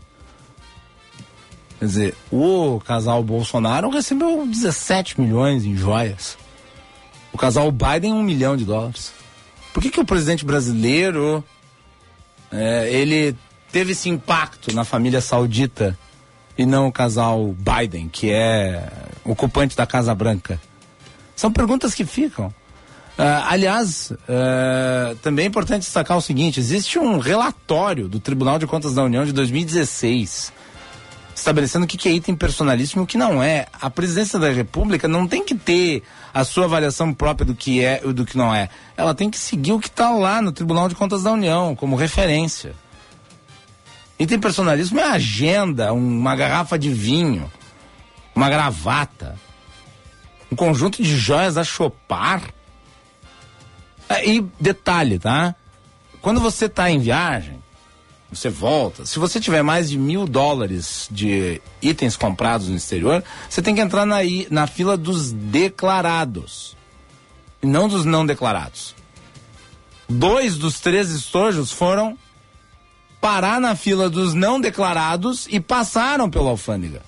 Quer 1.78 1.84
dizer, 1.84 2.16
o 2.30 2.80
casal 2.84 3.22
Bolsonaro 3.22 3.88
recebeu 3.88 4.46
17 4.46 5.20
milhões 5.20 5.64
em 5.64 5.76
joias. 5.76 6.36
O 7.32 7.38
casal 7.38 7.70
Biden, 7.70 8.12
um 8.12 8.22
milhão 8.22 8.56
de 8.56 8.64
dólares. 8.64 9.12
Por 9.72 9.82
que, 9.82 9.90
que 9.90 10.00
o 10.00 10.04
presidente 10.04 10.44
brasileiro 10.44 11.44
é, 12.50 12.92
ele 12.92 13.36
teve 13.70 13.92
esse 13.92 14.08
impacto 14.08 14.74
na 14.74 14.84
família 14.84 15.20
saudita 15.20 15.96
e 16.58 16.66
não 16.66 16.88
o 16.88 16.92
casal 16.92 17.54
Biden, 17.54 18.08
que 18.08 18.30
é 18.30 18.90
ocupante 19.24 19.76
da 19.76 19.86
Casa 19.86 20.14
Branca? 20.14 20.60
São 21.36 21.50
perguntas 21.50 21.94
que 21.94 22.04
ficam. 22.04 22.52
Ah, 23.22 23.52
aliás, 23.52 24.12
ah, 24.28 25.14
também 25.22 25.44
é 25.44 25.48
importante 25.48 25.82
destacar 25.82 26.16
o 26.16 26.22
seguinte: 26.22 26.58
existe 26.58 26.98
um 26.98 27.18
relatório 27.18 28.08
do 28.08 28.18
Tribunal 28.18 28.58
de 28.58 28.66
Contas 28.66 28.94
da 28.94 29.02
União 29.02 29.24
de 29.24 29.32
2016 29.32 30.52
estabelecendo 31.40 31.84
o 31.84 31.88
que 31.88 32.08
é 32.08 32.12
item 32.12 32.36
personalíssimo 32.36 33.02
e 33.02 33.04
o 33.04 33.06
que 33.06 33.16
não 33.16 33.42
é. 33.42 33.66
A 33.80 33.88
presidência 33.88 34.38
da 34.38 34.50
República 34.50 35.08
não 35.08 35.26
tem 35.26 35.44
que 35.44 35.54
ter 35.54 36.02
a 36.32 36.44
sua 36.44 36.66
avaliação 36.66 37.12
própria 37.12 37.46
do 37.46 37.54
que 37.54 37.82
é 37.82 38.02
e 38.04 38.12
do 38.12 38.26
que 38.26 38.36
não 38.36 38.54
é. 38.54 38.68
Ela 38.96 39.14
tem 39.14 39.30
que 39.30 39.38
seguir 39.38 39.72
o 39.72 39.80
que 39.80 39.88
está 39.88 40.10
lá 40.10 40.42
no 40.42 40.52
Tribunal 40.52 40.88
de 40.88 40.94
Contas 40.94 41.22
da 41.22 41.32
União 41.32 41.74
como 41.74 41.96
referência. 41.96 42.74
Item 44.18 44.38
personalismo 44.38 45.00
é 45.00 45.04
agenda, 45.04 45.92
uma 45.94 46.36
garrafa 46.36 46.78
de 46.78 46.90
vinho, 46.90 47.50
uma 48.34 48.50
gravata, 48.50 49.38
um 50.52 50.56
conjunto 50.56 51.02
de 51.02 51.16
joias 51.16 51.56
a 51.56 51.64
chopar. 51.64 52.42
É, 54.10 54.28
E 54.28 54.44
detalhe, 54.60 55.18
tá? 55.18 55.54
Quando 56.20 56.40
você 56.40 56.66
está 56.66 56.90
em 56.90 56.98
viagem, 56.98 57.62
você 58.30 58.50
volta. 58.50 59.06
Se 59.06 59.18
você 59.18 59.40
tiver 59.40 59.62
mais 59.62 59.88
de 59.88 59.96
mil 59.96 60.26
dólares 60.26 61.08
de 61.10 61.62
itens 61.80 62.16
comprados 62.16 62.68
no 62.68 62.76
exterior, 62.76 63.24
você 63.48 63.62
tem 63.62 63.74
que 63.74 63.80
entrar 63.80 64.04
na, 64.04 64.18
na 64.50 64.66
fila 64.66 64.96
dos 64.96 65.32
declarados 65.32 66.76
e 67.62 67.66
não 67.66 67.88
dos 67.88 68.04
não 68.04 68.26
declarados. 68.26 68.94
Dois 70.08 70.56
dos 70.56 70.80
três 70.80 71.10
estojos 71.10 71.70
foram 71.70 72.18
parar 73.20 73.60
na 73.60 73.76
fila 73.76 74.10
dos 74.10 74.34
não 74.34 74.60
declarados 74.60 75.46
e 75.50 75.60
passaram 75.60 76.28
pela 76.28 76.50
alfândega. 76.50 77.02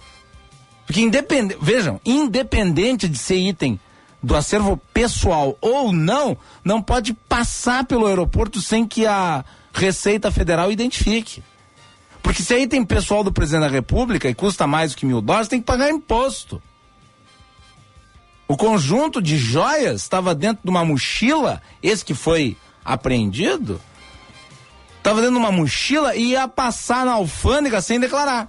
Porque 0.86 1.00
independente, 1.00 1.58
vejam, 1.60 2.00
independente 2.04 3.08
de 3.08 3.18
ser 3.18 3.38
item 3.38 3.78
do 4.22 4.36
acervo 4.36 4.76
pessoal 4.94 5.56
ou 5.60 5.92
não, 5.92 6.36
não 6.64 6.80
pode 6.80 7.12
passar 7.12 7.84
pelo 7.84 8.06
aeroporto 8.06 8.60
sem 8.60 8.86
que 8.86 9.06
a 9.06 9.44
Receita 9.72 10.30
Federal 10.30 10.70
identifique. 10.70 11.42
Porque 12.22 12.42
se 12.42 12.54
é 12.54 12.60
item 12.60 12.84
pessoal 12.84 13.24
do 13.24 13.32
presidente 13.32 13.62
da 13.62 13.68
República 13.68 14.28
e 14.28 14.34
custa 14.34 14.66
mais 14.66 14.92
do 14.92 14.96
que 14.96 15.04
mil 15.04 15.20
dólares, 15.20 15.48
tem 15.48 15.60
que 15.60 15.66
pagar 15.66 15.90
imposto. 15.90 16.62
O 18.46 18.56
conjunto 18.56 19.20
de 19.20 19.36
joias 19.36 20.02
estava 20.02 20.34
dentro 20.34 20.62
de 20.62 20.70
uma 20.70 20.84
mochila, 20.84 21.60
esse 21.82 22.04
que 22.04 22.14
foi 22.14 22.56
apreendido, 22.84 23.80
estava 24.98 25.20
dentro 25.20 25.34
de 25.34 25.40
uma 25.40 25.50
mochila 25.50 26.14
e 26.14 26.30
ia 26.30 26.46
passar 26.46 27.04
na 27.04 27.12
alfândega 27.12 27.80
sem 27.80 27.98
declarar. 27.98 28.48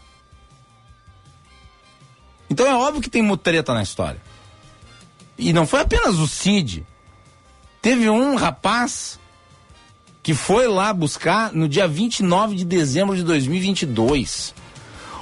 Então 2.50 2.68
é 2.68 2.76
óbvio 2.76 3.02
que 3.02 3.10
tem 3.10 3.24
mutreta 3.24 3.74
na 3.74 3.82
história. 3.82 4.22
E 5.38 5.52
não 5.54 5.66
foi 5.66 5.82
apenas 5.82 6.20
o 6.20 6.28
Cid. 6.28 6.86
Teve 7.82 8.10
um 8.10 8.36
rapaz 8.36 9.20
que 10.22 10.34
foi 10.34 10.68
lá 10.68 10.94
buscar 10.94 11.52
no 11.52 11.68
dia 11.68 11.88
29 11.88 12.56
de 12.56 12.66
dezembro 12.66 13.16
de 13.16 13.24
2022. 13.24 14.56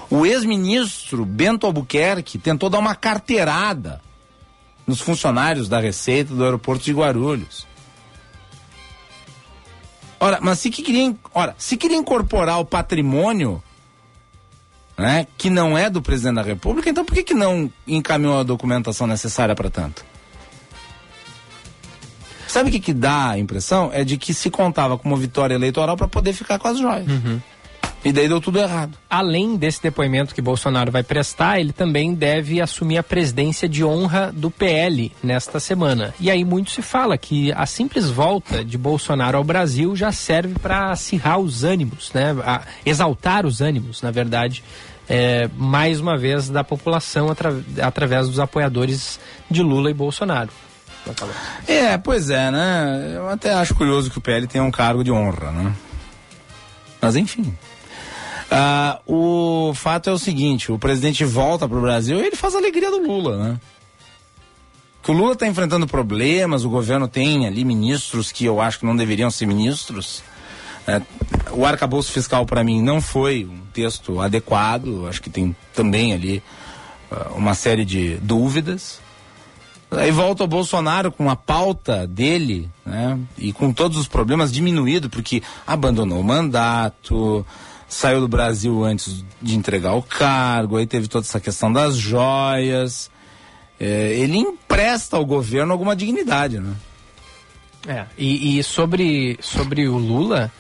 O 0.10 0.26
ex-ministro 0.26 1.26
Bento 1.26 1.66
Albuquerque 1.66 2.38
tentou 2.38 2.70
dar 2.70 2.80
uma 2.80 2.94
carteirada 2.94 4.02
nos 4.86 5.00
funcionários 5.00 5.70
da 5.70 5.80
Receita 5.80 6.36
do 6.36 6.44
aeroporto 6.44 6.84
de 6.84 6.94
Guarulhos. 6.94 7.66
Ora, 10.20 10.40
mas 10.40 10.60
se 10.60 10.70
que 10.70 10.84
queria, 10.84 11.16
ora, 11.34 11.56
se 11.58 11.76
queria 11.76 11.98
incorporar 11.98 12.60
o 12.60 12.66
patrimônio 12.66 13.64
né, 15.02 15.28
que 15.38 15.50
não 15.50 15.78
é 15.78 15.90
do 15.90 16.02
presidente 16.02 16.36
da 16.36 16.42
República, 16.42 16.90
então 16.90 17.04
por 17.04 17.14
que, 17.14 17.24
que 17.24 17.34
não 17.34 17.72
encaminhou 17.88 18.40
a 18.40 18.44
documentação 18.44 19.08
necessária 19.08 19.56
para 19.56 19.70
tanto? 19.70 20.06
Sabe 22.48 22.70
o 22.70 22.72
que, 22.72 22.80
que 22.80 22.94
dá 22.94 23.30
a 23.30 23.40
impressão? 23.40 23.90
É 23.94 24.04
de 24.04 24.18
que 24.18 24.34
se 24.34 24.50
contava 24.50 24.98
com 24.98 25.08
uma 25.08 25.18
vitória 25.18 25.56
eleitoral 25.56 25.96
para 25.96 26.08
poder 26.08 26.34
ficar 26.34 26.60
com 26.60 26.68
as 26.68 26.78
joias. 26.78 27.08
E 28.04 28.12
daí 28.12 28.28
deu 28.28 28.42
tudo 28.42 28.60
errado. 28.60 28.98
Além 29.10 29.56
desse 29.56 29.82
depoimento 29.82 30.34
que 30.34 30.42
Bolsonaro 30.42 30.92
vai 30.92 31.04
prestar, 31.04 31.60
ele 31.60 31.72
também 31.72 32.16
deve 32.16 32.60
assumir 32.60 32.98
a 32.98 33.04
presidência 33.04 33.70
de 33.70 33.86
honra 33.86 34.34
do 34.36 34.50
PL 34.50 35.12
nesta 35.22 35.60
semana. 35.60 36.14
E 36.20 36.32
aí 36.32 36.44
muito 36.44 36.72
se 36.72 36.82
fala 36.82 37.18
que 37.18 37.52
a 37.54 37.66
simples 37.66 38.10
volta 38.10 38.66
de 38.66 38.78
Bolsonaro 38.78 39.38
ao 39.38 39.44
Brasil 39.44 39.96
já 39.96 40.12
serve 40.12 40.56
para 40.60 40.92
acirrar 40.92 41.40
os 41.40 41.64
ânimos, 41.64 42.12
né? 42.12 42.36
A 42.44 42.64
exaltar 42.86 43.46
os 43.46 43.62
ânimos, 43.62 44.02
na 44.02 44.10
verdade, 44.10 44.64
é, 45.14 45.50
mais 45.58 46.00
uma 46.00 46.18
vez 46.18 46.48
da 46.48 46.64
população 46.64 47.30
atra 47.30 47.54
através 47.82 48.30
dos 48.30 48.40
apoiadores 48.40 49.20
de 49.50 49.62
Lula 49.62 49.92
e 49.92 49.94
Bolsonaro. 49.94 50.50
É, 51.68 51.98
pois 51.98 52.30
é, 52.30 52.50
né? 52.50 53.16
Eu 53.18 53.28
até 53.28 53.52
acho 53.52 53.76
curioso 53.76 54.10
que 54.10 54.18
o 54.18 54.22
PL 54.22 54.48
tenha 54.48 54.64
um 54.64 54.72
cargo 54.72 55.04
de 55.04 55.12
honra, 55.12 55.52
né? 55.52 55.74
Mas 57.02 57.18
enfim. 57.18 57.54
Ah, 58.50 59.02
o 59.06 59.74
fato 59.76 60.10
é 60.10 60.14
o 60.14 60.18
seguinte: 60.18 60.72
o 60.72 60.80
presidente 60.80 61.26
volta 61.26 61.68
para 61.68 61.78
o 61.78 61.82
Brasil 61.82 62.18
e 62.22 62.28
ele 62.28 62.36
faz 62.38 62.56
a 62.56 62.60
alegria 62.60 62.90
do 62.90 63.06
Lula, 63.06 63.36
né? 63.38 63.60
Que 65.04 65.12
o 65.12 65.14
Lula 65.14 65.34
está 65.34 65.46
enfrentando 65.46 65.86
problemas, 65.88 66.64
o 66.64 66.70
governo 66.70 67.10
tem 67.10 67.46
ali 67.48 67.66
ministros 67.66 68.32
que 68.32 68.46
eu 68.46 68.62
acho 68.62 68.80
que 68.80 68.86
não 68.86 68.96
deveriam 68.96 69.30
ser 69.30 69.46
ministros. 69.46 70.24
É, 70.88 71.02
o 71.52 71.66
arcabouço 71.66 72.12
fiscal 72.12 72.46
para 72.46 72.64
mim 72.64 72.82
não 72.82 73.02
foi 73.02 73.46
um 73.46 73.62
texto 73.74 74.20
adequado, 74.20 75.08
acho 75.08 75.22
que 75.22 75.30
tem 75.30 75.56
também 75.74 76.14
ali 76.14 76.44
uh, 77.12 77.34
uma 77.36 77.54
série 77.54 77.86
de 77.86 78.18
dúvidas. 78.18 79.00
Aí 79.92 80.10
volta 80.10 80.46
o 80.46 80.48
Bolsonaro 80.48 81.12
com 81.12 81.30
a 81.30 81.36
pauta 81.36 82.08
dele, 82.08 82.70
né? 82.86 83.20
E 83.38 83.52
com 83.52 83.74
todos 83.74 83.98
os 83.98 84.08
problemas 84.08 84.52
diminuído, 84.52 85.10
porque 85.10 85.44
abandonou 85.68 86.22
o 86.22 86.24
mandato, 86.24 87.46
saiu 87.90 88.22
do 88.22 88.28
Brasil 88.28 88.86
antes 88.86 89.26
de 89.42 89.58
entregar 89.58 89.94
o 89.94 90.02
cargo, 90.02 90.78
aí 90.78 90.88
teve 90.88 91.10
toda 91.10 91.26
essa 91.26 91.42
questão 91.42 91.72
das 91.72 91.98
joias. 91.98 93.12
É, 93.78 94.14
ele 94.14 94.38
empresta 94.38 95.18
ao 95.18 95.26
governo 95.26 95.74
alguma 95.74 95.94
dignidade, 95.94 96.60
né? 96.60 96.74
É, 97.88 98.06
e, 98.18 98.60
e, 98.60 98.64
sobre, 98.64 99.38
sobre 99.42 99.88
o 99.90 99.98
Lula, 99.98 100.52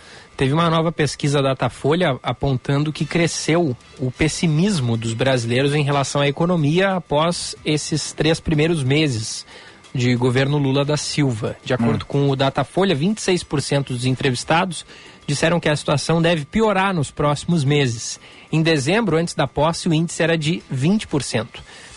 teve 0.42 0.56
uma 0.56 0.72
nova 0.72 0.92
pesquisa 0.92 1.40
da 1.40 1.50
Datafolha 1.50 2.18
apontando 2.24 2.92
que 2.92 3.06
cresceu 3.06 3.78
o 4.00 4.10
pessimismo 4.10 4.98
dos 4.98 5.14
brasileiros 5.14 5.76
em 5.76 5.84
relação 5.84 6.20
à 6.20 6.28
economia 6.28 6.96
após 6.96 7.56
esses 7.64 8.12
três 8.12 8.40
primeiros 8.40 8.84
meses 8.84 9.46
de 9.94 10.16
governo 10.16 10.58
Lula 10.58 10.84
da 10.84 10.98
Silva. 10.98 11.56
De 11.64 11.76
acordo 11.76 12.06
hum. 12.06 12.08
com 12.08 12.30
o 12.32 12.36
Datafolha, 12.36 12.96
26% 12.96 13.90
dos 13.90 14.04
entrevistados 14.04 14.84
disseram 15.28 15.60
que 15.60 15.70
a 15.70 15.76
situação 15.76 16.20
deve 16.20 16.44
piorar 16.44 16.92
nos 16.92 17.12
próximos 17.12 17.64
meses. 17.64 18.20
Em 18.52 18.64
dezembro, 18.64 19.18
antes 19.18 19.36
da 19.36 19.46
posse, 19.46 19.88
o 19.88 19.94
índice 19.94 20.24
era 20.24 20.36
de 20.36 20.64
20%. 20.74 21.50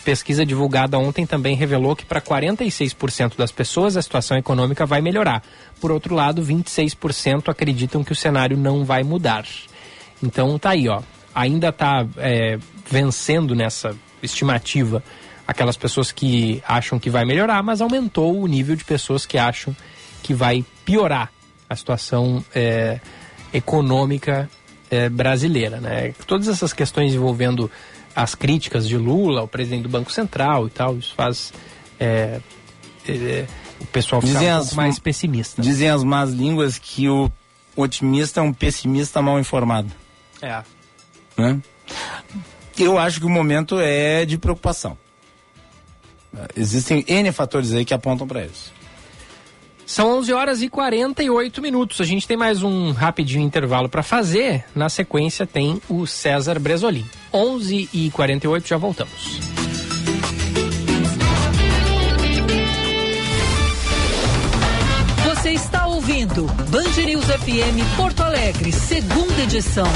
Pesquisa 0.04 0.44
divulgada 0.44 0.98
ontem 0.98 1.24
também 1.24 1.56
revelou 1.56 1.96
que 1.96 2.04
para 2.04 2.20
46% 2.20 3.36
das 3.38 3.50
pessoas 3.50 3.96
a 3.96 4.02
situação 4.02 4.36
econômica 4.36 4.84
vai 4.84 5.00
melhorar. 5.00 5.42
Por 5.80 5.90
outro 5.90 6.14
lado, 6.14 6.42
26% 6.42 7.48
acreditam 7.48 8.04
que 8.04 8.12
o 8.12 8.16
cenário 8.16 8.56
não 8.56 8.84
vai 8.84 9.02
mudar. 9.02 9.46
Então 10.22 10.58
tá 10.58 10.70
aí, 10.70 10.88
ó. 10.88 11.00
Ainda 11.34 11.70
está 11.70 12.06
é, 12.18 12.58
vencendo 12.88 13.54
nessa 13.54 13.96
estimativa 14.22 15.02
aquelas 15.46 15.76
pessoas 15.76 16.12
que 16.12 16.62
acham 16.66 16.98
que 16.98 17.08
vai 17.08 17.24
melhorar, 17.24 17.62
mas 17.62 17.80
aumentou 17.80 18.40
o 18.40 18.46
nível 18.46 18.76
de 18.76 18.84
pessoas 18.84 19.24
que 19.24 19.38
acham 19.38 19.74
que 20.22 20.34
vai 20.34 20.64
piorar 20.84 21.32
a 21.68 21.74
situação 21.74 22.44
é, 22.54 23.00
econômica 23.52 24.50
é, 24.90 25.08
brasileira. 25.08 25.80
Né? 25.80 26.14
Todas 26.26 26.48
essas 26.48 26.72
questões 26.72 27.14
envolvendo 27.14 27.70
as 28.14 28.34
críticas 28.34 28.88
de 28.88 28.96
Lula, 28.96 29.42
o 29.42 29.48
presidente 29.48 29.82
do 29.82 29.88
Banco 29.88 30.12
Central 30.12 30.66
e 30.66 30.70
tal, 30.70 30.96
isso 30.96 31.14
faz 31.14 31.52
é, 31.98 32.40
é 33.08 33.46
o 33.80 33.86
pessoal 33.86 34.20
ficar 34.20 34.34
dizem 34.34 34.52
um 34.52 34.56
as, 34.56 34.74
mais 34.74 34.98
pessimista. 34.98 35.62
Dizem 35.62 35.88
as 35.88 36.02
más 36.02 36.30
línguas 36.30 36.78
que 36.78 37.08
o 37.08 37.30
otimista 37.76 38.40
é 38.40 38.42
um 38.42 38.52
pessimista 38.52 39.20
mal 39.20 39.38
informado. 39.38 39.90
É. 40.40 40.62
Né? 41.36 41.60
Eu 42.78 42.98
acho 42.98 43.20
que 43.20 43.26
o 43.26 43.30
momento 43.30 43.78
é 43.78 44.24
de 44.24 44.38
preocupação. 44.38 44.96
Existem 46.56 47.04
N 47.06 47.30
fatores 47.30 47.72
aí 47.72 47.84
que 47.84 47.94
apontam 47.94 48.26
para 48.26 48.44
isso. 48.44 48.72
São 49.86 50.18
11 50.18 50.32
horas 50.32 50.62
e 50.62 50.68
48 50.68 51.60
minutos. 51.60 52.00
A 52.00 52.04
gente 52.04 52.26
tem 52.26 52.36
mais 52.36 52.62
um 52.62 52.92
rapidinho 52.92 53.44
intervalo 53.44 53.88
para 53.88 54.02
fazer. 54.02 54.64
Na 54.74 54.88
sequência 54.88 55.46
tem 55.46 55.80
o 55.88 56.06
César 56.06 56.58
Bresolim. 56.58 57.04
11 57.32 57.88
e 57.92 58.10
48 58.10 58.68
já 58.68 58.76
voltamos. 58.76 59.40
Você 65.24 65.50
está 65.50 65.86
ouvindo 65.86 66.46
Band 66.70 67.02
News 67.04 67.24
FM 67.26 67.96
Porto 67.96 68.22
Alegre, 68.22 68.72
segunda 68.72 69.42
edição. 69.42 69.86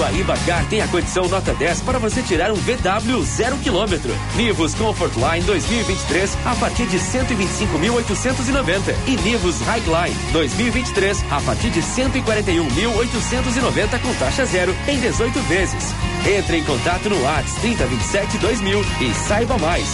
Guaíba 0.00 0.34
Car 0.46 0.64
tem 0.70 0.80
a 0.80 0.88
condição 0.88 1.28
nota 1.28 1.52
10 1.52 1.82
para 1.82 1.98
você 1.98 2.22
tirar 2.22 2.50
um 2.50 2.54
VW 2.54 3.22
zero 3.22 3.58
quilômetro. 3.58 4.10
Nivus 4.34 4.74
Comfort 4.74 5.12
Line 5.14 5.44
2023 5.44 6.38
a 6.46 6.54
partir 6.54 6.86
de 6.86 6.98
125.890 6.98 8.94
e 9.06 9.18
Nivus 9.18 9.60
Highline 9.60 10.16
2023 10.32 11.22
a 11.30 11.42
partir 11.42 11.68
de 11.68 11.82
141.890 11.82 14.00
com 14.00 14.14
taxa 14.14 14.46
zero 14.46 14.74
em 14.88 14.98
18 14.98 15.38
vezes. 15.40 15.94
Entre 16.26 16.56
em 16.56 16.64
contato 16.64 17.10
no 17.10 17.22
WhatsApp 17.22 17.60
3027 17.60 18.38
2000 18.38 18.82
e 19.02 19.12
saiba 19.12 19.58
mais. 19.58 19.86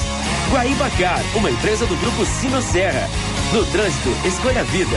Guaíba 0.52 0.88
Car, 0.90 1.20
uma 1.34 1.50
empresa 1.50 1.84
do 1.84 1.96
grupo 1.96 2.24
Sino 2.24 2.62
Serra. 2.62 3.10
No 3.52 3.66
trânsito, 3.66 4.10
escolha 4.24 4.60
a 4.60 4.64
vida. 4.64 4.96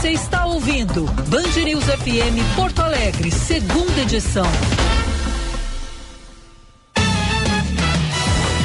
Você 0.00 0.12
está 0.12 0.46
ouvindo 0.46 1.04
Band 1.28 1.62
News 1.62 1.84
FM 1.84 2.56
Porto 2.56 2.80
Alegre, 2.80 3.30
segunda 3.30 4.00
edição. 4.00 4.46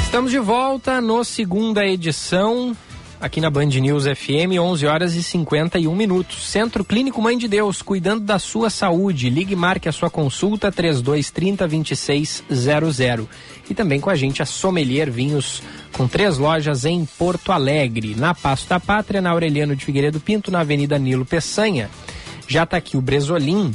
Estamos 0.02 0.30
de 0.30 0.38
volta 0.38 0.98
no 0.98 1.22
segunda 1.24 1.84
edição 1.84 2.74
aqui 3.20 3.40
na 3.40 3.50
Band 3.50 3.66
News 3.66 4.04
FM, 4.04 4.58
11 4.60 4.86
horas 4.86 5.14
e 5.14 5.22
51 5.22 5.94
minutos. 5.94 6.48
Centro 6.48 6.84
Clínico 6.84 7.20
Mãe 7.20 7.36
de 7.36 7.48
Deus, 7.48 7.82
cuidando 7.82 8.24
da 8.24 8.38
sua 8.38 8.70
saúde. 8.70 9.30
Ligue 9.30 9.54
e 9.54 9.56
marque 9.56 9.88
a 9.88 9.92
sua 9.92 10.10
consulta 10.10 10.70
3230 10.70 11.66
2600. 11.66 13.26
E 13.68 13.74
também 13.74 14.00
com 14.00 14.10
a 14.10 14.14
gente 14.14 14.42
a 14.42 14.46
Sommelier 14.46 15.10
Vinhos, 15.10 15.62
com 15.92 16.06
três 16.06 16.38
lojas 16.38 16.84
em 16.84 17.04
Porto 17.04 17.52
Alegre, 17.52 18.14
na 18.14 18.34
Passo 18.34 18.68
da 18.68 18.78
Pátria, 18.78 19.20
na 19.20 19.30
Aureliano 19.30 19.74
de 19.74 19.84
Figueiredo 19.84 20.20
Pinto, 20.20 20.50
na 20.50 20.60
Avenida 20.60 20.98
Nilo 20.98 21.24
Peçanha. 21.24 21.90
Já 22.46 22.62
está 22.62 22.76
aqui 22.76 22.96
o 22.96 23.00
Bresolim. 23.00 23.72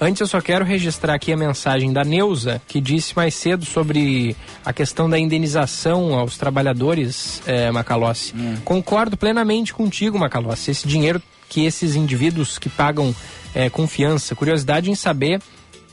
Antes 0.00 0.20
eu 0.20 0.26
só 0.26 0.40
quero 0.40 0.64
registrar 0.64 1.14
aqui 1.14 1.32
a 1.32 1.36
mensagem 1.36 1.92
da 1.92 2.04
Neuza, 2.04 2.60
que 2.68 2.80
disse 2.80 3.16
mais 3.16 3.34
cedo 3.34 3.64
sobre 3.64 4.36
a 4.64 4.72
questão 4.72 5.08
da 5.08 5.18
indenização 5.18 6.14
aos 6.14 6.36
trabalhadores, 6.36 7.42
é, 7.46 7.70
Macalossi. 7.70 8.34
Concordo 8.64 9.16
plenamente 9.16 9.72
contigo, 9.72 10.18
Macalossi. 10.18 10.70
Esse 10.70 10.86
dinheiro 10.86 11.22
que 11.48 11.64
esses 11.64 11.94
indivíduos 11.94 12.58
que 12.58 12.68
pagam 12.68 13.14
é, 13.54 13.70
confiança, 13.70 14.34
curiosidade 14.34 14.90
em 14.90 14.94
saber 14.94 15.40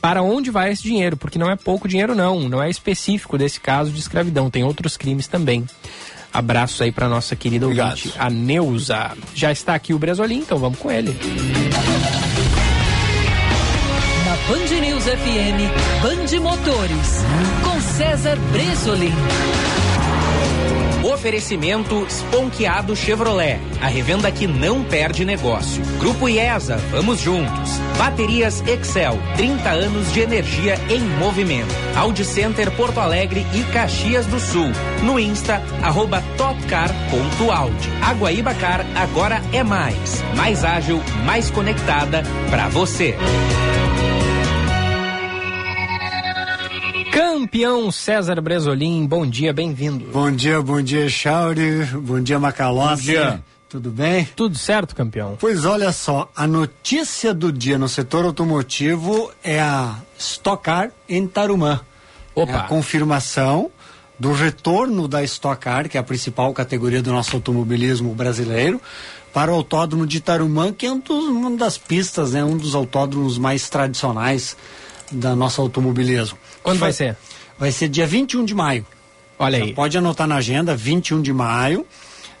para 0.02 0.22
onde 0.22 0.50
vai 0.50 0.70
esse 0.70 0.82
dinheiro, 0.82 1.16
porque 1.16 1.38
não 1.38 1.50
é 1.50 1.56
pouco 1.56 1.88
dinheiro 1.88 2.14
não, 2.14 2.46
não 2.46 2.62
é 2.62 2.68
específico 2.68 3.38
desse 3.38 3.58
caso 3.58 3.90
de 3.90 3.98
escravidão, 3.98 4.50
tem 4.50 4.62
outros 4.62 4.98
crimes 4.98 5.26
também. 5.26 5.64
Abraço 6.30 6.82
aí 6.82 6.92
para 6.92 7.08
nossa 7.08 7.34
querida 7.34 7.66
ouvinte, 7.66 8.12
a 8.18 8.28
Neuza. 8.28 9.12
Já 9.34 9.50
está 9.50 9.74
aqui 9.74 9.94
o 9.94 9.98
Bresolim, 9.98 10.40
então 10.40 10.58
vamos 10.58 10.78
com 10.78 10.90
ele. 10.90 11.16
Na 12.28 12.33
Band 14.46 14.78
News 14.78 15.04
FM, 15.04 16.02
Band 16.02 16.40
Motores, 16.40 17.24
com 17.62 17.80
César 17.80 18.36
Bresolim. 18.52 19.14
Oferecimento 21.02 22.04
Esponqueado 22.06 22.94
Chevrolet. 22.94 23.58
A 23.80 23.86
revenda 23.86 24.30
que 24.30 24.46
não 24.46 24.84
perde 24.84 25.24
negócio. 25.24 25.82
Grupo 25.98 26.28
IESA, 26.28 26.76
vamos 26.90 27.20
juntos. 27.20 27.78
Baterias 27.96 28.62
Excel, 28.66 29.18
30 29.36 29.70
anos 29.70 30.12
de 30.12 30.20
energia 30.20 30.78
em 30.90 31.00
movimento. 31.00 31.74
Audi 31.96 32.24
Center 32.24 32.70
Porto 32.70 33.00
Alegre 33.00 33.46
e 33.54 33.62
Caxias 33.72 34.26
do 34.26 34.38
Sul. 34.38 34.70
No 35.02 35.18
Insta, 35.18 35.62
arroba 35.82 36.22
topcar.audi. 36.36 37.88
A 38.02 38.12
Guaíba 38.12 38.52
Car 38.54 38.84
agora 38.94 39.40
é 39.54 39.62
mais. 39.62 40.22
Mais 40.36 40.64
ágil, 40.64 41.02
mais 41.24 41.50
conectada 41.50 42.22
para 42.50 42.68
você. 42.68 43.16
Campeão 47.14 47.92
César 47.92 48.40
Bresolim, 48.40 49.06
bom 49.06 49.24
dia, 49.24 49.52
bem-vindo. 49.52 50.06
Bom 50.06 50.32
dia, 50.32 50.60
bom 50.60 50.82
dia, 50.82 51.08
Chauri. 51.08 51.84
Bom 51.84 52.20
dia, 52.20 52.40
Macalossi. 52.40 53.06
Bom 53.06 53.12
dia. 53.12 53.44
Tudo 53.68 53.90
bem? 53.92 54.28
Tudo 54.34 54.58
certo, 54.58 54.96
campeão. 54.96 55.36
Pois 55.38 55.64
olha 55.64 55.92
só, 55.92 56.28
a 56.34 56.44
notícia 56.44 57.32
do 57.32 57.52
dia 57.52 57.78
no 57.78 57.88
setor 57.88 58.24
automotivo 58.24 59.30
é 59.44 59.60
a 59.60 59.96
Stock 60.18 60.64
Car 60.64 60.90
em 61.08 61.24
Tarumã. 61.24 61.82
Opa. 62.34 62.50
É 62.50 62.56
a 62.56 62.62
confirmação 62.62 63.70
do 64.18 64.32
retorno 64.32 65.06
da 65.06 65.22
Stock 65.22 65.62
Car, 65.62 65.88
que 65.88 65.96
é 65.96 66.00
a 66.00 66.04
principal 66.04 66.52
categoria 66.52 67.00
do 67.00 67.12
nosso 67.12 67.36
automobilismo 67.36 68.12
brasileiro, 68.12 68.82
para 69.32 69.52
o 69.52 69.54
autódromo 69.54 70.04
de 70.04 70.18
Tarumã, 70.18 70.72
que 70.72 70.86
é 70.86 70.90
um 70.90 70.98
dos, 70.98 71.28
uma 71.28 71.56
das 71.56 71.78
pistas, 71.78 72.32
né, 72.32 72.44
um 72.44 72.56
dos 72.56 72.74
autódromos 72.74 73.38
mais 73.38 73.68
tradicionais 73.68 74.56
da 75.14 75.34
nosso 75.34 75.60
automobilismo. 75.60 76.38
Quando 76.62 76.78
vai 76.78 76.92
ser? 76.92 77.16
Vai 77.58 77.72
ser 77.72 77.88
dia 77.88 78.06
21 78.06 78.44
de 78.44 78.54
maio. 78.54 78.86
Olha 79.38 79.62
aí. 79.62 79.72
Pode 79.72 79.96
anotar 79.96 80.26
na 80.26 80.36
agenda, 80.36 80.76
21 80.76 81.22
de 81.22 81.32
maio. 81.32 81.86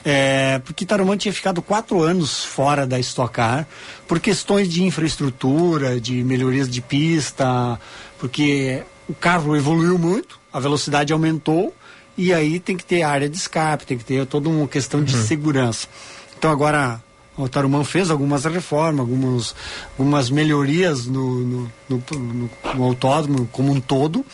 É, 0.04 0.60
porque 0.64 0.84
Tarumã 0.84 1.16
tinha 1.16 1.32
ficado 1.32 1.62
quatro 1.62 2.02
anos 2.02 2.44
fora 2.44 2.86
da 2.86 2.98
Stock 3.00 3.32
Car 3.32 3.66
por 4.06 4.20
questões 4.20 4.68
de 4.68 4.84
infraestrutura, 4.84 5.98
de 5.98 6.22
melhorias 6.22 6.68
de 6.68 6.82
pista, 6.82 7.80
porque 8.18 8.82
o 9.08 9.14
carro 9.14 9.56
evoluiu 9.56 9.98
muito, 9.98 10.38
a 10.52 10.60
velocidade 10.60 11.10
aumentou 11.12 11.74
e 12.18 12.34
aí 12.34 12.60
tem 12.60 12.76
que 12.76 12.84
ter 12.84 13.02
área 13.02 13.28
de 13.30 13.36
escape, 13.36 13.86
tem 13.86 13.96
que 13.96 14.04
ter 14.04 14.26
toda 14.26 14.48
uma 14.48 14.68
questão 14.68 15.02
de 15.02 15.16
segurança. 15.16 15.88
Então 16.36 16.50
agora 16.50 17.02
o 17.36 17.48
Tarumã 17.48 17.82
fez 17.84 18.10
algumas 18.10 18.44
reformas, 18.44 19.00
algumas, 19.00 19.54
algumas 19.98 20.30
melhorias 20.30 21.06
no, 21.06 21.40
no, 21.40 21.72
no, 21.88 22.02
no- 22.10 22.50
no 22.74 22.84
autódromo 22.84 23.48
como 23.50 23.72
um 23.72 23.80
todo. 23.80 24.24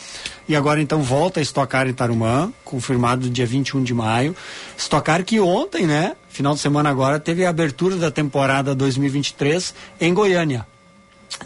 E 0.49 0.55
agora 0.57 0.83
então 0.83 1.03
volta 1.03 1.41
a 1.41 1.43
estocar 1.43 1.87
em 1.89 1.93
Tarumã, 1.95 2.53
confirmado 2.65 3.31
dia 3.31 3.47
21 3.47 3.83
de 3.83 3.95
maio. 3.95 4.35
Estocar 4.77 5.25
que 5.25 5.39
ontem, 5.41 5.87
né, 5.87 6.15
final 6.29 6.55
de 6.55 6.61
semana 6.61 6.91
agora, 6.91 7.19
teve 7.21 7.45
a 7.47 7.51
abertura 7.51 7.97
da 7.97 8.11
temporada 8.11 8.75
2023 8.75 9.75
em 10.01 10.13
Goiânia. 10.13 10.67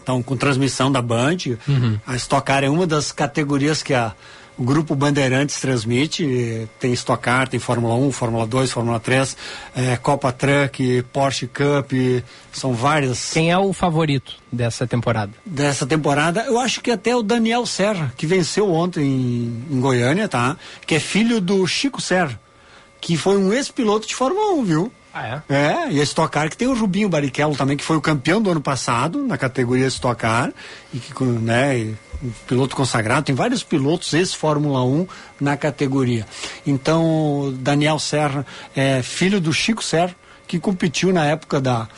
Então, 0.02 0.22
com 0.22 0.36
transmissão 0.36 0.90
da 0.90 1.02
Band, 1.02 1.36
a 2.06 2.16
Stock 2.16 2.46
Car 2.46 2.64
é 2.64 2.70
uma 2.70 2.86
das 2.86 3.12
categorias 3.12 3.82
que 3.82 3.92
a, 3.92 4.12
o 4.56 4.62
grupo 4.64 4.94
Bandeirantes 4.94 5.60
transmite. 5.60 6.24
eh, 6.24 6.66
Tem 6.78 6.92
Stock 6.92 7.22
Car, 7.22 7.48
tem 7.48 7.58
Fórmula 7.58 7.94
1, 7.94 8.12
Fórmula 8.12 8.46
2, 8.46 8.70
Fórmula 8.70 9.00
3, 9.00 9.36
eh, 9.76 9.96
Copa 9.96 10.30
Truck, 10.32 11.02
Porsche 11.12 11.46
Cup, 11.46 11.92
são 12.52 12.72
várias. 12.72 13.32
Quem 13.32 13.50
é 13.50 13.58
o 13.58 13.72
favorito 13.72 14.34
dessa 14.52 14.86
temporada? 14.86 15.32
Dessa 15.44 15.86
temporada, 15.86 16.44
eu 16.46 16.58
acho 16.58 16.80
que 16.80 16.90
até 16.90 17.14
o 17.16 17.22
Daniel 17.22 17.66
Serra, 17.66 18.12
que 18.16 18.26
venceu 18.26 18.72
ontem 18.72 19.02
em, 19.04 19.64
em 19.76 19.80
Goiânia, 19.80 20.28
tá? 20.28 20.56
Que 20.86 20.94
é 20.96 21.00
filho 21.00 21.40
do 21.40 21.66
Chico 21.66 22.00
Serra, 22.00 22.40
que 23.00 23.16
foi 23.16 23.36
um 23.36 23.52
ex-piloto 23.52 24.06
de 24.06 24.14
Fórmula 24.14 24.52
1, 24.54 24.64
viu? 24.64 24.92
Ah, 25.16 25.42
é? 25.48 25.54
É, 25.54 25.92
e 25.92 26.00
a 26.00 26.02
Stock 26.02 26.32
Car 26.32 26.50
que 26.50 26.56
tem 26.56 26.66
o 26.66 26.74
Rubinho 26.76 27.08
Barrichello 27.08 27.54
também, 27.54 27.76
que 27.76 27.84
foi 27.84 27.96
o 27.96 28.00
campeão 28.00 28.42
do 28.42 28.50
ano 28.50 28.60
passado 28.60 29.24
na 29.24 29.38
categoria 29.38 29.86
Stock 29.86 30.20
Car, 30.20 30.52
e 30.92 30.98
que, 30.98 31.22
né, 31.22 31.94
um 32.22 32.30
piloto 32.46 32.76
consagrado, 32.76 33.24
tem 33.24 33.34
vários 33.34 33.62
pilotos 33.62 34.12
ex-Fórmula 34.12 34.82
1 34.84 35.06
na 35.40 35.56
categoria. 35.56 36.26
Então, 36.66 37.54
Daniel 37.58 37.98
Serra 37.98 38.46
é 38.74 39.02
filho 39.02 39.40
do 39.40 39.52
Chico 39.52 39.82
Serra, 39.82 40.14
que 40.46 40.58
competiu 40.58 41.12
na 41.12 41.24
época 41.24 41.60
da, 41.60 41.88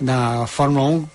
da 0.00 0.46
Fórmula 0.46 0.86
1, 0.88 1.08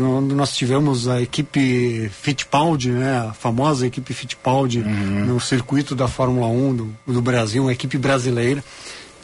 onde 0.00 0.34
nós 0.34 0.56
tivemos 0.56 1.06
a 1.06 1.20
equipe 1.20 2.10
Fittipaldi, 2.10 2.90
né, 2.90 3.28
a 3.28 3.32
famosa 3.32 3.86
equipe 3.86 4.12
Fittipaldi 4.12 4.80
no 4.80 5.38
circuito 5.40 5.94
da 5.94 6.08
Fórmula 6.08 6.46
1 6.46 6.74
do, 6.74 6.96
do 7.06 7.22
Brasil, 7.22 7.62
uma 7.62 7.72
equipe 7.72 7.96
brasileira. 7.98 8.64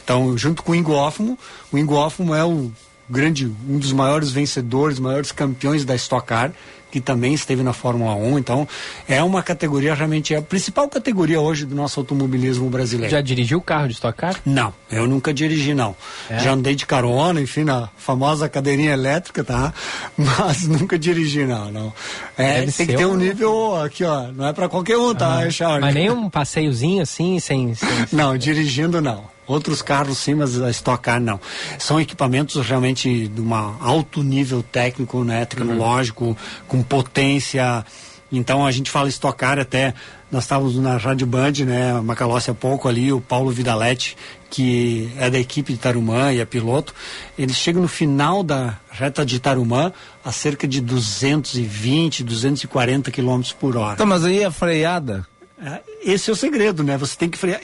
Então, 0.03 0.37
junto 0.37 0.63
com 0.63 0.71
o 0.71 0.75
Ingo 0.75 0.93
Hoffman, 0.93 1.37
o 1.71 1.77
Ingo 1.77 1.95
Hoffman 1.95 2.39
é 2.39 2.43
o 2.43 2.71
grande, 3.09 3.51
um 3.67 3.79
dos 3.79 3.91
maiores 3.91 4.31
vencedores, 4.31 4.99
maiores 4.99 5.31
campeões 5.31 5.83
da 5.83 5.95
Stock 5.95 6.27
Car, 6.27 6.51
que 6.91 6.99
também 6.99 7.33
esteve 7.33 7.63
na 7.63 7.73
Fórmula 7.73 8.15
1. 8.15 8.39
Então, 8.39 8.67
é 9.07 9.21
uma 9.23 9.41
categoria, 9.43 9.93
realmente, 9.93 10.33
é 10.33 10.37
a 10.37 10.41
principal 10.41 10.87
categoria 10.89 11.39
hoje 11.39 11.65
do 11.65 11.75
nosso 11.75 11.99
automobilismo 11.99 12.69
brasileiro. 12.69 13.11
Já 13.11 13.21
dirigiu 13.21 13.59
o 13.59 13.61
carro 13.61 13.87
de 13.87 13.93
Stock 13.93 14.17
Car? 14.17 14.35
Não, 14.45 14.73
eu 14.91 15.07
nunca 15.07 15.33
dirigi, 15.33 15.73
não. 15.73 15.95
É? 16.29 16.39
Já 16.39 16.51
andei 16.53 16.75
de 16.75 16.85
carona, 16.85 17.39
enfim, 17.41 17.63
na 17.63 17.89
famosa 17.97 18.49
cadeirinha 18.49 18.91
elétrica, 18.93 19.43
tá? 19.43 19.73
Mas 20.17 20.67
nunca 20.67 20.97
dirigi, 20.97 21.45
não, 21.45 21.71
não. 21.71 21.93
É, 22.37 22.61
Deve 22.61 22.71
tem 22.71 22.87
que 22.87 22.95
ter 22.95 23.05
um 23.05 23.15
nível 23.17 23.81
aqui, 23.81 24.03
ó. 24.03 24.27
Não 24.31 24.47
é 24.47 24.53
pra 24.53 24.67
qualquer 24.69 24.97
um, 24.97 25.13
tá, 25.13 25.39
Ah, 25.39 25.49
Charles? 25.51 25.81
Mas 25.81 25.93
nem 25.93 26.09
um 26.09 26.29
passeiozinho 26.29 27.01
assim, 27.01 27.39
sem. 27.39 27.73
sem- 27.75 27.89
Não, 28.11 28.37
dirigindo 28.37 29.01
não. 29.01 29.23
Outros 29.49 29.81
carros 29.81 30.19
sim, 30.19 30.35
mas 30.35 30.61
a 30.61 30.69
Stock 30.69 31.01
Car 31.01 31.19
não. 31.19 31.39
São 31.79 31.99
equipamentos 31.99 32.63
realmente 32.63 33.27
de 33.27 33.41
um 33.41 33.55
alto 33.55 34.21
nível 34.21 34.61
técnico, 34.61 35.23
né, 35.23 35.43
tecnológico, 35.43 36.37
com 36.67 36.83
potência. 36.83 37.83
Então 38.31 38.63
a 38.63 38.71
gente 38.71 38.91
fala 38.91 39.09
Stock 39.09 39.35
Car 39.35 39.57
até, 39.57 39.95
nós 40.31 40.43
estávamos 40.43 40.75
na 40.75 40.97
Rádio 40.97 41.25
Band, 41.25 41.53
né, 41.65 41.99
Macalossi 41.99 42.51
há 42.51 42.53
pouco 42.53 42.87
ali, 42.87 43.11
o 43.11 43.19
Paulo 43.19 43.49
Vidaletti, 43.49 44.15
que 44.51 45.11
é 45.17 45.31
da 45.31 45.39
equipe 45.39 45.73
de 45.73 45.79
Tarumã 45.79 46.31
e 46.31 46.39
é 46.39 46.45
piloto, 46.45 46.93
eles 47.35 47.57
chegam 47.57 47.81
no 47.81 47.87
final 47.87 48.43
da 48.43 48.77
reta 48.91 49.25
de 49.25 49.39
Tarumã 49.39 49.91
a 50.23 50.31
cerca 50.31 50.67
de 50.67 50.79
220, 50.79 52.23
240 52.23 53.09
quilômetros 53.09 53.53
por 53.53 53.75
hora. 53.75 53.97
Tá, 53.97 54.05
mas 54.05 54.23
aí 54.23 54.43
a 54.43 54.51
freada. 54.51 55.25
É, 55.61 55.81
Esse 56.03 56.29
é 56.29 56.33
o 56.33 56.35
segredo, 56.35 56.83
né? 56.83 56.97
Você 56.97 57.15
tem 57.17 57.29
que 57.29 57.37
frear. 57.37 57.61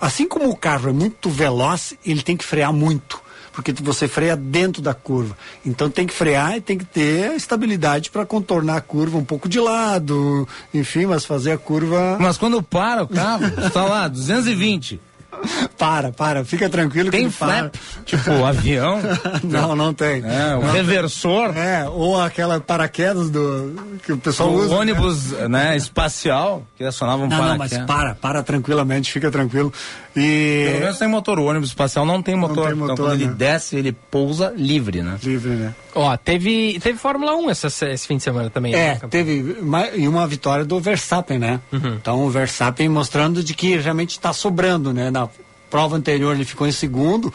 Assim 0.00 0.28
como 0.28 0.48
o 0.50 0.56
carro 0.56 0.88
é 0.88 0.92
muito 0.92 1.30
veloz, 1.30 1.94
ele 2.04 2.22
tem 2.22 2.36
que 2.36 2.44
frear 2.44 2.72
muito. 2.72 3.24
Porque 3.52 3.72
você 3.72 4.06
freia 4.06 4.36
dentro 4.36 4.82
da 4.82 4.92
curva. 4.92 5.36
Então 5.64 5.88
tem 5.88 6.06
que 6.06 6.12
frear 6.12 6.56
e 6.56 6.60
tem 6.60 6.76
que 6.76 6.84
ter 6.84 7.34
estabilidade 7.34 8.10
para 8.10 8.26
contornar 8.26 8.76
a 8.76 8.80
curva 8.82 9.16
um 9.16 9.24
pouco 9.24 9.48
de 9.48 9.58
lado, 9.58 10.46
enfim, 10.74 11.06
mas 11.06 11.24
fazer 11.24 11.52
a 11.52 11.58
curva. 11.58 12.18
Mas 12.20 12.36
quando 12.36 12.62
para 12.62 13.02
o 13.02 13.08
carro, 13.08 13.46
está 13.66 13.84
lá, 13.86 14.08
220. 14.08 15.00
Para, 15.76 16.10
para, 16.10 16.42
fica 16.44 16.68
tranquilo 16.70 17.10
que 17.10 17.16
Tem 17.18 17.26
ele 17.26 17.34
para. 17.38 17.58
flap? 17.70 17.74
Tipo, 18.06 18.30
o 18.30 18.46
avião. 18.46 18.98
não, 19.44 19.76
não 19.76 19.92
tem. 19.92 20.22
É, 20.24 20.56
o 20.56 20.62
Não. 20.62 20.72
reversor. 20.72 21.56
É, 21.56 21.86
ou 21.88 22.18
aquela 22.20 22.58
paraquedas 22.60 23.28
do 23.28 23.74
que 24.02 24.12
o 24.12 24.16
pessoal 24.16 24.48
O 24.50 24.54
usa. 24.64 24.74
ônibus, 24.74 25.32
né, 25.48 25.76
espacial, 25.76 26.66
que 26.76 26.84
acionava 26.84 27.24
um 27.24 27.28
Não, 27.28 27.36
não, 27.36 27.58
mas 27.58 27.72
paraquedas. 27.72 27.86
para, 27.86 28.14
para 28.14 28.42
tranquilamente, 28.42 29.12
fica 29.12 29.30
tranquilo. 29.30 29.70
E 30.16 30.64
Pelo 30.70 30.80
menos 30.80 30.98
tem 30.98 31.08
motor. 31.08 31.38
O 31.38 31.44
ônibus 31.44 31.68
espacial 31.68 32.06
não 32.06 32.22
tem 32.22 32.34
motor. 32.34 32.68
tem 32.68 32.74
então 32.74 32.88
motor, 32.88 33.06
quando 33.10 33.12
ele 33.20 33.26
né? 33.26 33.34
desce, 33.36 33.76
ele 33.76 33.92
pousa 33.92 34.52
livre, 34.56 35.02
né? 35.02 35.18
livre, 35.22 35.50
né? 35.50 35.74
Ó, 35.94 36.14
teve, 36.16 36.78
teve 36.80 36.98
Fórmula 36.98 37.34
1 37.36 37.50
essa, 37.50 37.66
esse 37.90 38.06
fim 38.06 38.16
de 38.16 38.22
semana 38.22 38.48
também. 38.50 38.74
É, 38.74 38.94
né? 38.94 39.00
teve 39.10 39.56
uma, 39.60 39.88
e 39.88 40.06
uma 40.08 40.26
vitória 40.26 40.64
do 40.64 40.78
Verstappen, 40.80 41.38
né? 41.38 41.60
Então 41.72 42.24
o 42.24 42.30
Verstappen 42.30 42.88
mostrando 42.88 43.42
de 43.42 43.54
que 43.54 43.76
realmente 43.76 44.10
está 44.10 44.32
sobrando, 44.32 44.92
né? 44.92 45.10
Na 45.10 45.25
prova 45.70 45.96
anterior 45.96 46.34
ele 46.34 46.44
ficou 46.44 46.66
em 46.66 46.72
segundo, 46.72 47.32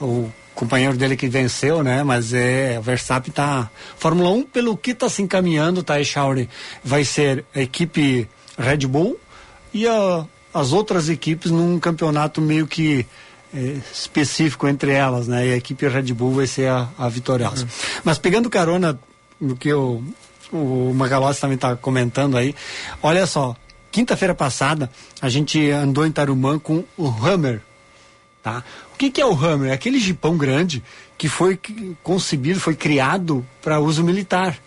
o 0.00 0.30
companheiro 0.54 0.96
dele 0.96 1.16
que 1.16 1.28
venceu, 1.28 1.82
né? 1.82 2.02
Mas 2.02 2.32
é, 2.32 2.76
o 2.78 2.82
Verstappen 2.82 3.32
tá 3.32 3.70
Fórmula 3.96 4.30
1 4.30 4.44
pelo 4.44 4.76
que 4.76 4.90
está 4.92 5.08
se 5.08 5.22
encaminhando, 5.22 5.82
tá, 5.82 6.00
Echauri, 6.00 6.48
vai 6.84 7.04
ser 7.04 7.44
a 7.54 7.60
equipe 7.60 8.28
Red 8.58 8.86
Bull 8.86 9.18
e 9.72 9.86
a- 9.88 10.24
as 10.54 10.72
outras 10.72 11.08
equipes 11.08 11.50
num 11.50 11.78
campeonato 11.80 12.40
meio 12.40 12.66
que 12.66 13.06
eh, 13.54 13.76
específico 13.92 14.66
entre 14.68 14.92
elas, 14.92 15.26
né? 15.28 15.46
E 15.46 15.52
a 15.52 15.56
equipe 15.56 15.88
Red 15.88 16.12
Bull 16.12 16.32
vai 16.32 16.46
ser 16.46 16.68
a, 16.68 16.88
a 16.98 17.08
vitoriosa. 17.08 17.66
Mas 18.04 18.18
pegando 18.18 18.48
carona 18.50 18.98
no 19.40 19.56
que 19.56 19.72
o, 19.72 20.02
o 20.52 20.92
Magalhães 20.94 21.38
também 21.40 21.54
está 21.56 21.74
comentando 21.76 22.36
aí, 22.36 22.54
olha 23.02 23.26
só, 23.26 23.56
quinta-feira 23.90 24.34
passada 24.34 24.90
a 25.20 25.28
gente 25.30 25.70
andou 25.70 26.06
em 26.06 26.12
Tarumã 26.12 26.58
com 26.58 26.84
o 26.96 27.08
Hammer, 27.08 27.60
tá? 28.42 28.62
O 28.94 28.98
que, 28.98 29.10
que 29.10 29.20
é 29.20 29.26
o 29.26 29.32
Hammer? 29.32 29.70
É 29.70 29.74
aquele 29.74 29.98
jipão 29.98 30.36
grande 30.36 30.82
que 31.16 31.28
foi 31.28 31.58
concebido, 32.02 32.58
foi 32.58 32.74
criado 32.74 33.46
para 33.62 33.78
uso 33.78 34.02
militar, 34.02 34.58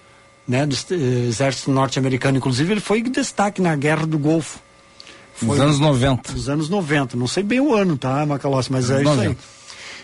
né? 0.47 0.65
Do 0.65 0.75
eh, 0.75 1.27
exército 1.27 1.71
norte-americano. 1.71 2.37
Inclusive 2.37 2.73
ele 2.73 2.81
foi 2.81 3.01
destaque 3.01 3.61
na 3.61 3.75
Guerra 3.75 4.05
do 4.05 4.17
Golfo. 4.17 4.59
Nos 5.41 5.59
anos 5.59 5.79
90. 5.79 6.31
Dos 6.31 6.47
anos 6.47 6.69
90. 6.69 7.17
Não 7.17 7.27
sei 7.27 7.43
bem 7.43 7.59
o 7.59 7.73
ano, 7.73 7.97
tá, 7.97 8.25
Macalossi? 8.25 8.71
Mas 8.71 8.89
é 8.89 9.01
isso 9.01 9.09
aí. 9.09 9.17
90. 9.17 9.39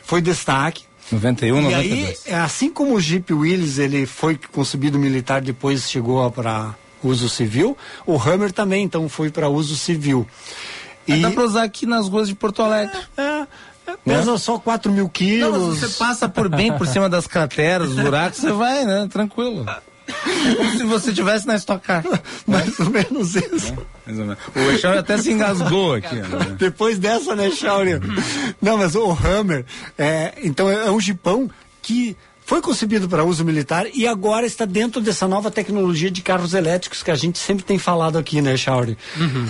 Foi 0.04 0.22
destaque. 0.22 0.84
91, 1.12 1.58
e 1.58 1.62
92. 1.62 1.76
aí, 1.76 2.16
é, 2.26 2.36
assim 2.36 2.70
como 2.70 2.96
o 2.96 3.00
Jeep 3.00 3.34
Willys, 3.34 3.78
ele 3.78 4.06
foi 4.06 4.40
concebido 4.52 4.98
militar, 4.98 5.42
depois 5.42 5.90
chegou 5.90 6.30
para 6.32 6.74
uso 7.04 7.28
civil, 7.28 7.78
o 8.06 8.16
Hammer 8.18 8.52
também, 8.52 8.84
então, 8.84 9.10
foi 9.10 9.30
para 9.30 9.50
uso 9.50 9.76
civil. 9.76 10.26
E... 11.08 11.22
Dá 11.22 11.32
pra 11.32 11.44
usar 11.44 11.64
aqui 11.64 11.86
nas 11.86 12.08
ruas 12.08 12.28
de 12.28 12.36
Porto 12.36 12.62
Alegre. 12.62 12.98
É, 13.18 13.48
Pesa 14.06 14.38
só 14.38 14.58
4 14.58 14.92
mil 14.92 15.10
quilos. 15.10 15.52
Não, 15.52 15.68
mas 15.70 15.80
você 15.80 15.98
passa 15.98 16.30
por 16.30 16.48
bem 16.50 16.76
por 16.78 16.88
cima 16.88 17.10
das 17.10 17.28
crateras, 17.28 17.90
dos 17.90 18.00
buracos, 18.00 18.40
você 18.40 18.52
vai, 18.52 18.86
né? 18.86 19.08
Tranquilo. 19.12 19.66
É 19.68 20.56
como 20.56 20.72
se 20.72 20.84
você 20.84 21.10
estivesse 21.10 21.48
na 21.48 21.56
Stock 21.56 21.86
Car. 21.86 22.04
Mais 22.46 22.80
ou 22.80 22.90
menos 22.90 23.36
isso. 23.36 23.76
Mais 24.06 24.20
ou 24.20 24.26
menos. 24.26 24.38
O 24.56 24.60
Eixão 24.72 24.94
até 24.94 25.18
se 25.18 25.32
engasgou 25.32 25.94
aqui. 25.94 26.16
Né? 26.16 26.56
Depois 26.58 27.00
dessa, 27.00 27.36
né, 27.36 27.50
Shauri? 27.52 28.00
Não, 28.62 28.78
mas 28.78 28.96
o 28.96 29.12
Hammer, 29.12 29.66
é, 29.98 30.34
então 30.44 30.70
é 30.70 30.92
um 30.92 31.00
jipão 31.00 31.50
que 31.82 32.16
foi 32.52 32.62
concebido 32.62 33.08
para 33.08 33.24
uso 33.24 33.46
militar 33.46 33.86
e 33.94 34.06
agora 34.06 34.46
está 34.46 34.66
dentro 34.66 35.00
dessa 35.00 35.26
nova 35.26 35.50
tecnologia 35.50 36.12
de 36.12 36.22
carros 36.22 36.54
elétricos 36.54 37.02
que 37.02 37.10
a 37.10 37.16
gente 37.16 37.40
sempre 37.40 37.64
tem 37.64 37.78
falado 37.78 38.18
aqui, 38.18 38.42
né, 38.42 38.58
Shauri? 38.58 38.98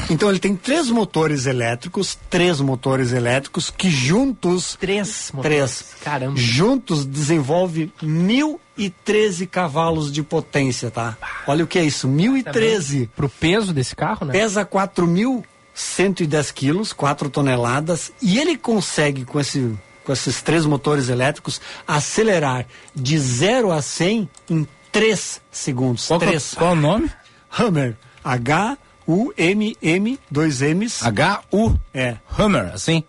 Então 0.08 0.30
ele 0.30 0.38
tem 0.38 0.56
três 0.56 0.88
motores 0.92 1.48
elétricos, 1.48 2.16
três 2.30 2.62
motores 2.62 3.12
elétricos 3.12 3.74
que 3.76 3.90
juntos... 3.90 4.78
Três 4.80 5.32
motores? 5.34 5.58
Três. 5.58 5.86
Caramba. 6.04 6.38
Juntos 6.38 7.04
desenvolve 7.04 7.92
1.013 8.04 9.48
cavalos 9.48 10.12
de 10.12 10.22
potência, 10.22 10.92
tá? 10.92 11.18
Olha 11.48 11.64
o 11.64 11.68
que 11.68 11.80
é 11.80 11.84
isso, 11.84 12.08
1.013. 12.08 13.10
Pro 13.16 13.28
peso 13.28 13.74
desse 13.74 13.96
carro, 13.96 14.28
né? 14.28 14.34
Pesa 14.34 14.64
4.110 14.64 16.54
quilos, 16.54 16.94
4 16.94 17.32
toneladas, 17.32 18.12
e 18.22 18.38
ele 18.38 18.56
consegue, 18.56 19.26
com, 19.26 19.40
esse, 19.40 19.74
com 20.04 20.12
esses 20.14 20.42
três 20.42 20.66
motores 20.66 21.10
elétricos, 21.10 21.62
acelerar 21.88 22.66
de 22.96 23.18
0 23.18 23.72
a 23.72 23.82
100 23.82 24.30
em 24.50 24.68
3 24.92 25.42
segundos. 25.52 26.08
Qual, 26.08 26.20
três. 26.20 26.54
qual 26.54 26.74
o 26.74 26.76
nome? 26.76 27.12
Hammer. 27.50 27.96
H-U-M-M, 28.24 30.20
dois 30.30 30.62
M's. 30.62 31.04
H-U. 31.04 31.80
É. 31.94 32.18
Hammer, 32.38 32.72
assim? 32.74 33.04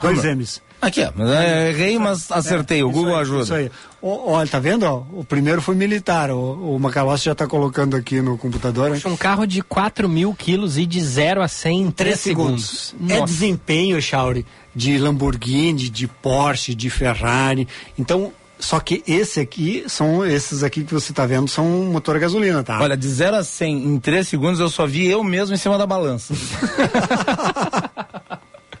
Dois 0.00 0.20
Hammer. 0.20 0.32
M's. 0.36 0.62
Aqui, 0.82 1.04
ó. 1.04 1.12
Mas 1.14 1.30
é, 1.30 1.68
errei, 1.70 1.96
mas 1.98 2.30
acertei. 2.30 2.82
o 2.82 2.88
Isso 2.90 2.98
Google 2.98 3.14
aí, 3.14 3.20
ajuda. 3.22 3.42
Isso 3.44 3.54
aí. 3.54 3.70
Ó, 4.02 4.32
Olha, 4.32 4.48
tá 4.48 4.58
vendo? 4.58 4.82
ó? 4.82 5.04
O 5.12 5.24
primeiro 5.24 5.62
foi 5.62 5.76
militar. 5.76 6.28
O, 6.32 6.74
o 6.74 6.78
Macalossi 6.80 7.26
já 7.26 7.34
tá 7.36 7.46
colocando 7.46 7.96
aqui 7.96 8.20
no 8.20 8.36
computador. 8.36 8.92
hein? 8.92 9.00
Um 9.06 9.16
carro 9.16 9.46
de 9.46 9.62
4 9.62 10.08
mil 10.08 10.34
quilos 10.34 10.76
e 10.76 10.84
de 10.84 11.00
0 11.00 11.40
a 11.40 11.46
100 11.46 11.80
em 11.82 11.90
3 11.90 11.94
Três 11.94 12.20
segundos. 12.20 12.94
É 13.08 13.18
Nossa. 13.20 13.32
desempenho, 13.32 14.02
Chauri, 14.02 14.44
de 14.74 14.98
Lamborghini, 14.98 15.88
de 15.88 16.08
Porsche, 16.08 16.74
de 16.74 16.90
Ferrari. 16.90 17.68
Então, 17.96 18.32
só 18.58 18.80
que 18.80 19.04
esse 19.06 19.38
aqui, 19.38 19.84
são 19.86 20.26
esses 20.26 20.64
aqui 20.64 20.82
que 20.82 20.92
você 20.92 21.12
tá 21.12 21.24
vendo, 21.26 21.48
são 21.48 21.64
motor 21.92 22.16
a 22.16 22.18
gasolina, 22.18 22.62
tá? 22.64 22.80
Olha, 22.80 22.96
de 22.96 23.06
0 23.08 23.36
a 23.36 23.44
100 23.44 23.84
em 23.84 23.98
3 24.00 24.26
segundos 24.26 24.58
eu 24.58 24.68
só 24.68 24.84
vi 24.86 25.06
eu 25.06 25.22
mesmo 25.22 25.54
em 25.54 25.58
cima 25.58 25.78
da 25.78 25.86
balança. 25.86 26.34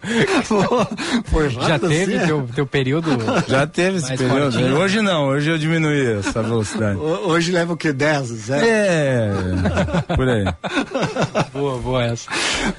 Foi 1.26 1.48
Já 1.50 1.78
teve 1.78 2.16
assim, 2.16 2.26
teu, 2.26 2.48
teu 2.54 2.66
período? 2.66 3.10
Já 3.46 3.66
teve 3.66 3.98
esse 3.98 4.16
período. 4.16 4.52
fortinho? 4.52 4.76
Hoje 4.78 5.00
não, 5.00 5.26
hoje 5.28 5.50
eu 5.50 5.58
diminuí 5.58 6.18
essa 6.18 6.42
velocidade. 6.42 6.98
Ho- 6.98 7.28
Hoje 7.28 7.52
leva 7.52 7.72
o 7.72 7.76
que? 7.76 7.92
10? 7.92 8.26
Zero? 8.26 8.66
É, 8.66 9.30
por 10.16 10.28
aí. 10.28 10.44
boa, 11.52 11.78
boa 11.78 12.04
essa. 12.04 12.28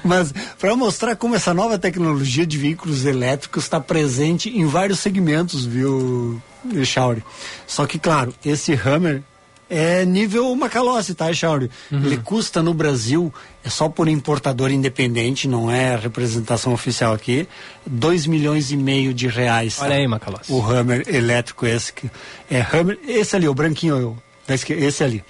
Mas 0.04 0.32
para 0.60 0.76
mostrar 0.76 1.16
como 1.16 1.34
essa 1.34 1.54
nova 1.54 1.78
tecnologia 1.78 2.46
de 2.46 2.58
veículos 2.58 3.04
elétricos 3.04 3.64
está 3.64 3.80
presente 3.80 4.50
em 4.50 4.66
vários 4.66 5.00
segmentos, 5.00 5.64
viu, 5.64 6.40
Chauri? 6.84 7.24
Só 7.66 7.86
que, 7.86 7.98
claro, 7.98 8.34
esse 8.44 8.72
Hammer 8.74 9.22
é 9.68 10.04
nível 10.04 10.54
Macalossi, 10.54 11.14
tá, 11.14 11.32
Chauri? 11.32 11.70
Ele 11.90 12.16
custa 12.18 12.62
no 12.62 12.74
Brasil, 12.74 13.32
é 13.64 13.70
só 13.70 13.88
por 13.88 14.08
importador 14.08 14.70
independente, 14.70 15.48
não 15.48 15.70
é 15.70 15.96
representação 15.96 16.72
oficial 16.72 17.12
aqui, 17.12 17.48
2 17.86 18.26
milhões 18.26 18.70
e 18.70 18.76
meio 18.76 19.14
de 19.14 19.26
reais. 19.26 19.78
Olha 19.80 19.96
aí, 19.96 20.06
Macalossi. 20.06 20.52
O 20.52 20.60
Hammer 20.62 21.04
elétrico 21.08 21.66
esse 21.66 21.92
que 21.92 22.10
é 22.50 22.60
Hammer, 22.60 22.98
esse 23.06 23.34
ali, 23.34 23.48
o 23.48 23.54
branquinho, 23.54 24.16
esse 24.48 25.04
ali. 25.04 25.24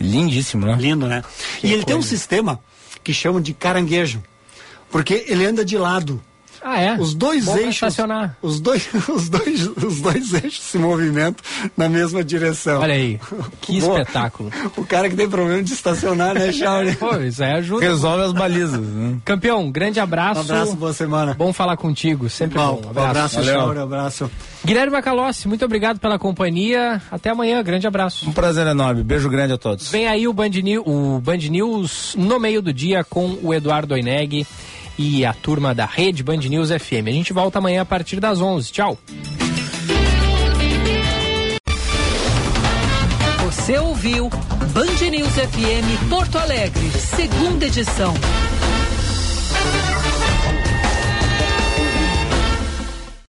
Lindíssimo, 0.00 0.66
né? 0.66 0.76
Lindo, 0.78 1.06
né? 1.06 1.22
e 1.62 1.72
ele 1.72 1.84
tem 1.84 1.96
um 1.96 2.02
sistema 2.02 2.60
que 3.02 3.12
chamam 3.12 3.40
de 3.40 3.52
caranguejo, 3.52 4.22
porque 4.90 5.24
ele 5.28 5.44
anda 5.44 5.64
de 5.64 5.76
lado. 5.76 6.20
Ah, 6.66 6.80
é? 6.80 6.94
Os 6.98 7.12
dois 7.12 7.44
Bom 7.44 7.58
eixos, 7.58 7.74
estacionar. 7.74 8.38
os 8.40 8.58
dois, 8.58 8.88
os 9.06 9.28
dois, 9.28 9.66
os 9.66 10.00
dois 10.00 10.32
eixos 10.32 10.60
se 10.64 10.78
movimentam 10.78 11.44
na 11.76 11.90
mesma 11.90 12.24
direção. 12.24 12.80
Olha 12.80 12.94
aí, 12.94 13.20
que 13.60 13.78
Boa. 13.82 14.00
espetáculo. 14.00 14.50
O 14.74 14.82
cara 14.86 15.10
que 15.10 15.14
tem 15.14 15.28
problema 15.28 15.62
de 15.62 15.74
estacionar, 15.74 16.32
né, 16.34 16.50
Charlie? 16.52 16.96
Pô, 16.96 17.16
isso 17.18 17.44
aí 17.44 17.52
ajuda. 17.52 17.84
Resolve 17.84 18.24
as 18.24 18.32
balizas. 18.32 18.80
Né? 18.80 19.18
Campeão, 19.26 19.70
grande 19.70 20.00
abraço. 20.00 20.40
Um 20.40 20.44
abraço, 20.44 20.74
boa 20.74 20.94
semana. 20.94 21.34
Bom 21.34 21.52
falar 21.52 21.76
contigo, 21.76 22.30
sempre 22.30 22.56
Bom, 22.58 22.80
bom. 22.80 22.98
um 22.98 23.04
abraço, 23.04 23.34
Valeu. 23.36 23.54
Chauri, 23.54 23.78
abraço. 23.80 24.30
Guilherme 24.64 24.92
Macalossi, 24.92 25.46
muito 25.46 25.66
obrigado 25.66 25.98
pela 26.00 26.18
companhia. 26.18 27.02
Até 27.10 27.28
amanhã, 27.28 27.62
grande 27.62 27.86
abraço. 27.86 28.26
Um 28.26 28.32
prazer 28.32 28.66
enorme. 28.66 29.02
Beijo 29.04 29.28
grande 29.28 29.52
a 29.52 29.58
todos. 29.58 29.90
Vem 29.90 30.08
aí 30.08 30.26
o 30.26 30.32
Band, 30.32 30.48
News, 30.48 30.82
o 30.86 31.20
Band 31.20 31.36
News 31.36 32.14
no 32.16 32.40
meio 32.40 32.62
do 32.62 32.72
dia 32.72 33.04
com 33.04 33.38
o 33.42 33.52
Eduardo 33.52 33.92
Oineg 33.92 34.46
e 34.98 35.24
a 35.24 35.32
turma 35.32 35.74
da 35.74 35.86
rede 35.86 36.22
Band 36.22 36.38
News 36.38 36.70
FM. 36.70 37.08
A 37.08 37.12
gente 37.12 37.32
volta 37.32 37.58
amanhã 37.58 37.82
a 37.82 37.84
partir 37.84 38.20
das 38.20 38.40
11. 38.40 38.72
Tchau. 38.72 38.98
Você 43.44 43.78
ouviu 43.78 44.28
Band 44.28 45.10
News 45.10 45.32
FM 45.32 46.08
Porto 46.10 46.38
Alegre, 46.38 46.90
segunda 46.90 47.66
edição. 47.66 48.14